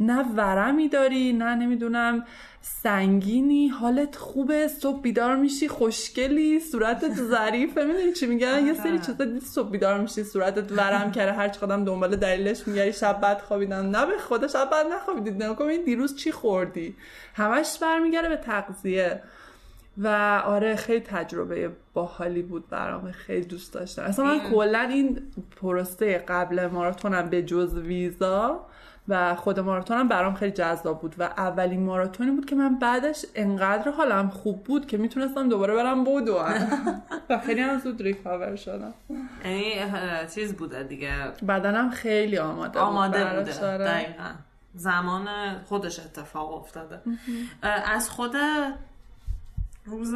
نه 0.00 0.24
ورمی 0.36 0.88
داری 0.88 1.32
نه 1.32 1.54
نمی‌دونم 1.54 2.24
سنگینی 2.60 3.68
حالت 3.68 4.16
خوبه 4.16 4.68
صبح 4.68 5.00
بیدار 5.00 5.36
میشی 5.36 5.68
خوشگلی 5.68 6.60
صورتت 6.60 7.14
ظریفه. 7.32 7.84
می‌دونی 7.84 8.12
چی 8.12 8.26
میگن 8.26 8.66
یه 8.66 8.74
سری 8.74 8.98
چیزا 8.98 9.24
دیدی 9.24 9.40
صبح 9.40 9.70
بیدار 9.70 10.00
میشی 10.00 10.24
صورتت 10.24 10.72
ورم 10.72 11.12
کرده 11.12 11.32
هر 11.32 11.48
چقدر 11.48 11.76
دنبال 11.76 12.16
دلیلش 12.16 12.68
میگری 12.68 12.92
شب 12.92 13.20
بعد 13.20 13.40
خوابیدم 13.40 13.96
نه 13.96 14.06
به 14.06 14.18
خدا 14.18 14.48
شب 14.48 14.70
بعد 14.70 14.86
نخوابیدید 14.86 15.42
این 15.42 15.84
دیروز 15.84 16.16
چی 16.16 16.32
خوردی؟ 16.32 16.96
همش 17.34 17.78
برمیگره 17.80 18.28
به 18.28 18.36
تغذیه. 18.36 19.22
و 19.98 20.08
آره 20.46 20.76
خیلی 20.76 21.00
تجربه 21.00 21.70
باحالی 21.94 22.42
بود 22.42 22.68
برام 22.68 23.12
خیلی 23.12 23.46
دوست 23.46 23.74
داشتم. 23.74 24.02
اصلا 24.02 24.24
من 24.24 24.50
کلا 24.50 24.80
این 24.80 25.22
پروسه 25.56 26.18
قبل 26.18 26.66
ماراتونم 26.66 27.30
به 27.30 27.42
جز 27.42 27.78
ویزا 27.78 28.66
و 29.08 29.34
خود 29.34 29.60
ماراتونم 29.60 30.08
برام 30.08 30.34
خیلی 30.34 30.52
جذاب 30.52 31.00
بود 31.00 31.14
و 31.18 31.22
اولین 31.22 31.82
ماراتونی 31.82 32.30
بود 32.30 32.46
که 32.46 32.54
من 32.56 32.78
بعدش 32.78 33.24
انقدر 33.34 33.90
حالم 33.90 34.28
خوب 34.28 34.64
بود 34.64 34.86
که 34.86 34.96
می‌تونستم 34.96 35.48
دوباره 35.48 35.74
برم 35.74 36.04
بدوم 36.04 36.54
و 37.30 37.38
خیلی 37.38 37.60
هم 37.60 37.78
زود 37.78 38.02
ریکاور 38.02 38.56
شدم. 38.56 38.94
یعنی 39.44 39.74
چیز 40.34 40.54
بوده 40.54 40.82
دیگه. 40.82 41.14
بدنم 41.48 41.90
خیلی 41.90 42.38
آماده 42.38 42.68
بود. 42.68 42.78
آماده 42.78 43.24
بوده. 43.24 43.78
دقیقا. 43.78 44.30
زمان 44.74 45.28
خودش 45.64 46.00
اتفاق 46.00 46.52
افتاده. 46.52 47.00
از 47.62 48.10
خود 48.10 48.32
روز 49.84 50.14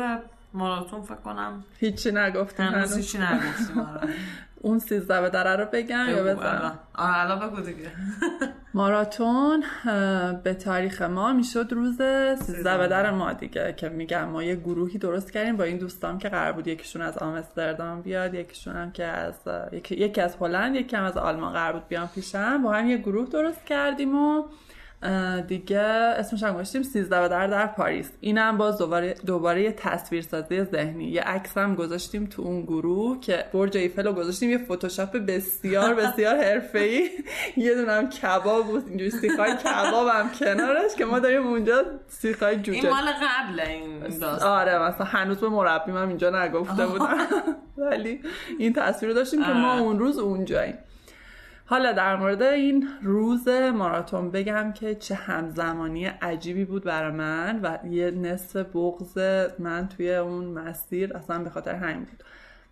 ماراتون 0.54 1.02
فکر 1.02 1.14
کنم 1.14 1.64
هیچی 1.78 2.10
نگفتیم 2.12 2.66
هنوز. 2.66 2.96
هیچی 2.96 3.18
نگفتیم 3.18 3.78
آره. 3.78 4.08
اون 4.60 4.78
سیزده 4.78 5.20
به 5.20 5.30
دره 5.30 5.56
رو 5.56 5.68
بگم 5.72 6.06
یا 6.08 6.22
بزنم. 6.22 6.78
آره 6.94 7.18
الان 7.18 7.48
بگو 7.48 7.60
دیگه 7.60 7.90
ماراتون 8.74 9.64
به 10.44 10.54
تاریخ 10.54 11.02
ما 11.02 11.32
می‌شد 11.32 11.72
روز 11.72 11.96
13 11.96 12.78
به 12.78 12.88
در 12.88 13.10
ما 13.10 13.32
دیگه 13.32 13.74
که 13.76 13.88
میگم 13.88 14.24
ما 14.24 14.42
یه 14.42 14.56
گروهی 14.56 14.98
درست 14.98 15.32
کردیم 15.32 15.56
با 15.56 15.64
این 15.64 15.78
دوستام 15.78 16.18
که 16.18 16.28
قرار 16.28 16.52
بود 16.52 16.68
یکیشون 16.68 17.02
از 17.02 17.18
آمستردام 17.18 18.02
بیاد 18.02 18.34
یکیشون 18.34 18.76
هم 18.76 18.92
که 18.92 19.04
از 19.04 19.34
یکی, 19.72 19.94
یکی 19.94 20.20
از 20.20 20.36
هلند 20.40 20.76
یکی 20.76 20.96
هم 20.96 21.04
از 21.04 21.16
آلمان 21.16 21.52
قرار 21.52 21.72
بود 21.72 21.88
بیان 21.88 22.06
پیشم 22.06 22.62
با 22.62 22.72
هم 22.72 22.88
یه 22.88 22.96
گروه 22.96 23.28
درست 23.28 23.64
کردیم 23.64 24.16
و 24.18 24.44
دیگه 25.48 25.78
اسمش 25.78 26.42
هم 26.42 26.54
گذاشتیم 26.54 26.82
13 26.82 27.20
به 27.20 27.28
در 27.28 27.46
در 27.46 27.66
پاریس. 27.66 28.10
اینم 28.20 28.56
باز 28.58 28.78
دوباره 28.78 29.14
دوباره 29.26 29.62
یه 29.62 29.72
تصویرسازی 29.72 30.64
ذهنی. 30.64 31.04
یه 31.04 31.22
عکس 31.22 31.58
هم 31.58 31.74
گذاشتیم 31.74 32.26
تو 32.26 32.42
اون 32.42 32.62
گروه 32.62 33.20
که 33.20 33.44
برج 33.52 33.76
ایفل 33.76 34.06
رو 34.06 34.12
گذاشتیم. 34.12 34.50
یه 34.50 34.58
فتوشاپ 34.58 35.16
بسیار 35.16 35.94
بسیار 36.00 36.36
حرفه‌ای. 36.36 37.08
یه 37.56 37.74
دونم 37.74 38.08
کباب 38.08 38.66
بود 38.66 38.88
اینجوری 38.88 39.10
سیخای 39.10 39.56
کباب 39.56 40.08
هم 40.08 40.30
کنارش 40.30 40.94
که 40.98 41.04
ما 41.04 41.18
داریم 41.18 41.46
اونجا 41.46 41.84
سیخای 42.08 42.56
جوجه 42.56 42.78
این 42.78 42.90
مال 42.90 43.06
قبل 43.06 43.60
این 43.60 44.00
داستان. 44.18 44.48
آره 44.48 44.78
مثلا 44.78 45.06
هنوز 45.06 45.36
به 45.36 45.48
مربیم 45.48 45.96
هم 45.96 46.08
اینجا 46.08 46.44
نگفته 46.44 46.86
بودم. 46.92 47.16
ولی 47.76 48.20
این 48.58 48.72
تصویر 48.72 49.10
رو 49.10 49.14
داشتیم 49.14 49.44
که 49.44 49.50
ما. 49.50 49.78
اون 49.78 49.98
روز 49.98 50.18
اونجاییم. 50.18 50.78
حالا 51.68 51.92
در 51.92 52.16
مورد 52.16 52.42
این 52.42 52.88
روز 53.02 53.48
ماراتون 53.48 54.30
بگم 54.30 54.72
که 54.72 54.94
چه 54.94 55.14
همزمانی 55.14 56.06
عجیبی 56.06 56.64
بود 56.64 56.84
برای 56.84 57.12
من 57.12 57.60
و 57.62 57.78
یه 57.86 58.10
نصف 58.10 58.56
بغز 58.56 59.18
من 59.58 59.88
توی 59.88 60.14
اون 60.14 60.44
مسیر 60.44 61.16
اصلا 61.16 61.38
به 61.44 61.50
خاطر 61.50 61.74
همین 61.74 62.04
بود. 62.04 62.24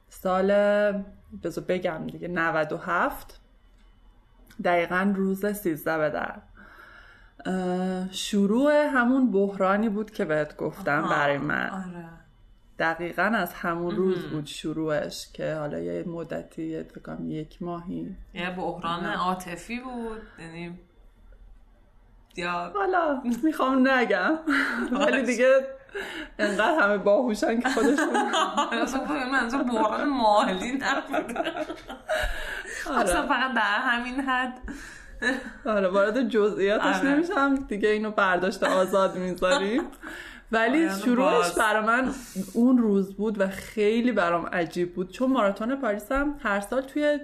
سال 0.09 0.53
بذار 1.43 1.65
بگم 1.69 2.07
دیگه 2.07 2.29
97 2.29 3.41
دقیقا 4.65 5.13
روز 5.17 5.47
13 5.47 5.99
به 5.99 6.11
در. 6.11 6.35
شروع 8.11 8.73
همون 8.73 9.31
بحرانی 9.31 9.89
بود 9.89 10.11
که 10.11 10.25
بهت 10.25 10.57
گفتم 10.57 11.09
برای 11.09 11.39
من. 11.39 11.71
آره. 11.71 12.24
دقیقا 12.79 13.23
از 13.23 13.55
همون 13.55 13.97
روز 13.97 14.23
بود 14.23 14.47
شروعش 14.47 15.33
که 15.33 15.55
حالا 15.55 15.79
یه 15.79 16.05
مدتی 16.07 16.63
یه 16.63 16.83
فکر 16.83 17.01
کنم 17.01 17.31
یک 17.31 17.63
ماهی. 17.63 18.17
یه 18.35 18.51
بحران 18.51 19.05
عاطفی 19.05 19.81
بود 19.81 20.23
یعنی 20.39 20.79
یا 22.37 22.73
حالا 22.75 23.23
می‌خوام 23.45 23.89
نگم. 23.89 24.39
ولی 24.93 25.23
دیگه 25.23 25.67
انقدر 26.39 26.79
همه 26.81 26.99
باهوشن 26.99 27.61
که 27.61 27.69
خودشون 27.69 28.33
فکر 28.87 29.31
منظور 29.33 29.63
بحران 29.63 30.09
مالی 30.09 30.73
نبود. 30.73 31.39
اصلا 32.97 33.27
فقط 33.27 33.55
در 33.55 33.79
همین 33.81 34.21
حد. 34.21 34.59
آره 35.67 35.89
وارد 35.89 36.29
جزئیاتش 36.29 36.97
آره. 36.97 37.09
نمیشم. 37.09 37.55
دیگه 37.55 37.89
اینو 37.89 38.11
برداشت 38.11 38.63
آزاد 38.63 39.17
می‌ذاریم. 39.17 39.83
ولی 40.53 40.91
شروعش. 40.91 41.55
برای 41.59 41.87
من 41.87 42.11
اون 42.53 42.79
روز 42.79 43.17
بود 43.17 43.41
و 43.41 43.49
خیلی 43.49 44.13
برام 44.13 44.47
عجیب 44.47 44.95
بود 44.95 45.13
چون 45.13 45.31
ماراتون 45.31 45.77
پاریس 45.81 46.13
هم 46.13 46.35
هر 46.43 46.61
سال 46.61 46.81
توی 46.81 47.19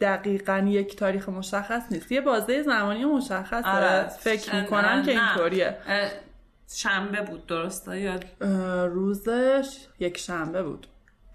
دقیقا 0.00 0.66
یک 0.68 0.96
تاریخ 0.96 1.28
مشخص 1.28 1.82
نیست 1.90 2.12
یه 2.12 2.20
بازه 2.20 2.62
زمانی 2.62 3.04
مشخص 3.04 3.64
آره. 3.64 4.08
فکر 4.08 4.62
می‌کنم 4.62 5.02
که. 5.02 5.10
اینطوریه 5.10 5.76
شنبه 6.74 7.22
بود 7.22 7.46
درسته 7.46 8.00
یا 8.00 8.18
روزش 8.86 9.86
یک 9.98 10.18
شنبه 10.18 10.62
بود 10.62 10.86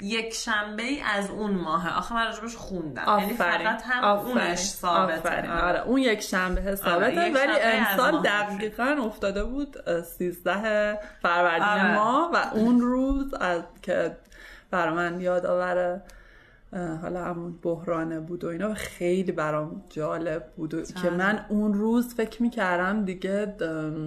یک 0.02 0.34
شنبه 0.34 0.84
ای 0.84 1.02
از 1.02 1.30
اون 1.30 1.52
ماه 1.52 1.98
آخه 1.98 2.16
من 2.16 2.26
راجبش 2.26 2.56
خوندم 2.56 3.18
یعنی 3.20 3.34
فقط 3.34 3.82
هم 3.86 4.04
آفرین. 4.04 4.38
اونش 4.38 4.60
ثابته 4.60 5.18
آفرین. 5.18 5.52
آره 5.52 5.82
اون 5.82 5.98
یک 5.98 6.22
شنبه 6.22 6.76
ثابته 6.76 6.96
آره، 6.96 7.30
یک 7.30 7.36
ولی 7.36 7.60
امسال. 7.62 8.22
دقیقا 8.22 8.96
افتاده 9.06 9.44
بود 9.44 9.78
اه، 9.88 10.02
13 10.02 11.00
فروردین 11.22 11.64
آره. 11.64 11.96
ما 11.96 12.32
و 12.34 12.38
اون 12.54 12.82
روز 12.82 13.34
از 13.34 13.62
که 13.82 14.18
برای 14.72 14.94
من 14.94 15.22
یادآور 15.22 16.02
اه، 16.74 16.96
حالا 16.96 17.24
همون 17.26 17.60
بحرانه 17.64 18.20
بود 18.20 18.44
و 18.44 18.48
اینا 18.48 18.74
خیلی 18.74 19.32
برام 19.32 19.84
جالب 19.90 20.46
بود 20.58 20.74
و 20.74 20.82
که 20.82 21.10
من 21.10 21.46
اون 21.50 21.74
روز 21.74 22.16
فکر 22.16 22.42
می‌کردم 22.42 23.06
دیگه 23.06 23.56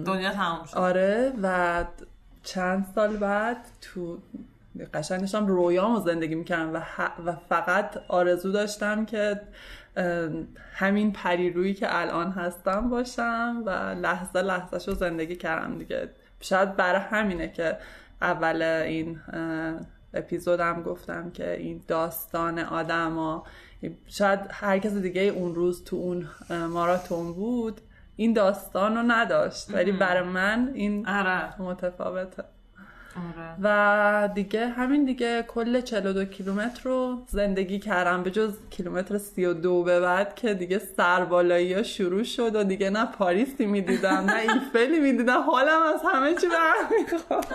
دنیا 0.05 0.31
تمام 0.31 0.65
شد 0.65 0.77
آره 0.77 1.33
و 1.43 1.85
چند 2.43 2.85
سال 2.95 3.17
بعد 3.17 3.57
تو 3.81 4.17
قشنگ 4.93 5.19
داشتم 5.19 5.47
رویامو 5.47 5.99
زندگی 5.99 6.35
می‌کردم 6.35 6.73
و, 6.73 6.81
و 7.25 7.35
فقط 7.49 7.97
آرزو 8.07 8.51
داشتم 8.51 9.05
که 9.05 9.41
همین 10.73 11.11
پریرویی 11.11 11.73
که 11.73 11.87
الان 11.89 12.31
هستم 12.31 12.89
باشم 12.89 13.63
و 13.65 13.69
لحظه 14.01 14.41
لحظهش 14.41 14.87
رو 14.87 14.93
زندگی 14.93 15.35
کردم 15.35 15.77
دیگه. 15.77 16.09
شاید 16.41 16.75
برای 16.75 17.01
همینه 17.01 17.47
که 17.51 17.77
اول 18.21 18.61
این 18.61 19.19
اپیزودم 20.13 20.83
گفتم 20.83 21.31
که 21.31 21.57
این 21.57 21.83
داستان 21.87 22.59
آدما 22.59 23.43
شاید 24.07 24.39
هر 24.51 24.79
کس 24.79 24.93
دیگه 24.93 25.21
اون 25.21 25.55
روز 25.55 25.83
تو 25.83 25.95
اون 25.95 26.27
ماراتون 26.65 27.33
بود 27.33 27.81
این 28.15 28.33
داستان 28.33 28.95
رو 28.95 29.03
نداشت. 29.07 29.73
ولی 29.73 29.91
برای 29.91 30.23
من 30.29 30.71
این 30.73 31.07
آره. 31.07 31.61
متفاوته. 31.61 32.43
آره. 33.15 33.55
و 33.63 34.29
دیگه 34.33 34.67
همین 34.67 35.05
دیگه 35.05 35.43
کل 35.47 35.81
42 35.81 36.25
کیلومتر 36.25 36.81
رو 36.83 37.23
زندگی 37.27 37.79
کردم. 37.79 38.23
به 38.23 38.31
جز 38.31 38.53
کیلومتر 38.69 39.17
32 39.17 39.83
به 39.83 39.99
بعد 39.99 40.35
که 40.35 40.53
دیگه 40.53 40.79
سربالایی 40.97 41.73
ها 41.73 41.83
شروع 41.83 42.23
شد 42.23 42.55
و 42.55 42.63
دیگه 42.63 42.89
نه 42.89 43.05
پاریسی 43.05 43.65
می‌دیدم 43.65 44.09
نه 44.09 44.35
ایفلی 44.35 44.99
می‌دیدم. 44.99 45.41
حالم 45.41 45.81
از 45.93 46.01
همه 46.13 46.35
چی 46.35 46.47
برم 46.47 46.89
می‌خواد 47.01 47.45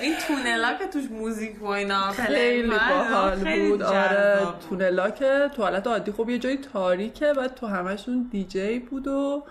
این 0.00 0.14
تونلا 0.28 0.74
که 0.74 0.86
توش 0.86 1.04
موزیک 1.10 1.62
و 1.62 1.66
اینا 1.66 2.10
خیلی 2.10 2.70
باحال 2.70 3.68
بود. 3.68 3.82
آره. 3.82 4.38
تونلا 4.68 5.10
که 5.10 5.50
تو 5.56 5.62
حالت 5.62 5.86
عادی. 5.86 6.12
خب 6.12 6.30
یه 6.30 6.38
جای 6.38 6.56
تاریکه 6.56 7.32
بعد 7.32 7.54
تو 7.54 7.66
همشون 7.66 8.28
دیجی 8.30 8.78
بود 8.78 9.06
و 9.08 9.44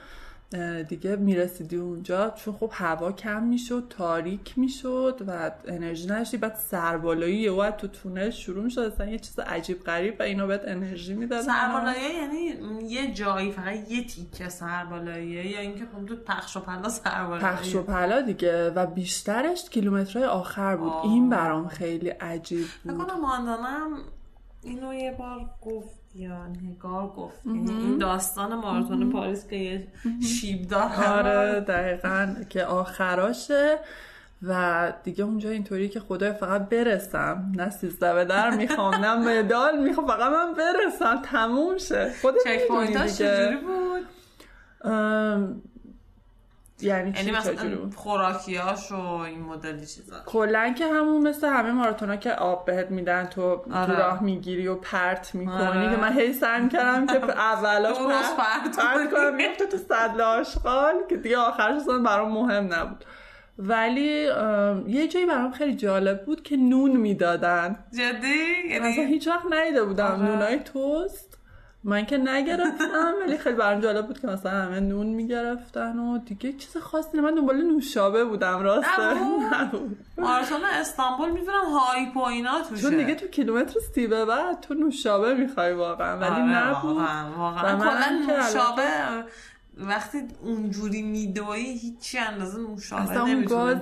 دیگه 0.89 1.15
می‌رسیدی 1.15 1.75
اونجا. 1.75 2.29
چون 2.29 2.53
خب 2.53 2.69
هوا 2.73 3.11
کم 3.11 3.43
می‌شد 3.43 3.85
تاریک 3.89 4.57
می‌شد 4.57 5.21
و 5.27 5.51
انرژی 5.67 6.07
نداشتی. 6.07 6.37
بعد 6.37 6.55
سربالایی 6.55 7.37
یهو 7.37 7.71
تو 7.71 7.87
تونل 7.87 8.29
شروع 8.29 8.63
می‌شد. 8.63 8.81
اصلا 8.81 9.05
یه 9.05 9.19
چیز 9.19 9.39
عجیب 9.39 9.83
غریب 9.83 10.15
و 10.19 10.23
اینا 10.23 10.47
بهت 10.47 10.61
انرژی 10.63 11.13
می‌داد 11.13 11.41
سربالایی 11.41 12.13
یعنی 12.13 12.53
یه 12.89 13.13
جایی 13.13 13.51
فقط 13.51 13.91
یه 13.91 14.03
تیکه 14.03 14.49
سربالاییه 14.49 15.47
یا 15.47 15.59
اینکه 15.59 15.85
خب 15.85 16.05
تو 16.05 16.15
پخش 16.15 16.57
و 16.57 16.59
پلا 16.59 16.89
سربالایی. 16.89 17.43
پخش 17.43 17.75
و 17.75 17.83
پلا 17.83 18.21
دیگه 18.21 18.69
و 18.69 18.85
بیشترش 18.85 19.69
کیلومترهای 19.69 20.27
آخر 20.27 20.75
بود. 20.75 20.91
آه. 20.91 21.05
این 21.05 21.29
برام 21.29 21.67
خیلی 21.67 22.09
عجیب 22.09 22.67
بود. 22.83 23.11
ماندانم 23.21 23.97
اینو 24.63 24.93
یه 24.93 25.15
بار 25.19 25.49
گفت 25.61 25.98
یا 26.15 26.47
نگار 26.47 27.07
گفت. 27.07 27.45
یعنی 27.45 27.71
این 27.71 27.97
داستان 27.97 28.55
ماراتون 28.55 29.11
پاریس 29.11 29.47
که 29.47 29.55
یه 29.55 29.87
شیب 30.27 30.67
داره 30.67 31.09
آره 31.09 31.59
دقیقا 31.59 32.35
که 32.49 32.63
آخراشه. 32.63 33.77
و 34.43 34.93
دیگه 35.03 35.23
اونجا 35.23 35.49
اینطوری 35.49 35.89
که 35.89 35.99
خدای 35.99 36.33
فقط 36.33 36.69
برسم. 36.69 37.51
نه 37.55 37.69
سیزده 37.69 38.13
به 38.13 38.25
در 38.25 38.49
می‌خوام 38.49 38.95
نه 38.95 39.15
مدال 39.15 39.83
می‌خوام 39.83 40.07
فقط 40.07 40.31
من 40.31 40.53
برسم. 40.53 41.21
تموم 41.21 41.77
شه. 41.77 42.11
خودت 42.21 42.37
چک 42.43 43.19
دیگه. 43.19 43.57
بود؟ 43.65 44.07
یعنی 46.81 47.13
چی 47.13 47.25
یعنی 47.25 47.41
چجوری 47.41 47.75
مثلا؟ 47.75 47.89
خوراکیاش 47.95 48.91
و 48.91 48.99
این 48.99 49.41
مدلی 49.41 49.85
چیزا 49.85 50.15
کلا 50.25 50.73
که 50.77 50.87
همون 50.87 51.27
مثل 51.27 51.47
همه 51.47 51.71
ماراتونا 51.71 52.15
که 52.15 52.31
آب 52.31 52.65
بهت 52.65 52.91
میدن 52.91 53.25
تو 53.25 53.61
آره. 53.73 53.99
راه 53.99 54.23
می‌گیری 54.23 54.67
و 54.67 54.75
پرت 54.75 55.35
می‌کنی 55.35 55.67
آره. 55.67 55.95
که 55.95 56.01
من 56.01 56.13
هی 56.13 56.33
سعی 56.33 56.69
کردم 56.69 57.05
که 57.05 57.25
اولاش 57.51 57.97
درست 57.97 58.37
پرت 58.37 58.79
پرت 58.79 59.11
کنم 59.11 59.35
میفته 59.35 59.65
تو 59.65 59.77
سطل 59.77 60.21
آشغال 60.21 60.93
که 61.09 61.17
دیگه 61.17 61.37
آخرش 61.37 61.75
اصلا 61.75 61.99
برام 61.99 62.31
مهم 62.31 62.73
نبود 62.73 63.05
ولی 63.59 64.29
یه 64.87 65.07
جایی 65.07 65.25
برام 65.25 65.51
خیلی 65.51 65.75
جالب 65.75 66.25
بود 66.25 66.43
که 66.43 66.57
نون 66.57 66.91
می‌دادن 66.91 67.79
جدی 67.91 68.73
اصلا 68.75 68.89
یعنی 68.89 69.13
هیچ 69.13 69.27
وقت 69.27 69.45
ندیده 69.49 69.83
بودم 69.83 70.05
آره. 70.05 70.21
نونای 70.21 70.59
توست 70.59 71.28
من 71.83 72.05
که 72.05 72.17
نگرفتم 72.17 73.13
ولی 73.21 73.37
خیلی 73.37 73.55
برام 73.55 73.81
جالب 73.81 74.07
بود 74.07 74.19
که 74.19 74.27
مثلا 74.27 74.51
همه 74.51 74.79
نون 74.79 75.07
می‌گرفتن 75.07 75.99
و 75.99 76.17
دیگه 76.17 76.53
چیز 76.53 76.77
خاصی 76.77 77.17
نه. 77.17 77.23
من 77.23 77.35
دنبال 77.35 77.61
نوشابه 77.61 78.25
بودم 78.25 78.59
راسته 78.59 79.13
نبود؟ 79.53 79.97
ماراتون 80.17 80.59
استانبول 80.63 81.29
می‌دونم 81.29 81.65
هایپ 81.65 82.17
و 82.17 82.23
اینا 82.23 82.61
توشه 82.61 82.81
چون 82.81 82.97
دیگه 82.97 83.15
تو 83.15 83.27
کیلومتر 83.27 83.79
سی 83.79 84.07
به 84.07 84.25
بعد 84.25 84.61
تو 84.61 84.73
نوشابه 84.73 85.33
می‌خوای 85.33 85.73
واقعا 85.73 86.17
ولی 86.17 86.31
آره، 86.31 86.41
نبود 86.41 86.97
واقعا 87.37 87.77
واقعا 87.77 88.09
نوشابه 88.09 89.23
وقتی 89.87 90.17
اونجوری 90.43 91.01
میدوی 91.01 91.59
هیچی 91.59 92.17
اندازه 92.17 92.59
نوشابه 92.59 93.01
اصلا 93.01 93.21
اون 93.21 93.29
نمی‌تونه 93.29 93.73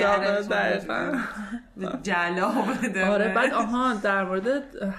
گاز 0.00 0.48
دقیقا. 0.48 1.18
جلا 2.02 2.52
بده. 2.82 3.06
آره 3.10 3.34
بعد 3.34 3.52
آها 3.52 3.94
در 3.94 4.24
مورد 4.24 4.46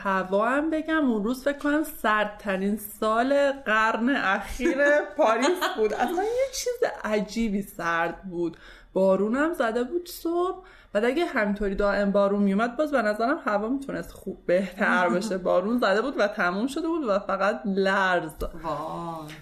هوا 0.03 0.49
هم 0.49 0.69
بگم. 0.69 1.09
اون 1.09 1.23
روز 1.23 1.43
فکر 1.43 1.57
کنم 1.57 1.83
سردترین 1.83 2.77
سال 2.77 3.51
قرن 3.51 4.09
اخیر 4.09 4.77
پاریس 5.17 5.59
بود. 5.77 5.93
اصلا 5.93 6.23
یه 6.23 6.47
چیز 6.55 6.89
عجیبی 7.03 7.61
سرد 7.61 8.23
بود. 8.23 8.57
بارون 8.93 9.35
هم 9.35 9.53
زده 9.53 9.83
بود 9.83 10.09
صبح. 10.09 10.65
بعد 10.93 11.05
اگه 11.05 11.25
همینطوری 11.25 11.75
دائم 11.75 12.11
بارون 12.11 12.43
میومد 12.43 12.77
باز 12.77 12.91
به 12.91 13.01
نظرم 13.01 13.37
هوا 13.45 13.69
می‌تونست 13.69 14.11
خوب 14.11 14.45
بهتر 14.45 15.09
بشه. 15.15 15.37
بارون 15.37 15.77
زده 15.79 16.01
بود 16.01 16.13
و 16.17 16.27
تموم 16.27 16.67
شده 16.67 16.87
بود 16.87 17.03
و 17.07 17.19
فقط 17.19 17.61
لرز. 17.65 18.31
وای. 18.63 19.33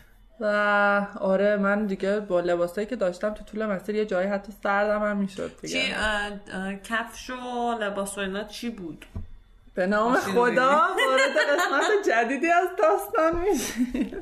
و 0.42 0.46
آره 1.20 1.58
من 1.58 1.86
دیگه 1.86 2.20
با 2.20 2.40
لباسایی 2.40 2.88
که 2.88 2.96
داشتم 2.96 3.34
تو 3.34 3.44
طول 3.44 3.66
مسیر 3.66 3.96
یه 3.96 4.06
جایی 4.06 4.28
حتی 4.28 4.54
سردم 4.64 5.04
هم 5.04 5.18
می‌شد 5.18 5.52
چی 5.62 5.68
دیگه 5.68 5.96
اه، 6.54 6.76
کفش 6.76 7.30
و 7.30 7.78
لباس 7.80 8.18
و 8.18 8.22
اینا 8.22 8.44
چی 8.44 8.70
بود؟ 8.70 9.06
به 9.74 9.88
نام 9.88 10.16
خدا. 10.16 10.72
وارد 11.08 11.38
قسمت 11.50 12.10
جدیدی 12.10 12.48
از 12.48 12.68
داستان 12.78 13.42
میشیم. 13.42 14.18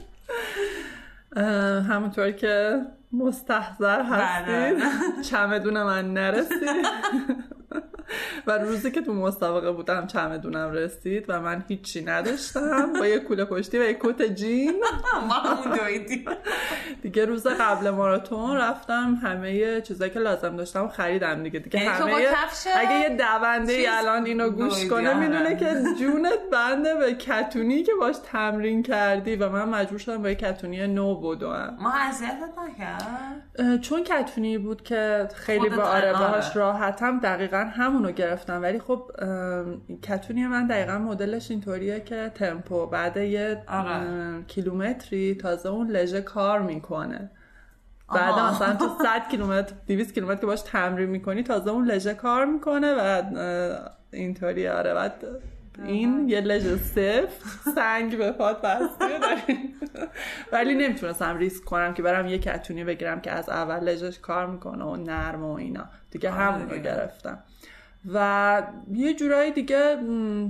همونطور 1.89 2.31
که 2.31 2.81
مستحضر 3.11 4.01
هستید 4.03 4.83
چمدون 5.21 5.83
من 5.83 6.13
نرسید. 6.13 6.69
و 8.47 8.57
روزی 8.57 8.91
که 8.91 9.01
تو 9.01 9.13
مسابقه 9.13 9.71
بودم 9.71 10.07
چمدونم 10.07 10.71
رسید 10.71 11.25
و 11.27 11.41
من 11.41 11.63
هیچی 11.67 12.05
نداشتم. 12.05 12.93
با 12.99 13.07
یه 13.07 13.19
کوله 13.19 13.45
پشتی 13.45 13.79
و 13.79 13.83
یه 13.83 13.97
کت 13.99 14.21
جین. 14.21 14.83
ما 15.27 15.33
همون 15.33 15.77
دویدیم. 15.77 16.25
دیگه 17.01 17.25
روز 17.25 17.47
قبل 17.47 17.89
ماراتون 17.89 18.57
رفتم 18.57 19.19
همه 19.23 19.81
چیزایی 19.81 20.11
که 20.11 20.19
لازم 20.19 20.55
داشتم 20.55 20.87
خریدم 20.87 21.43
دیگه. 21.43 21.59
دیگه 21.59 21.83
یعنی 21.83 21.89
همه 21.89 22.13
اگه 22.75 22.99
یه 22.99 23.09
دونده 23.09 23.85
الان 23.89 24.25
اینو 24.25 24.49
گوش 24.49 24.87
کنه 24.87 25.09
آره. 25.09 25.19
می‌دونه 25.19 25.55
که 25.55 25.75
جونت 25.99 26.39
بنده 26.51 26.95
به 26.95 27.13
کتونی 27.13 27.83
که 27.83 27.91
باش 27.99 28.15
تمرین 28.31 28.83
کردی 28.83 29.35
و 29.35 29.49
من 29.49 29.69
مجبور 29.69 29.99
شدم 29.99 30.21
با 30.21 30.29
یه 30.29 30.35
کتونی 30.35 30.87
نو 30.87 31.15
بدوم. 31.15 31.77
ما 31.79 31.93
اذیتت 31.93 32.53
نکرد؟ 32.57 33.81
چون 33.81 34.03
کتونی 34.03 34.57
بود 34.57 34.83
که 34.83 35.27
خیلی 35.35 35.69
با 35.69 35.83
آره. 35.83 36.13
باهاش 36.13 36.55
راحتم 36.55 37.19
دقیقا 37.19 37.58
همونو 37.65 38.11
گرفتم. 38.11 38.61
ولی 38.61 38.79
خب 38.79 39.11
کتونی 40.03 40.47
من 40.47 40.67
دقیقا 40.67 40.97
مدلش 40.97 41.51
اینطوریه 41.51 41.99
که 41.99 42.31
تمپو 42.35 42.85
بعد 42.85 43.17
یه 43.17 43.63
آره. 43.67 44.43
کیلومتری 44.47 45.35
تازه 45.35 45.69
اون 45.69 45.87
لژه 45.87 46.21
کار 46.21 46.61
می‌کنه. 46.61 47.31
بعد. 48.15 48.39
مثلا 48.39 48.75
تو 48.75 48.87
100 49.03 49.29
کیلومتر 49.31 49.73
200 49.87 50.13
کیلومتر 50.13 50.39
که 50.39 50.45
باش 50.45 50.61
تمرین 50.61 51.09
می‌کنی 51.09 51.43
تازه 51.43 51.71
اون 51.71 51.85
لژه 51.85 52.13
کار 52.13 52.45
می‌کنه 52.45 52.93
و 52.93 53.23
اینطوری 54.11 54.67
آره 54.67 54.93
بعد 54.93 55.25
این 55.85 56.29
یه 56.29 56.41
لژه 56.41 56.77
سفت 56.77 57.69
سنگ 57.75 58.17
به 58.17 58.31
پات 58.31 58.61
بسته 58.61 59.05
ولی 60.51 60.75
نمی‌تونستم 60.75 61.37
ریسک 61.37 61.65
کنم 61.65 61.93
که 61.93 62.01
برم 62.01 62.27
یه 62.27 62.37
کتونی 62.37 62.83
بگیرم 62.83 63.21
که 63.21 63.31
از 63.31 63.49
اول 63.49 63.89
لژش 63.89 64.19
کار 64.19 64.45
می‌کنه 64.45 64.83
و 64.83 64.95
نرم 64.95 65.43
و 65.43 65.53
اینا. 65.53 65.89
دیگه 66.11 66.31
آره 66.31 66.39
همون 66.39 66.69
رو. 66.69 66.77
گرفتم. 66.77 67.43
و 68.05 68.63
یه 68.91 69.13
جورایی 69.13 69.51
دیگه 69.51 69.97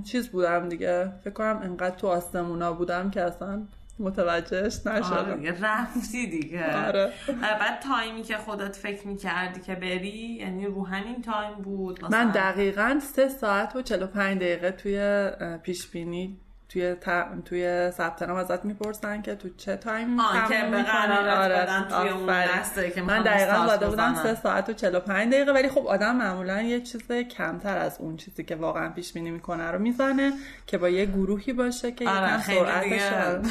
چیز 0.06 0.30
بودم 0.30 0.70
دیگه. 0.70 1.12
فکر 1.24 1.34
کنم 1.34 1.60
انقدر 1.64 1.96
تو 1.96 2.08
آسمونا 2.08 2.74
بودم 2.74 3.12
که 3.12 3.22
اصلا 3.22 3.62
متوجهش 4.00 4.88
آره 4.88 5.00
نشدم. 5.00 5.36
دیگه 5.36 5.62
رفتی 5.62 6.28
دیگه. 6.28 6.88
آره. 6.88 7.12
بعد 7.42 7.80
تایمی 7.80 8.24
که 8.24 8.38
خودت 8.38 8.76
فکر 8.76 9.08
می‌کردی 9.08 9.62
که 9.62 9.76
بری 9.76 10.38
یعنی 10.40 10.66
رو 10.66 10.88
همین 10.88 11.22
تایم 11.22 11.56
بود 11.56 12.06
مثلا 12.06 12.26
من 12.26 12.32
دقیقا 12.32 13.00
سه 13.02 13.30
ساعت 13.30 13.76
و 13.76 13.82
45 13.82 14.38
دقیقه 14.38 14.72
توی 14.72 15.30
پیش 15.64 15.88
بینی 15.88 16.38
توی 16.70 16.96
ت... 16.96 17.10
توی 17.46 17.92
ثبت 17.92 18.24
نام 18.24 18.38
ازت 18.38 18.66
می‌پرسن 18.66 19.22
که 19.22 19.36
تو 19.36 19.50
چه 19.58 19.72
که 19.72 19.78
تموم 19.78 20.10
می‌کنی. 20.10 21.18
بدن 21.50 21.88
توی 21.90 22.10
اون 22.10 22.92
که 22.92 23.02
من 23.02 23.24
دقیقا 23.24 23.68
زده 23.68 23.88
بودم 23.88 24.12
بزنن. 24.12 24.24
سه 24.24 24.36
ساعت 24.36 24.70
و 24.70 24.74
45 24.74 25.34
دقیقه 25.34 25.52
ولی 25.52 25.70
خب 25.70 25.88
آدم 25.88 26.16
معمولا 26.16 26.62
یه 26.62 26.82
چیز 26.82 27.12
کمتر 27.12 27.78
از 27.78 27.98
اون 28.00 28.18
چیزی 28.18 28.44
که 28.44 28.56
واقعا 28.56 28.90
پیش 28.90 29.14
بینی 29.14 29.32
می‌کنه 29.32 29.72
رو 29.72 29.80
می‌زنه 29.80 30.34
که 30.68 30.78
با 30.78 30.90
یه 30.90 31.06
گروهی 31.06 31.54
باشه 31.54 31.92
که 31.92 32.10
آره، 32.10 32.28
یکم 32.28 32.40
سرعتش. 32.40 33.14
آره. 33.14 33.42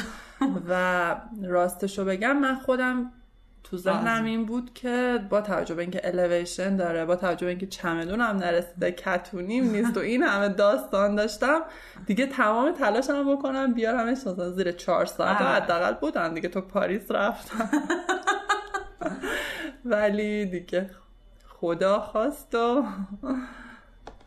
و 0.69 1.15
راستشو 1.43 2.05
بگم 2.05 2.37
من 2.37 2.55
خودم 2.55 3.11
تو 3.63 3.77
ذهنم. 3.77 4.25
این 4.25 4.45
بود 4.45 4.73
که 4.73 5.19
با 5.29 5.41
توجه 5.41 5.75
به 5.75 5.81
اینکه 5.81 6.01
الیویشن 6.03 6.75
داره 6.75 7.05
با 7.05 7.15
توجه 7.15 7.45
به 7.45 7.49
اینکه 7.49 7.67
چمدونم 7.67 8.37
نرسیده 8.37 8.91
کتونیم 8.91 9.71
نیست 9.71 9.97
و 9.97 9.99
این 9.99 10.23
همه 10.23 10.49
داستان 10.49 11.15
داشتم 11.15 11.61
دیگه 12.05 12.25
تمام 12.25 12.71
تلاشم 12.71 13.35
بکنم 13.35 13.73
بیارمش 13.73 14.17
مثلا 14.17 14.51
زیر 14.51 14.71
چهار 14.71 15.05
ساعت 15.05 15.41
و. 15.41 15.43
حداقل 15.43 15.93
بودم 15.93 16.33
دیگه 16.33 16.49
تو 16.49 16.61
پاریس 16.61 17.11
رفتم 17.11 17.69
ولی 19.85 20.45
دیگه 20.45 20.89
خدا 21.47 21.99
خواست 21.99 22.55
و 22.55 22.83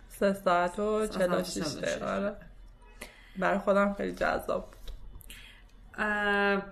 سه 0.08 0.32
ساعت 0.32 0.78
و 0.78 1.06
سه 1.06 1.18
چل 1.18 1.26
و 1.26 1.30
ساعت 1.30 1.40
و 1.40 1.44
شیش. 1.44 1.74
دقیقه 1.74 2.06
آره. 2.06 2.36
برای 3.38 3.58
خودم 3.58 3.92
خیلی 3.92 4.12
جذاب 4.12 4.70
بود 4.70 4.92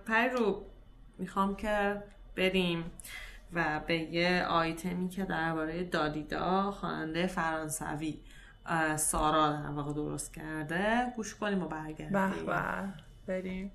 پیرو 0.06 0.62
می‌خوام 1.18 1.56
که 1.56 2.02
بریم. 2.36 2.84
و 3.52 3.80
به 3.86 3.94
یه 3.94 4.44
آیتمی 4.48 5.08
که 5.08 5.24
درباره 5.24 5.84
دالیدا 5.84 6.70
خواننده 6.70 7.26
فرانسوی 7.26 8.18
سارا 8.96 9.52
در 9.52 9.70
واقع 9.70 9.92
درست 9.92 10.34
کرده. 10.34 11.12
گوش 11.16 11.34
کنیم 11.34 11.62
و 11.62 11.68
برگردیم. 11.68 12.46
به 12.46 12.92
بریم. 13.26 13.72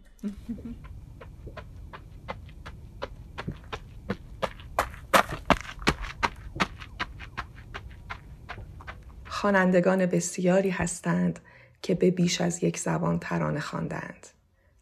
خوانندگان 9.25 10.05
بسیاری 10.05 10.69
هستند 10.69 11.39
که 11.81 11.95
به 11.95 12.11
بیش 12.11 12.41
از 12.41 12.63
یک 12.63 12.77
زبان 12.77 13.19
ترانه 13.19 13.59
خواندند. 13.59 14.27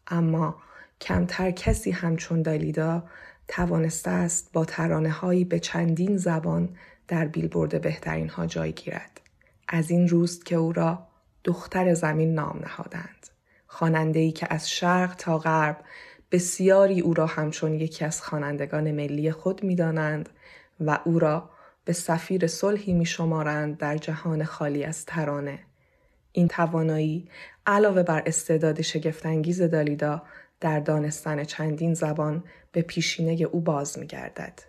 اما 0.06 0.56
کمتر 1.00 1.50
کسی 1.50 1.90
همچون 1.90 2.42
دالیدا 2.42 3.04
توانسته 3.48 4.10
است 4.10 4.52
با 4.52 4.64
ترانه 4.64 5.10
هایی 5.10 5.44
به 5.44 5.58
چندین 5.58 6.16
زبان 6.16 6.68
در 7.08 7.24
بیلبورد 7.24 7.80
بهترین 7.80 8.28
ها 8.28 8.46
جای 8.46 8.72
گیرد 8.72 9.20
از 9.68 9.90
این 9.90 10.08
روست 10.08 10.46
که 10.46 10.56
او 10.56 10.72
را 10.72 11.06
دختر 11.44 11.94
زمین 11.94 12.34
نام 12.34 12.58
نهادند 12.58 13.26
خواننده 13.66 14.30
که 14.30 14.46
از 14.50 14.70
شرق 14.70 15.14
تا 15.14 15.38
غرب 15.38 15.84
بسیاری 16.30 17.00
او 17.00 17.14
را 17.14 17.26
همچون 17.26 17.74
یکی 17.74 18.04
از 18.04 18.22
خوانندگان 18.22 18.92
ملی 18.92 19.32
خود 19.32 19.64
می‌دانند 19.64 20.28
و 20.80 20.98
او 21.04 21.18
را 21.18 21.50
به 21.84 21.92
سفیر 21.92 22.46
صلحی 22.46 22.92
می 22.92 23.06
شمارند 23.06 23.78
در 23.78 23.96
جهان 23.96 24.44
خالی 24.44 24.84
از 24.84 25.04
ترانه. 25.04 25.58
این 26.32 26.48
توانایی 26.48 27.28
علاوه 27.66 28.02
بر 28.02 28.22
استعداد 28.26 28.80
شگفتانگیز 28.80 29.62
دالیدا 29.62 30.22
در 30.60 30.80
دانستن 30.80 31.44
چندین 31.44 31.94
زبان 31.94 32.44
به 32.72 32.82
پیشینه 32.82 33.32
او 33.32 33.60
باز 33.60 33.98
می 33.98 34.06
گردد. 34.06 34.60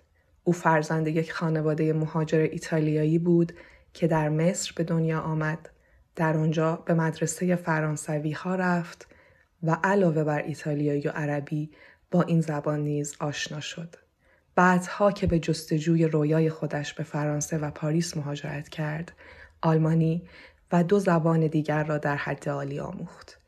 او 0.44 0.54
فرزند 0.54 1.08
یک 1.08 1.32
خانواده 1.32 1.94
مهاجر 1.94 2.40
ایتالیایی 2.40 3.20
بود 3.20 3.54
که 3.94 4.08
در 4.08 4.30
مصر 4.30 4.74
به 4.76 4.84
دنیا 4.84 5.20
آمد. 5.20 5.70
در 6.16 6.38
آنجا 6.38 6.76
به 6.76 6.94
مدرسه 6.94 7.56
فرانسوی 7.56 8.32
ها 8.32 8.56
رفت 8.56 9.08
و 9.64 9.78
علاوه 9.84 10.24
بر 10.24 10.42
ایتالیایی 10.42 11.02
و 11.02 11.10
عربی 11.10 11.72
با 12.12 12.22
این 12.22 12.42
زبان 12.42 12.80
نیز 12.80 13.16
آشنا 13.20 13.60
شد. 13.60 13.96
بعدها 14.56 15.12
که 15.12 15.28
به 15.28 15.40
جستجوی 15.40 16.06
رویای 16.06 16.50
خودش 16.50 16.94
به 16.94 17.04
فرانسه 17.04 17.58
و 17.58 17.72
پاریس 17.72 18.18
مهاجرت 18.18 18.70
کرد، 18.70 19.14
آلمانی 19.62 20.28
و 20.72 20.84
دو 20.84 21.00
زبان 21.00 21.48
دیگر 21.48 21.84
را 21.84 21.98
در 21.98 22.16
حد 22.16 22.50
عالی 22.50 22.80
آموخت. 22.80 23.40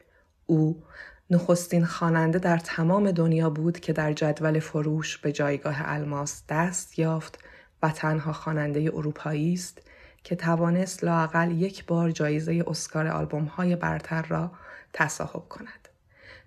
او 0.46 0.84
نخستین 1.30 1.86
خواننده 1.86 2.40
در 2.40 2.58
تمام 2.58 3.12
دنیا 3.12 3.50
بود 3.50 3.80
که 3.80 3.94
در 3.94 4.14
جدول 4.14 4.60
فروش 4.60 5.18
به 5.18 5.32
جایگاه 5.32 5.76
الماس 5.80 6.44
دست 6.50 7.00
یافت 7.00 7.40
و 7.84 7.90
تنها 7.90 8.34
خواننده 8.34 8.92
اروپایی 8.94 9.54
است 9.54 9.82
که 10.24 10.36
توانست 10.36 11.04
لاقل 11.04 11.52
یک 11.52 11.86
بار 11.86 12.12
جایزه 12.12 12.64
اسکار 12.68 13.08
آلبوم 13.08 13.44
های 13.44 13.76
برتر 13.76 14.22
را 14.22 14.52
تصاحب 14.94 15.50
کند. 15.50 15.88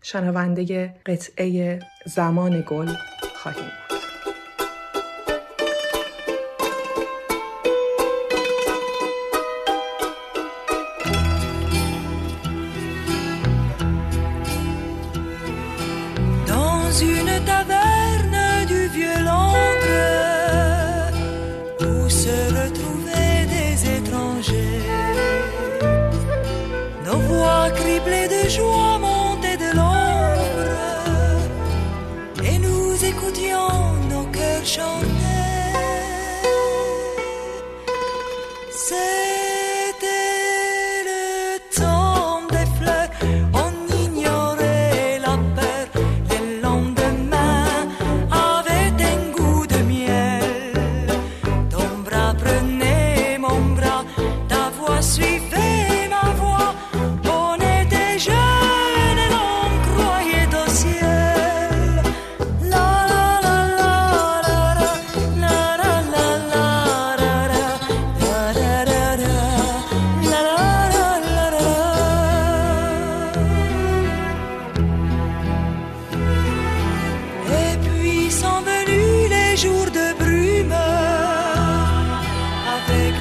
شنونده 0.02 0.94
قطعه 1.06 1.80
زمان 2.06 2.64
گل 2.68 2.88
خواهیم 3.34 3.70
بود. 3.88 3.99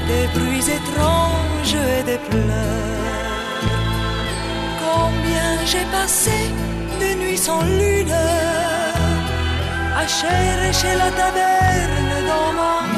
Des 0.08 0.28
bruits 0.38 0.68
étranges 0.80 1.76
et 1.76 2.04
des 2.04 2.20
pleurs. 2.30 3.64
Combien 4.86 5.50
j'ai 5.66 5.86
passé 5.92 6.40
de 7.02 7.10
nuits 7.22 7.38
sans 7.38 7.62
lune 7.62 8.16
à 9.96 10.08
chercher 10.08 10.94
la 10.96 11.12
taverne 11.12 12.14
dans 12.32 12.52
mon 12.60 12.89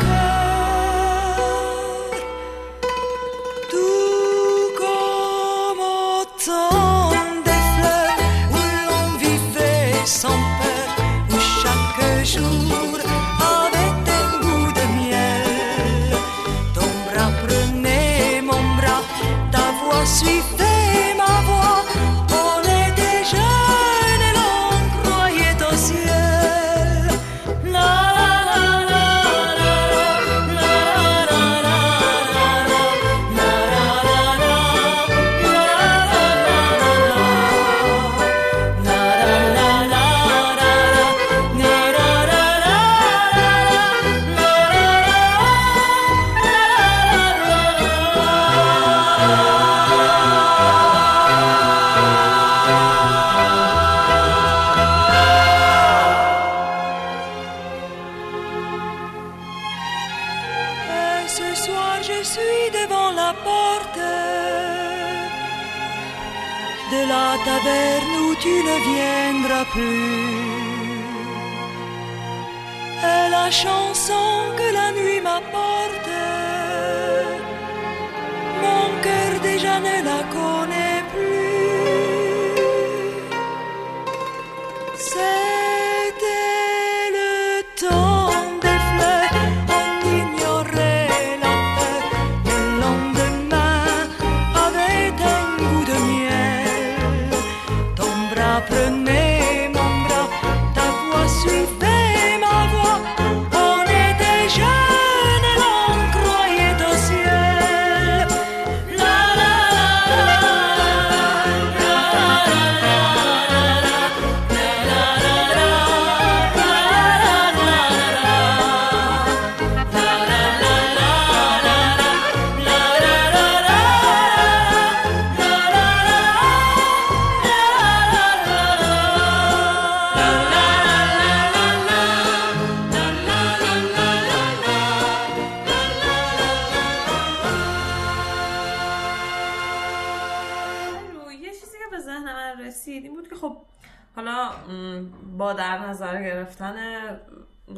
show 73.61 73.90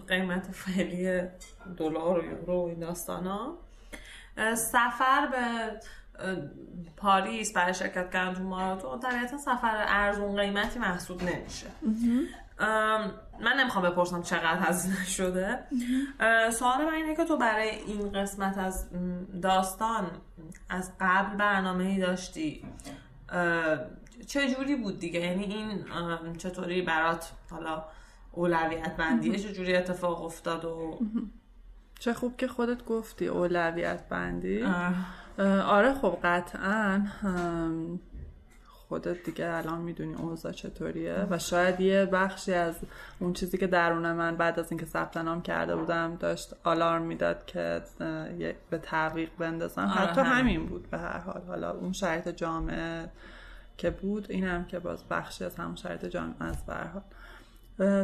قیمت 0.08 0.52
فعلی 0.52 1.22
دلار 1.78 2.20
و 2.20 2.26
یورو 2.26 2.62
و 2.62 2.68
این 2.68 2.80
داستانا 2.80 3.58
سفر 4.56 5.28
به 5.32 5.80
پاریس 6.98 7.54
برای 7.54 7.74
شرکت 7.74 8.12
کردن 8.12 8.34
تو 8.34 8.44
ماراتون 8.44 9.00
طبیعتا 9.00 9.38
سفر 9.38 9.86
ارزون 9.88 10.36
قیمتی 10.36 10.80
محسوب 10.80 11.24
نمیشه. 11.24 11.68
من 13.40 13.54
نمی‌خوام 13.60 13.90
بپرسم 13.90 14.22
چقدر 14.22 14.60
هزینه 14.60 15.06
شده. 15.06 15.60
سوال 16.52 16.86
من 16.86 16.94
اینه 16.94 17.16
که 17.16 17.26
تو 17.26 17.38
برای 17.38 17.70
این 17.70 18.12
قسمت 18.12 18.58
از 18.58 18.90
داستان 19.42 20.12
از 20.70 20.92
قبل 21.00 21.38
برنامه 21.38 21.84
ای 21.84 22.00
داشتی 22.00 22.66
چه 24.28 24.56
جوری 24.56 24.76
بود 24.76 25.00
دیگه؟ 25.00 25.20
یعنی 25.20 25.44
این 25.44 25.86
چطوری 26.38 26.82
برات 26.82 27.32
حالا 27.52 27.84
اولویت 28.34 28.98
بندیه 28.98 29.40
چه 29.40 29.54
جوری 29.54 29.76
اتفاق 29.76 30.24
افتاد 30.24 30.66
و 30.66 31.00
چه 32.00 32.14
خوب 32.14 32.38
که 32.38 32.48
خودت 32.48 32.86
گفتی 32.86 33.28
اولویت 33.28 34.10
بندی. 34.10 34.64
آره 35.66 35.94
خب 35.94 36.18
قطعا 36.24 37.08
خودت 38.68 39.24
دیگه 39.24 39.48
الان 39.48 39.82
می‌دونی 39.82 40.14
اوضاع 40.14 40.52
چطوریه 40.52 41.28
و 41.30 41.40
شاید 41.40 41.80
یه 41.82 42.06
بخشی 42.06 42.54
از 42.54 42.76
اون 43.20 43.34
چیزی 43.34 43.58
که 43.58 43.68
درون 43.68 44.12
من 44.12 44.36
بعد 44.36 44.60
از 44.60 44.72
اینکه 44.72 44.86
ثبت 44.86 45.18
نام 45.18 45.42
کرده 45.42 45.76
بودم 45.76 46.16
داشت 46.16 46.54
آلارم 46.64 47.02
می‌داد 47.02 47.46
که 47.46 47.82
به 48.70 48.78
تعویق 48.78 49.30
بندازم. 49.38 49.82
آره، 49.82 49.92
حتی 49.92 50.22
همین. 50.22 50.34
همین 50.34 50.66
بود 50.66 50.90
به 50.90 50.98
هر 50.98 51.20
حال. 51.20 51.42
حالا 51.48 51.72
اون 51.72 51.92
شرایط 51.92 52.30
جامعه 52.30 53.10
که 53.78 53.90
بود 53.90 54.32
اینم 54.32 54.66
که 54.66 54.80
باز 54.80 55.04
بخشی 55.10 55.46
از 55.46 55.56
همون 55.56 55.76
شرایط 55.76 56.06
جامعه 56.06 56.44
است 56.44 56.66
به 56.66 56.74
هر 56.74 56.88
حال. 56.88 57.04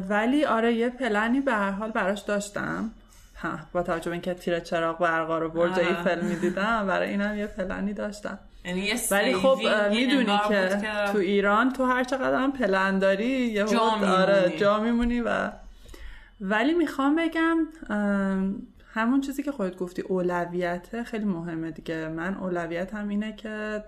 ولی 0.09 0.45
آره 0.45 0.74
یه 0.74 0.89
پلنی 0.89 1.41
به 1.41 1.53
هر 1.53 1.72
حال 1.72 1.91
براش 1.91 2.20
داشتم 2.22 2.91
ها، 3.36 3.59
با 3.74 3.84
توجه 3.84 4.05
به 4.05 4.11
اینکه 4.11 4.34
تیر 4.34 4.59
چراغ 4.59 4.99
برقا 4.99 5.39
رو 5.39 5.49
برج 5.49 5.72
آره. 5.72 5.88
ایفل 5.88 6.22
می‌دیدم 6.26 6.88
برای 6.88 7.09
اینم 7.09 7.38
یه 7.38 7.47
پلنی 7.47 7.93
داشتم 7.93 8.39
یعنی 8.65 8.93
ولی 9.11 9.34
خب 9.34 9.59
می‌دونی 9.89 10.39
که 10.47 10.70
بود 10.72 11.11
تو 11.11 11.17
ایران 11.17 11.74
تو 11.74 11.86
هر 11.86 12.03
چقدر 12.03 12.36
هم 12.36 12.51
پلن 12.51 12.99
داری 12.99 13.26
یه 13.26 13.63
جا 13.63 13.80
آره. 13.80 14.57
جا 14.57 14.80
میمونی 14.80 15.22
و 15.22 15.51
ولی 16.41 16.74
می‌خوام 16.74 17.15
بگم 17.15 17.57
همون 18.93 19.22
چیزی 19.22 19.43
که 19.43 19.51
خودت 19.51 19.78
گفتی 19.78 20.01
اولویته 20.01 21.03
خیلی 21.03 21.26
مهمه 21.26 21.72
دیگه 21.72 22.07
من 22.07 22.34
اولویتم 22.34 23.07
اینه 23.07 23.36
که 23.36 23.84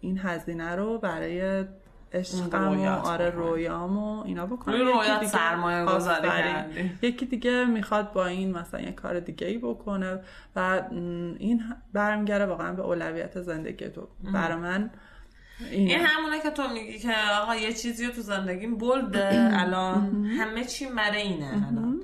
این 0.00 0.18
هزینه 0.18 0.74
رو 0.74 0.98
برای 0.98 1.64
عشقم 2.18 2.78
و 2.80 2.88
آره. 2.88 3.30
رویام 3.30 3.98
و 3.98 4.22
اینا 4.24 4.46
بکنم 4.46 4.74
روی 4.74 4.84
یکی 4.84 4.92
رویات 4.92 5.20
دیگه- 5.20 5.32
سرمایه 5.32 5.84
گذاری. 5.84 6.28
کردی. 6.28 6.90
یکی 7.02 7.26
دیگه 7.26 7.64
می‌خواد 7.64 8.12
با 8.12 8.26
این 8.26 8.52
مثلا 8.58 8.80
یه 8.80 8.92
کار 8.92 9.20
دیگه 9.20 9.46
ای 9.46 9.58
بکنه 9.58 10.18
و 10.56 10.82
این 11.38 11.62
برمیگره 11.92 12.46
واقعا 12.46 12.72
به 12.72 12.82
اولویت 12.82 13.40
زندگی 13.40 13.88
تو 13.88 14.08
برای 14.32 14.56
من 14.56 14.90
این 15.70 15.88
اینه. 15.90 16.04
همونه 16.04 16.40
که 16.42 16.50
تو 16.50 16.68
میگی 16.68 16.98
که 16.98 17.12
آقا 17.42 17.54
یه 17.56 17.72
چیزی 17.72 18.06
رو 18.06 18.12
تو 18.12 18.20
زندگیم 18.20 18.78
بلده 18.78 19.50
الان 19.52 20.24
همه 20.24 20.64
چی 20.64 20.86
برای 20.86 21.22
اینه 21.22 21.66
الان. 21.68 22.02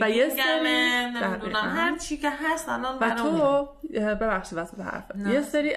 و 0.00 0.10
یه 0.10 0.28
سری 0.28 0.60
نمی‌دونم. 0.64 1.72
هر 1.76 1.98
چی 1.98 2.16
که 2.16 2.30
هست 2.30 2.68
الان 2.68 2.98
و. 3.00 3.14
تو 3.14 3.68
ببخشید 4.14 4.58
وسط 4.58 4.80
حرفت. 4.80 5.16
یه 5.16 5.42
سری 5.42 5.76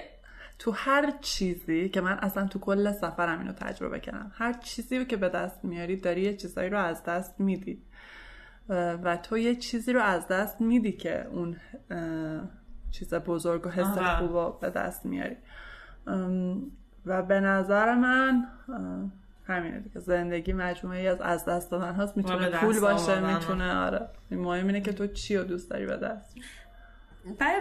تو 0.58 0.70
هر 0.70 1.12
چیزی 1.20 1.88
که 1.88 2.00
من 2.00 2.18
اصلا 2.18 2.46
تو 2.46 2.58
کل 2.58 2.92
سفرم 2.92 3.38
اینو 3.38 3.52
تجربه 3.52 4.00
کردم. 4.00 4.32
هر 4.34 4.52
چیزی 4.52 5.04
که 5.04 5.16
به 5.16 5.28
دست 5.28 5.64
میاری 5.64 5.96
داری 5.96 6.20
یه 6.20 6.36
چیزایی 6.36 6.70
رو 6.70 6.78
از 6.78 7.04
دست 7.04 7.40
میدی. 7.40 7.82
و 8.68 9.16
تو 9.16 9.38
یه 9.38 9.54
چیزی 9.54 9.92
رو 9.92 10.00
از 10.00 10.28
دست 10.28 10.60
میدی 10.60 10.92
که 10.92 11.26
اون 11.26 11.56
چیز 12.90 13.14
بزرگ 13.14 13.66
و 13.66 13.70
حس. 13.70 13.98
خوب 13.98 14.32
رو 14.32 14.58
به 14.60 14.70
دست 14.70 15.06
میاری. 15.06 15.36
و 17.06 17.22
به 17.22 17.40
نظر 17.40 17.94
من 17.94 18.46
همینه 19.46 19.80
دیگه. 19.80 20.00
زندگی 20.00 20.52
مجموعه 20.52 21.00
ای 21.00 21.08
از 21.08 21.20
از 21.20 21.44
دست 21.44 21.70
دادن 21.70 21.94
هاست. 21.94 22.16
می‌تونه 22.16 22.50
پول 22.50 22.80
باشه. 22.80 23.34
می‌تونه 23.34 23.74
آره. 23.74 24.08
مهم 24.30 24.66
اینه 24.66 24.80
که 24.80 24.92
تو 24.92 25.06
چی 25.06 25.36
رو 25.36 25.44
دوست 25.44 25.70
داری 25.70 25.86
به 25.86 25.96
دست. 25.96 26.36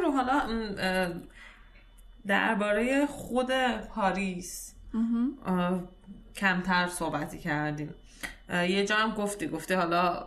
رو 0.04 0.12
حالا 0.12 0.42
درباره 2.28 3.06
خود 3.06 3.52
پاریس 3.96 4.76
کمتر 6.36 6.88
صحبتی 6.88 7.40
کردیم. 7.40 7.96
یه 8.50 8.86
جا 8.86 8.96
هم 8.96 9.12
گفتی 9.12 9.48
گفتی 9.48 9.74
حالا 9.74 10.26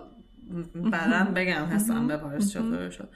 بعدا 0.74 1.24
بگم 1.34 1.64
حسم 1.64 2.06
به 2.06 2.16
پاریس 2.16 2.52
چطور 2.52 2.90
شد. 2.90 3.08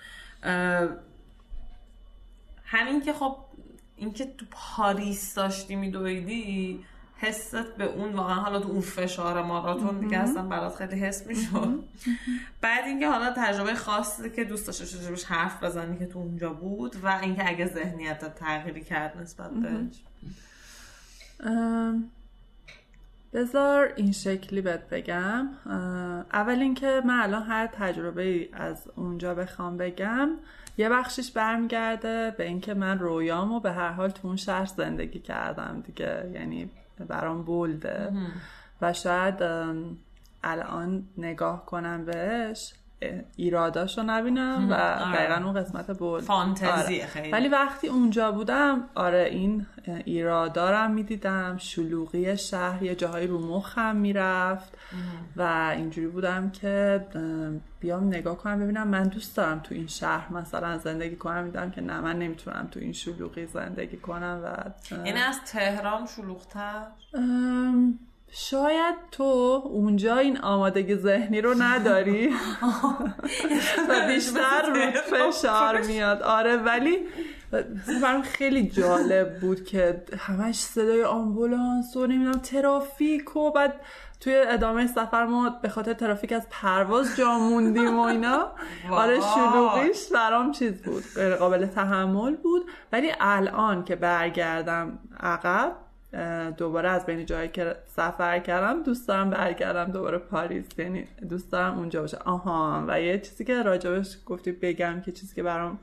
همین 2.65 3.01
که 3.05 3.13
خب 3.13 3.37
اینکه 3.97 4.27
تو 4.39 4.47
پاریس 4.51 5.35
داشتی 5.35 5.77
میدویدی 5.77 6.85
حست 7.23 7.77
به 7.79 7.85
اون 7.85 8.13
واقعا. 8.13 8.35
حالا 8.35 8.61
تو 8.61 8.69
اون 8.69 8.81
فشار 8.81 9.43
ماراتون 9.43 10.01
دیگه 10.01 10.19
اصلا 10.19 10.43
برات 10.43 10.77
خیلی 10.77 11.01
حس 11.01 11.27
می‌شد. 11.27 11.85
بعد 12.61 12.85
اینکه 12.85 13.09
حالا 13.09 13.35
تجربه 13.37 13.75
خاصی 13.75 14.31
که 14.31 14.45
دوست 14.45 14.67
داشته 14.67 15.03
راجبش 15.03 15.25
حرف 15.25 15.63
بزنی 15.63 15.99
که 15.99 16.07
تو 16.07 16.19
اونجا 16.19 16.53
بود 16.53 16.97
و 17.05 17.19
اینکه 17.23 17.49
اگه 17.49 17.67
ذهنیت 17.67 18.35
تغییری 18.35 18.85
کرد 18.85 19.17
نسبت 19.21 19.51
بهش. 19.51 20.03
بذار 23.33 23.93
این 23.97 24.13
شکلی 24.13 24.61
بهت 24.61 24.89
بگم. 24.89 25.49
اول 26.33 26.59
اینکه 26.61 27.03
من 27.05 27.21
الان 27.21 27.43
هر 27.43 27.67
تجربه 27.67 28.23
ای 28.23 28.49
از 28.53 28.89
اونجا 28.97 29.35
بخوام 29.35 29.77
بگم 29.77 30.31
یه 30.79 30.89
بخشش 30.89 31.31
برمیگرده 31.31 32.35
به 32.39 32.47
اینکه 32.47 32.75
من 32.75 32.99
رویامو 32.99 33.61
به 33.61 33.73
هر 33.73 33.89
حال 33.89 34.11
تو 34.11 34.29
اون 34.29 34.37
شهر 34.37 34.67
زندگی 34.67 35.19
کردم 35.19 35.83
دیگه. 35.87 36.31
یعنی 36.35 36.71
برام 37.05 37.43
بولده 37.43 38.13
و 38.81 38.93
شاید 38.93 39.43
الان 40.45 41.09
نگاه 41.19 41.67
کنم 41.67 42.05
بهش. 42.05 42.75
اه، 43.03 43.21
ایراداشو 43.37 44.03
نبینم 44.03 44.69
و 44.71 44.75
آره. 44.75 45.17
دقیقا 45.17 45.45
اون 45.45 45.61
قسمت 45.61 45.99
بولد 45.99 46.25
فانتزیه 46.25 47.07
خیلی. 47.07 47.31
ولی 47.31 47.49
وقتی 47.49 47.89
اونجا 47.89 48.33
بودم 48.33 48.85
آره 48.95 49.29
این 49.31 49.67
ایرادارم 50.05 50.91
می‌دیدم 50.91 51.57
شلوغی 51.59 52.37
شهر 52.37 52.83
یه 52.83 52.95
جاهایی 52.95 53.27
رو 53.27 53.57
مخم 53.57 53.97
می‌رفت 53.97 54.79
و 55.37 55.73
اینجوری 55.77 56.07
بودم 56.07 56.51
که 56.51 57.07
بیام 57.81 58.07
نگاه 58.07 58.37
کنم 58.37 58.61
ببینم. 58.61 58.89
من 58.89 59.03
دوست 59.03 59.37
دارم 59.37 59.59
تو 59.59 59.75
این 59.75 59.87
شهر 59.87 60.33
مثلا 60.33 60.79
زندگی 60.79 61.17
کنم. 61.17 61.45
میدم 61.45 61.71
که 61.71 61.81
نه 61.81 62.01
من 62.01 62.19
نمی‌تونم 62.19 62.69
تو 62.71 62.81
این 62.81 62.93
شلوغی 62.93 63.47
زندگی 63.47 63.97
کنم 63.97 64.41
و 64.45 64.47
اه، 64.47 65.07
یعنی 65.07 65.21
از 65.21 65.37
تهران 65.47 66.07
شلوغتر؟ 66.07 66.87
ام، 67.15 67.99
شاید 68.35 68.95
تو 69.11 69.63
اونجا 69.65 70.17
این 70.17 70.39
آمادگی 70.39 70.97
ذهنی 70.97 71.41
رو 71.41 71.55
نداری. 71.59 72.29
و 73.89 74.07
بیشتر 74.09 74.63
رود 74.63 74.95
فشار 74.95 75.81
میاد. 75.81 76.23
آره 76.23 76.57
ولی 76.57 76.99
برام 78.03 78.23
خیلی 78.23 78.69
جالب 78.69 79.41
بود 79.41 79.65
که 79.65 80.03
همش 80.19 80.57
صدای 80.57 81.05
آمبولانس 81.05 81.97
و 81.97 82.07
نمی‌دونم 82.07 82.39
ترافیک 82.39 83.37
و 83.37 83.51
بعد 83.51 83.81
توی 84.21 84.35
ادامه 84.35 84.87
سفر 84.87 85.25
ما 85.25 85.51
به 85.63 85.69
خاطر 85.69 85.93
ترافیک 85.93 86.33
از 86.33 86.47
پرواز 86.51 87.17
جا 87.17 87.39
موندیم 87.39 87.99
و 87.99 88.03
اینا. 88.03 88.53
آره. 88.91 89.21
شلوغیش 89.21 90.09
برام 90.15 90.53
چیز 90.53 90.83
بود. 90.83 91.05
غیر 91.15 91.35
قابل 91.35 91.67
تحمل 91.67 92.37
بود. 92.37 92.63
ولی 92.93 93.13
الان 93.21 93.85
که 93.85 93.97
برگردم 93.97 94.99
عقب 95.21 95.77
دوباره 96.57 96.89
از 96.89 97.07
بین 97.07 97.27
جایی 97.27 97.49
که 97.49 97.77
سفر 97.87 98.39
کردم 98.39 98.83
دوست 98.83 99.09
دارم 99.09 99.31
برگردم 99.31 99.93
دوباره 99.93 100.19
پاریس 100.19 100.65
یعنی 100.79 101.05
دوست 101.29 101.53
دارم 101.53 101.79
اونجا 101.79 102.01
باشه 102.01 102.19
آها 102.25 102.85
و 102.89 103.01
یه 103.01 103.19
چیزی 103.19 103.45
که 103.45 103.63
راجبش 103.63 104.19
گفتی 104.27 104.53
بگم 104.53 105.01
که 105.01 105.13
چیزی 105.13 105.35
که 105.35 105.43
برام. 105.43 105.79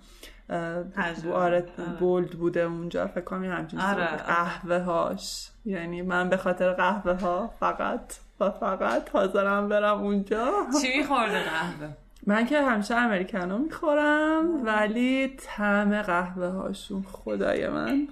آره. 1.34 1.66
بولد 2.00 2.30
بوده 2.30 2.60
اونجا 2.60 3.08
فکر 3.08 3.22
کنم 3.22 3.44
همچین 3.44 3.80
آره،. 3.80 4.08
آره. 4.08 4.18
قهوه 4.18 4.80
هاش 4.80 5.50
یعنی 5.66 6.02
من 6.02 6.30
به 6.30 6.38
خاطر 6.38 6.74
قهوه 6.74 7.14
ها 7.14 7.54
فقط 7.60 8.14
و 8.40 8.50
فقط 8.50 9.10
حاضرم 9.10 9.70
برم 9.70 9.98
اونجا 9.98 10.52
چی 10.82 10.98
میخورده 10.98 11.44
قهوه 11.44 11.90
من 12.30 12.46
که 12.46 12.62
همیشه 12.62 12.96
امریکانو 12.96 13.58
می‌خورم 13.58 14.66
ولی 14.66 15.36
طعم 15.38 16.02
قهوه 16.02 16.48
هاشون 16.48 17.06
خدای 17.12 17.68
من. 17.68 18.08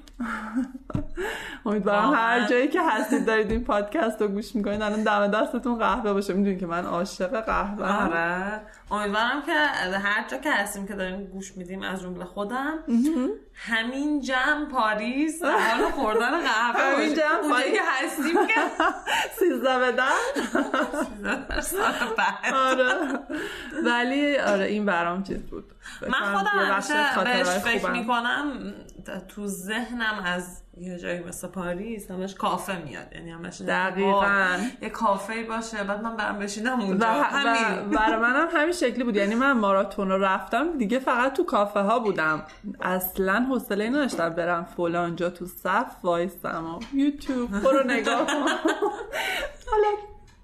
امیدوارم 1.65 2.13
هر؟ 2.13 2.47
جایی 2.47 2.67
که 2.67 2.79
هستید 2.81 3.25
دارید 3.25 3.51
این 3.51 3.63
پادکست 3.63 4.21
رو 4.21 4.27
گوش 4.27 4.55
می‌کنید 4.55 4.81
الان 4.81 5.03
دم 5.03 5.27
دستتون 5.27 5.77
قهوه 5.79 6.13
باشه. 6.13 6.33
می‌دونید 6.33 6.59
که 6.59 6.65
من 6.65 6.85
عاشق 6.85 7.41
قهوه 7.41 7.87
هم. 7.87 8.09
آره. 8.09 8.61
امیدوارم 8.91 9.41
که 9.45 9.51
هر 9.97 10.27
جا 10.27 10.37
که 10.37 10.51
هستیم 10.51 10.87
که 10.87 10.93
داریم 10.93 11.23
گوش 11.23 11.57
میدیم 11.57 11.81
از 11.81 12.01
جمله 12.01 12.25
خودم. 12.25 12.73
همین 13.59 14.21
جمع 14.21 14.65
پاریس 14.71 15.43
حال 15.43 15.91
خوردن 15.91 16.41
قهوه 16.41 16.95
همین. 16.95 17.13
جمع 17.13 17.49
پاریس. 17.49 17.73
که 17.73 17.81
هستیم 17.85 18.47
که 18.47 18.53
سیزده 19.39 19.79
به 19.79 19.91
ده 19.91 21.61
سال 21.61 21.93
بعد 22.17 22.53
آره 22.53 23.19
ولی 23.83 24.37
آره 24.37 24.65
این 24.65 24.85
برام 24.85 25.23
چیز 25.23 25.43
بود 25.43 25.73
من 26.09 26.35
خودم 26.37 26.47
همیشه 26.47 27.23
بهش 27.23 27.47
فکر. 27.47 27.91
می‌کنم 27.91 28.73
تو 29.27 29.47
ذهنم 29.47 30.21
از 30.25 30.63
یه 30.79 30.99
جایی 30.99 31.19
مثل 31.19 31.47
پاریس 31.47 32.11
همش 32.11 32.35
کافه 32.35 32.77
میاد. 32.83 33.13
یعنی 33.15 33.31
همش 33.31 33.61
دقیقاً. 33.61 34.57
یه 34.81 34.89
کافه 34.89 35.43
باشه 35.43 35.83
بعد 35.83 36.03
من 36.03 36.15
برم 36.15 36.39
بشینم 36.39 36.79
اونجا. 36.79 37.07
همین. 37.07 37.89
برای 37.89 38.19
منم 38.19 38.47
همین 38.53 38.71
شکلی 38.71 39.03
بود. 39.03 39.15
یعنی 39.15 39.35
من 39.35 39.51
ماراتون 39.51 40.09
رو 40.09 40.23
رفتم 40.23 40.77
دیگه 40.77 40.99
فقط 40.99 41.33
تو 41.33 41.43
کافه 41.45 41.79
ها 41.79 41.99
بودم. 41.99 42.43
اصلا 42.81 43.45
حوصله 43.49 43.89
نداشتم 43.89 44.29
برم 44.29 44.63
فلان 44.63 45.15
جا 45.15 45.29
تو 45.29 45.45
صف 45.45 45.91
وایستم 46.03 46.65
و 46.65 46.79
یوتیوب 46.97 47.59
برو 47.59 47.83
نگاه 47.83 48.25
کن. 48.25 48.33
حالا 49.71 49.87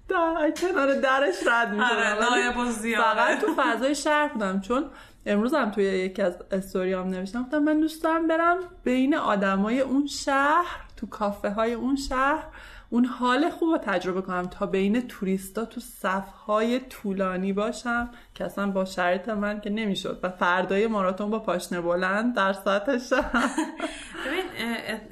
در 0.08 0.50
کنار 0.50 0.94
درش 0.94 1.34
رد 1.46 1.80
آره، 1.80 2.14
می‌شدم 2.14 2.60
الزیاره. 2.60 3.04
فقط 3.04 3.40
تو 3.40 3.46
فضای 3.56 3.94
شهر 3.94 4.28
بودم. 4.28 4.60
چون 4.60 4.84
امروز 5.26 5.54
هم 5.54 5.70
توی 5.70 5.84
یکی 5.84 6.22
از 6.22 6.36
استوریام 6.50 7.08
نوشتم. 7.08 7.42
گفتم 7.42 7.58
من 7.58 7.80
دوست 7.80 8.04
دارم 8.04 8.28
برم 8.28 8.58
بین 8.84 9.14
آدمای 9.14 9.80
اون 9.80 10.06
شهر 10.06 10.84
تو 10.96 11.06
کافه 11.06 11.50
های 11.50 11.72
اون 11.72 11.96
شهر 11.96 12.46
اون 12.90 13.04
حال 13.04 13.50
خوب 13.50 13.70
رو 13.70 13.78
تجربه 13.78 14.22
کنم 14.22 14.42
تا 14.42 14.66
بین 14.66 15.08
توریستا 15.08 15.64
تو 15.64 15.80
صفهای 15.80 16.80
طولانی 16.80 17.52
باشم 17.52 18.10
که 18.34 18.44
اصلا 18.44 18.70
با 18.70 18.84
شرط 18.84 19.28
من 19.28 19.60
که 19.60 19.70
نمی‌شد 19.70 20.20
و 20.22 20.28
فردای 20.28 20.86
ماراتون 20.86 21.30
با 21.30 21.38
پاشنه 21.38 21.80
بلند 21.80 22.36
در 22.36 22.52
ساعت 22.52 22.90
ببین 22.90 24.44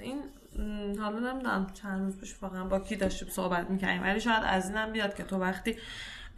این 0.01 0.99
حالا 0.99 1.19
نمی‌دونم 1.19 1.67
چند 1.75 2.03
روز 2.03 2.19
پیش 2.19 2.35
واقعا 2.43 2.65
با 2.65 2.81
کی 2.81 2.97
داشتیم 2.97 3.29
صحبت 3.29 3.71
می‌کنیم 3.71 4.03
ولی 4.03 4.21
شاید 4.21 4.43
از 4.47 4.69
اینم 4.69 4.93
بیاد 4.93 5.15
که 5.15 5.23
تو 5.23 5.37
وقتی 5.37 5.77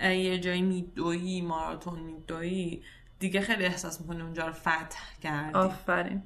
یه 0.01 0.39
جایی 0.39 0.63
میدویی 0.63 1.43
ماراتون 1.43 1.99
میدویی 1.99 2.83
دیگه 3.25 3.41
خیلی 3.41 3.65
احساس 3.65 4.01
می‌کنی 4.01 4.23
اونجا 4.23 4.47
رو 4.47 4.53
فتح 4.53 4.99
کردی. 5.23 5.55
آفرین. 5.55 6.23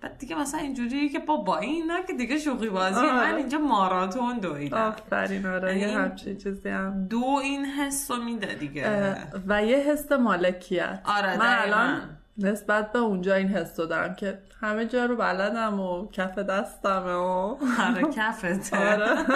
بعد 0.00 0.18
دیگه 0.18 0.36
مثلا 0.40 0.60
اینجوری 0.60 1.08
که 1.08 1.18
بابا 1.18 1.58
این 1.58 1.90
نه 1.90 2.02
که 2.06 2.12
دیگه 2.12 2.38
شوخی 2.38 2.68
بازی 2.68 2.96
آره. 2.96 3.12
من 3.12 3.34
اینجا 3.34 3.58
ماراتون 3.58 4.38
دویدم. 4.38 4.76
آفرین 4.76 5.46
آره 5.46 5.74
یه 5.74 5.80
یعنی- 5.80 5.94
همچین 5.94 6.36
چیزی 6.38 6.68
هم. 6.68 7.06
دو 7.10 7.24
این 7.42 7.64
حس 7.64 8.10
رو 8.10 8.22
میده 8.22 8.54
دیگه. 8.54 9.16
و 9.46 9.64
یه 9.64 9.76
حس 9.76 10.12
مالکیت. 10.12 11.00
آره، 11.04 11.38
من. 11.38 11.58
الان 11.58 12.00
نسبت 12.38 12.92
به 12.92 12.98
اونجا 12.98 13.34
این 13.34 13.48
حس 13.48 13.80
رو 13.80 13.86
دارم 13.86 14.14
که 14.14 14.38
همه 14.60 14.86
جا 14.86 15.04
رو 15.06 15.16
بلدم 15.16 15.80
و 15.80 16.08
کف 16.10 16.38
دستمه 16.38 17.12
و 17.12 17.56
آره 17.80 18.02
کفته. 18.16 18.92
آره. 18.92 19.26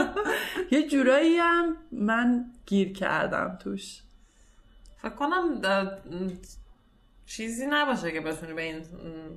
یه 0.70 0.88
جورایی 0.88 1.36
هم 1.36 1.76
من 1.92 2.44
گیر 2.66 2.92
کردم 2.92 3.58
توش. 3.60 4.02
فکر 4.96 5.14
کنم 5.14 5.60
چیزی 7.26 7.66
نباشه 7.66 8.12
که 8.12 8.20
بتونی 8.20 8.52
به 8.52 8.62
این 8.62 8.84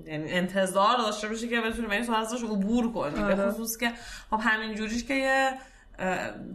یعنی 0.05 0.31
انتظار 0.31 0.97
داشته 0.97 1.27
باشی 1.27 1.49
که 1.49 1.61
بتونی 1.61 1.87
به 1.87 1.95
این 1.95 2.03
سوال 2.03 2.21
ازش 2.21 2.43
عبور 2.43 2.93
کنی 2.93 3.23
آره. 3.23 3.35
به 3.35 3.51
خصوص 3.51 3.77
که 3.77 3.91
خب 4.29 4.39
همین 4.41 4.75
جوریش 4.75 5.03
که 5.03 5.13
یه 5.13 5.51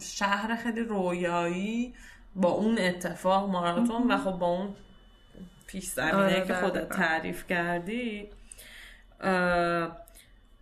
شهر 0.03 0.57
خیلی 0.57 0.81
رویایی 0.81 1.95
با 2.35 2.49
اون 2.49 2.79
اتفاق 2.79 3.51
ماراتون 3.51 4.13
و 4.13 4.19
خب 4.19 4.31
با 4.31 4.47
اون 4.47 4.75
پیش 5.67 5.85
زمینه 5.85 6.17
آره، 6.17 6.47
که 6.47 6.55
خودت. 6.55 6.89
تعریف 6.89 7.47
کردی 7.47 8.29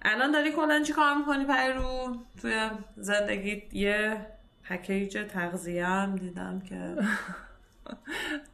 الان 0.03 0.33
داری 0.33 0.53
کلا 0.53 0.83
چی 0.83 0.93
کار 0.93 1.15
می‌کنی 1.15 1.45
پیرو 1.45 2.17
توی 2.43 2.71
زندگی 2.97 3.63
یه 3.73 4.27
پکیج 4.65 5.19
تغذیه 5.29 5.87
هم 5.87 6.17
دیدم 6.17 6.61
که 6.61 6.97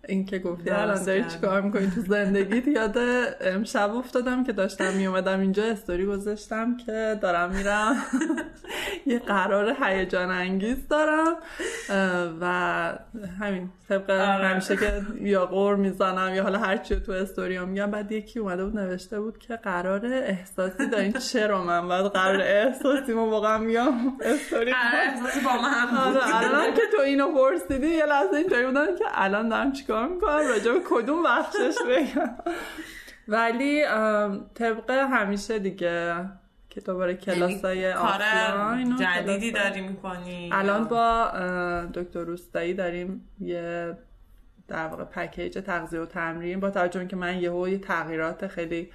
این 0.08 0.26
که 0.26 0.38
گفتی 0.38 0.70
الان 0.70 1.04
داری. 1.04 1.24
چیکار 1.24 1.60
می‌کنی 1.60 1.90
تو 1.94 2.00
زندگیت؟ 2.00 2.68
یاد 2.68 2.98
امشب 3.40 3.94
افتادم 3.94 4.44
که 4.44 4.52
داشتم 4.52 4.92
میومدم 4.92 5.40
اینجا 5.40 5.64
استوری 5.64 6.06
گذاشتم 6.06 6.76
که 6.76 7.18
دارم 7.22 7.50
میرم. 7.50 7.96
یه 9.06 9.18
قرار 9.18 9.76
هیجان 9.82 10.30
انگیز 10.30 10.88
دارم. 10.88 11.36
و 12.40 12.46
همین 13.40 13.70
طبق 13.88 14.10
آره. 14.10 14.46
همیشه 14.46 14.76
که 14.76 15.02
یا 15.20 15.46
قور 15.46 15.76
می‌زنم 15.76 16.34
یا 16.34 16.42
حالا 16.42 16.58
هرچی 16.58 16.96
تو 17.00 17.12
استوری 17.12 17.58
میگم. 17.58 17.90
بعد 17.90 18.12
یکی 18.12 18.38
اومده 18.38 18.64
بود 18.64 18.78
نوشته 18.78 19.20
بود 19.20 19.38
که 19.38 19.56
قرار 19.56 20.06
احساسی 20.06 20.86
دارین. 20.86 21.12
چرا 21.12 21.64
من 21.64 21.88
بعد 21.88 22.04
قرار 22.04 22.40
احساسی 22.40 23.12
ما 23.12 23.26
واقعا 23.30 23.58
میگم 23.58 23.92
استوری؟ 24.20 24.72
قرار 24.72 25.06
احساسی 25.08 25.40
با 25.40 25.52
من 25.62 25.86
بود. 25.90 26.16
آره 26.16 26.36
الان 26.36 26.74
که 26.74 26.82
تو 26.96 27.02
اینو 27.02 27.32
پرسیدی 27.32 27.86
یه 27.86 28.06
لحظه 28.06 28.36
اینطوری 28.36 28.66
بودم 28.66 28.86
که 28.98 29.04
الان 29.24 29.48
دارم 29.48 29.72
چیکار 29.72 30.08
می‌کنم؟ 30.08 30.48
راجع 30.48 30.72
به 30.72 30.80
کدوم 30.90 31.22
بخشش 31.22 31.76
بگم؟ 31.88 32.30
ولی 33.28 33.84
طبق 34.54 34.90
همیشه 34.90 35.58
دیگه 35.58 36.14
که 36.70 36.80
دوباره 36.80 37.14
کلاسای 37.14 37.78
یعنی 37.78 37.94
کار 37.94 38.22
آفلاین 38.22 38.96
جدیدی 38.96 39.52
داری 39.52 39.80
می‌کنی؟ 39.80 40.50
الان 40.52 40.84
با 40.84 41.30
دکتر 41.94 42.24
روستایی 42.24 42.74
داریم 42.74 43.28
یه 43.40 43.96
در 44.68 44.86
واقع 44.86 45.04
پکیج 45.04 45.58
تغذیه 45.58 46.00
و 46.00 46.06
تمرین 46.06 46.60
با 46.60 46.70
توجه 46.70 47.00
اینکه 47.00 47.16
من 47.16 47.38
یهو 47.38 47.68
یه 47.68 47.78
تغییرات 47.78 48.46
خیلی 48.46 48.90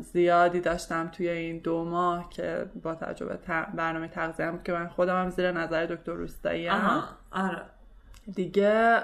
زیادی 0.00 0.60
داشتم 0.60 1.08
توی 1.08 1.28
این 1.28 1.58
دو 1.58 1.84
ماه 1.84 2.28
که 2.30 2.66
با 2.82 2.94
توجه 2.94 3.26
به 3.26 3.38
برنامه 3.74 4.08
تغذیه 4.08 4.46
هم 4.46 4.52
بود 4.52 4.62
که 4.62 4.72
من 4.72 4.88
خودم 4.88 5.22
هم 5.22 5.30
زیر 5.30 5.52
نظر 5.52 5.86
دکتر 5.86 6.12
روستایی 6.12 6.66
هم 6.66 7.02
آره. 7.30 7.62
دیگه 8.34 9.00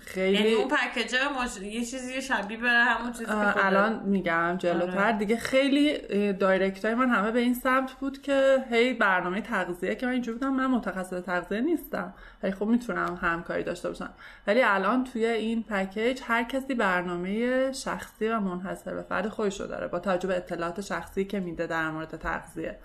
خیلی 0.00 0.36
یعنی 0.36 0.52
اون 0.52 0.68
package 0.68 1.14
مش... 1.14 1.62
یه 1.62 1.84
چیزی 1.84 2.22
شبیه 2.22 2.56
به 2.56 2.68
همون 2.68 3.12
چیزی 3.12 3.24
که 3.24 3.66
الان 3.66 4.02
میگم 4.04 4.56
جلوتر. 4.58 4.98
آره. 4.98 5.18
دیگه 5.18 5.36
خیلی 5.36 5.98
direct 6.32 6.84
های 6.84 6.94
من 6.94 7.10
همه 7.10 7.30
به 7.30 7.40
این 7.40 7.54
سمت 7.54 7.92
بود 7.92 8.22
که 8.22 8.64
هی 8.70 8.92
برنامه 8.94 9.40
تغذیه 9.40 9.94
که 9.94 10.06
من 10.06 10.12
اینجور 10.12 10.34
بودم 10.34 10.52
من 10.52 10.66
متخصص 10.66 11.22
تغذیه 11.22 11.60
نیستم. 11.60 12.14
ولی 12.42 12.52
خب 12.52 12.66
می‌تونم 12.66 13.18
همکاری 13.22 13.62
داشته 13.62 13.88
باشم. 13.88 14.10
ولی 14.46 14.62
الان 14.62 15.04
توی 15.04 15.26
این 15.26 15.62
package 15.62 16.20
هر 16.24 16.44
کسی 16.44 16.74
برنامه 16.74 17.72
شخصی 17.72 18.28
و 18.28 18.40
منحصر 18.40 18.94
به 18.94 19.02
فرد 19.02 19.28
خودش 19.28 19.60
رو 19.60 19.66
داره 19.66 19.88
با 19.88 19.98
توجه 19.98 20.28
به 20.28 20.36
اطلاعات 20.36 20.80
شخصی 20.80 21.24
که 21.24 21.40
میده 21.40 21.66
در 21.66 21.90
مورد 21.90 22.16
تغذیه. 22.16 22.78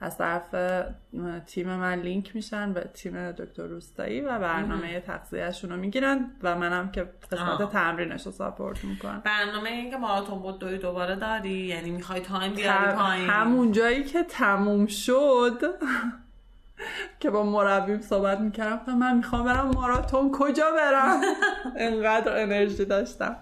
از 0.00 0.18
طرف 0.18 0.54
تیم 1.46 1.68
من 1.68 2.00
لینک 2.00 2.36
میشن 2.36 2.72
به 2.72 2.80
تیم 2.94 3.32
دکتر 3.32 3.62
روستایی 3.62 4.20
و 4.20 4.38
برنامه 4.38 5.00
تغذیه‌شون 5.00 5.70
رو 5.70 5.76
می‌گیرن 5.76 6.30
و 6.42 6.58
منم 6.58 6.90
که 6.90 7.08
قسمت. 7.32 7.72
تمرینش 7.72 8.26
رو 8.26 8.32
support 8.32 8.84
می‌کنم. 8.84 9.22
برنامه 9.24 9.70
این 9.70 9.90
که 9.90 9.96
ماراتون 9.96 10.38
بود 10.38 10.58
دوی 10.58 10.78
دوباره 10.78 11.16
داری 11.16 11.50
یعنی 11.50 11.90
می‌خوای 11.90 12.20
تایم 12.20 12.52
بیاری 12.52 12.92
پایین. 12.92 13.30
همون 13.30 13.72
جایی 13.72 14.04
که 14.04 14.22
تموم 14.22 14.86
شد 14.86 15.60
که 17.20 17.30
با 17.30 17.42
مربیم 17.42 18.00
صحبت 18.00 18.40
می‌کردم 18.40 18.98
من 18.98 19.16
می‌خوام 19.16 19.44
برم 19.44 19.66
ماراتون 19.66 20.32
کجا 20.32 20.70
برم؟ 20.76 21.20
انقدر 21.76 22.42
انرژی 22.42 22.84
داشتم. 22.84 23.36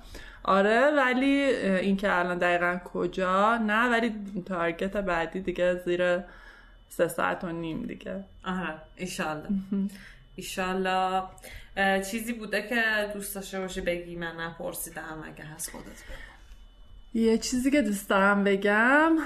آره 0.44 0.90
ولی 0.96 1.26
اینکه 1.26 2.18
الان 2.18 2.38
دقیقا 2.38 2.78
کجا 2.84 3.57
نه 3.57 3.90
ولی 3.90 4.14
تارگت 4.46 4.96
بعدی 4.96 5.40
دیگه 5.40 5.74
زیر 5.74 6.18
سه 6.97 7.09
ساعت 7.09 7.45
و 7.45 7.53
نیم 7.53 7.82
دیگه. 7.82 8.24
آره 8.45 8.74
ایشالله. 8.97 9.49
ایشالله. 10.36 11.22
چیزی 12.11 12.32
بوده 12.32 12.62
که 12.68 12.82
دوست 13.14 13.34
داشته 13.34 13.61
باشی 13.61 13.80
بگی؟ 13.80 14.16
من 14.16 14.40
نپرسیدم 14.40 15.24
اگه 15.24 15.45
هست 15.45 15.70
خودت 15.70 15.84
بگو. 15.84 17.20
یه 17.20 17.38
چیزی 17.38 17.70
که 17.70 17.82
دوست 17.82 18.11
دارم 18.11 18.45
بگم 18.45 19.16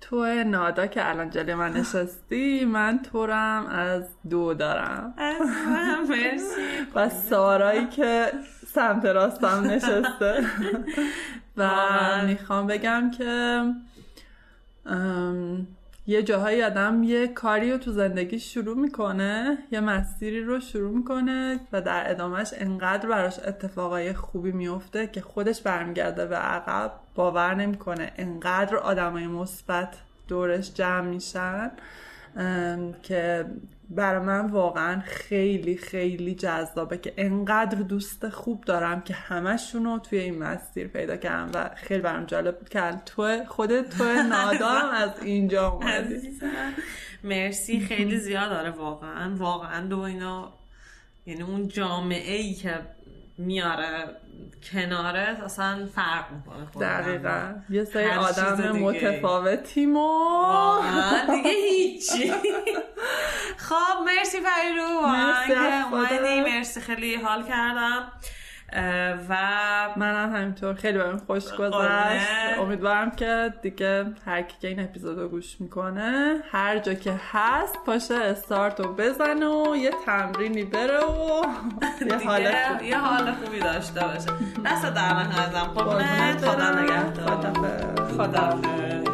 تو 0.00 0.24
نادا 0.44 0.86
که 0.86 1.08
الان 1.08 1.30
جلوی 1.30 1.54
من 1.54 1.72
نشستی 1.80 2.64
من 2.64 3.02
تورم 3.02 3.66
از 3.66 4.02
دو 4.30 4.54
دارم. 4.54 5.14
عزیزم، 5.18 6.06
مرسی. 6.08 6.60
و 6.94 7.08
سارایی 7.08 7.86
که 7.86 8.32
سمت 8.66 9.04
راستم 9.04 9.64
نشسته. 9.64 10.44
و. 11.56 11.70
می‌خوام 12.26 12.66
بگم 12.66 13.10
که 13.10 13.62
ام، 14.86 15.66
یه 16.06 16.22
جاهایی 16.22 16.62
آدم 16.62 17.02
یه 17.02 17.28
کاری 17.28 17.72
رو 17.72 17.78
تو 17.78 17.92
زندگی 17.92 18.38
شروع 18.38 18.76
می‌کنه 18.76 19.58
یه 19.70 19.80
مسیری 19.80 20.40
رو 20.40 20.60
شروع 20.60 20.90
می‌کنه 20.90 21.60
و 21.72 21.80
در 21.80 22.10
ادامهش 22.10 22.50
انقدر 22.56 23.08
براش 23.08 23.38
اتفاقای 23.38 24.12
خوبی 24.12 24.52
میفته 24.52 25.06
که 25.06 25.20
خودش 25.20 25.62
برمیگرده 25.62 26.26
به 26.26 26.36
عقب 26.36 26.92
باور 27.14 27.54
نمی‌کنه 27.54 28.12
انقدر 28.16 28.76
آدمای 28.76 29.26
مثبت 29.26 29.96
دورش 30.28 30.74
جمع 30.74 31.08
میشن 31.08 31.70
که 33.02 33.44
برای 33.90 34.26
من 34.26 34.50
واقعا 34.50 35.00
خیلی 35.06 35.76
خیلی 35.76 36.34
جذابه 36.34 36.98
که 36.98 37.14
انقدر 37.16 37.78
دوست 37.78 38.28
خوب 38.28 38.64
دارم 38.64 39.00
که 39.00 39.14
همشون 39.14 39.84
رو 39.84 39.98
توی 39.98 40.18
این 40.18 40.38
مسیر 40.38 40.88
پیدا 40.88 41.16
کردم 41.16 41.50
و 41.54 41.70
خیلی 41.76 42.00
برام 42.00 42.24
جالب 42.24 42.58
بود 42.58 42.68
که 42.68 42.90
تو 43.06 43.44
خودت 43.48 43.98
تو 43.98 44.04
نادام 44.04 44.90
از 44.94 45.10
اینجا 45.22 45.68
اومدی. 45.68 46.40
مرسی. 47.24 47.80
خیلی 47.80 48.18
زیاد. 48.18 48.50
داره 48.50 48.70
واقعا 48.70 49.34
واقعا 49.36 49.86
دو 49.86 49.98
اینا 50.00 50.52
یعنی 51.26 51.42
اون 51.42 51.68
جامعه 51.68 52.36
ای 52.36 52.54
که 52.54 52.80
میاره 53.38 54.06
کنارت 54.72 55.40
اصلا 55.40 55.88
فرق 55.94 56.24
می‌کنه. 56.32 56.88
دقیقا. 56.88 57.54
یه 57.70 57.84
سری 57.84 58.10
آدم. 58.10 58.72
متفاوتیم 58.72 59.96
و 59.96 60.00
واقعا. 60.00 61.36
دیگه 61.36 61.50
هیچی. 61.50 62.32
خب 63.68 64.02
مرسی 64.06 64.38
واقعا 64.40 65.88
مرسی 65.90 66.40
مرسی 66.40 66.80
خیلی 66.80 67.14
حال 67.16 67.42
کردم. 67.42 68.12
و 69.28 69.36
منم 69.96 70.34
همینطور. 70.36 70.74
خیلی 70.74 70.98
بهم 70.98 71.16
خوش 71.18 71.44
گذشت. 71.44 71.58
قربونت. 71.58 72.58
امیدوارم 72.60 73.10
که 73.10 73.54
دیگه 73.62 74.06
هر 74.26 74.42
کی 74.42 74.56
که 74.60 74.68
این 74.68 74.80
اپیزود 74.80 75.18
رو 75.18 75.28
گوش 75.28 75.60
می‌کنه 75.60 76.36
هر 76.52 76.78
جا 76.78 76.94
که 76.94 77.14
هست 77.32 77.74
پاشه 77.86 78.14
استارت 78.14 78.80
رو 78.80 78.94
بزنه 78.94 79.46
و 79.46 79.76
یه 79.76 79.90
تمرینی 80.06 80.64
بره 80.64 80.98
و 81.00 81.42
یه 82.10 82.16
حال 82.26 82.38
دیگه 82.42 82.68
خوب. 82.68 82.82
یه 82.82 82.98
حال 82.98 83.32
خوبی 83.32 83.60
داشته 83.60 84.00
باشه. 84.00 84.30
دست 84.64 84.84
در 84.94 85.14
قربونت 85.14 85.74
قربونت 85.74 86.38
خدا 86.38 86.56
برم. 86.56 86.78
نگهدار. 86.78 87.36
خدافظ. 87.36 88.16
خدا 88.16 89.13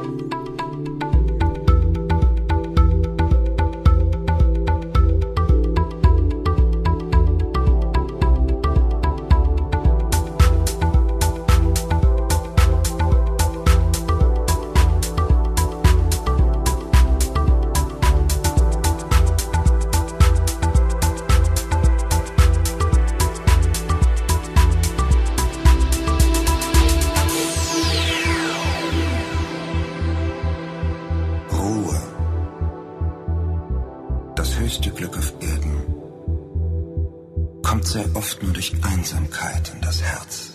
oft 38.20 38.42
nur 38.42 38.52
durch 38.52 38.74
Einsamkeit 38.82 39.72
in 39.74 39.80
das 39.80 40.02
Herz. 40.02 40.49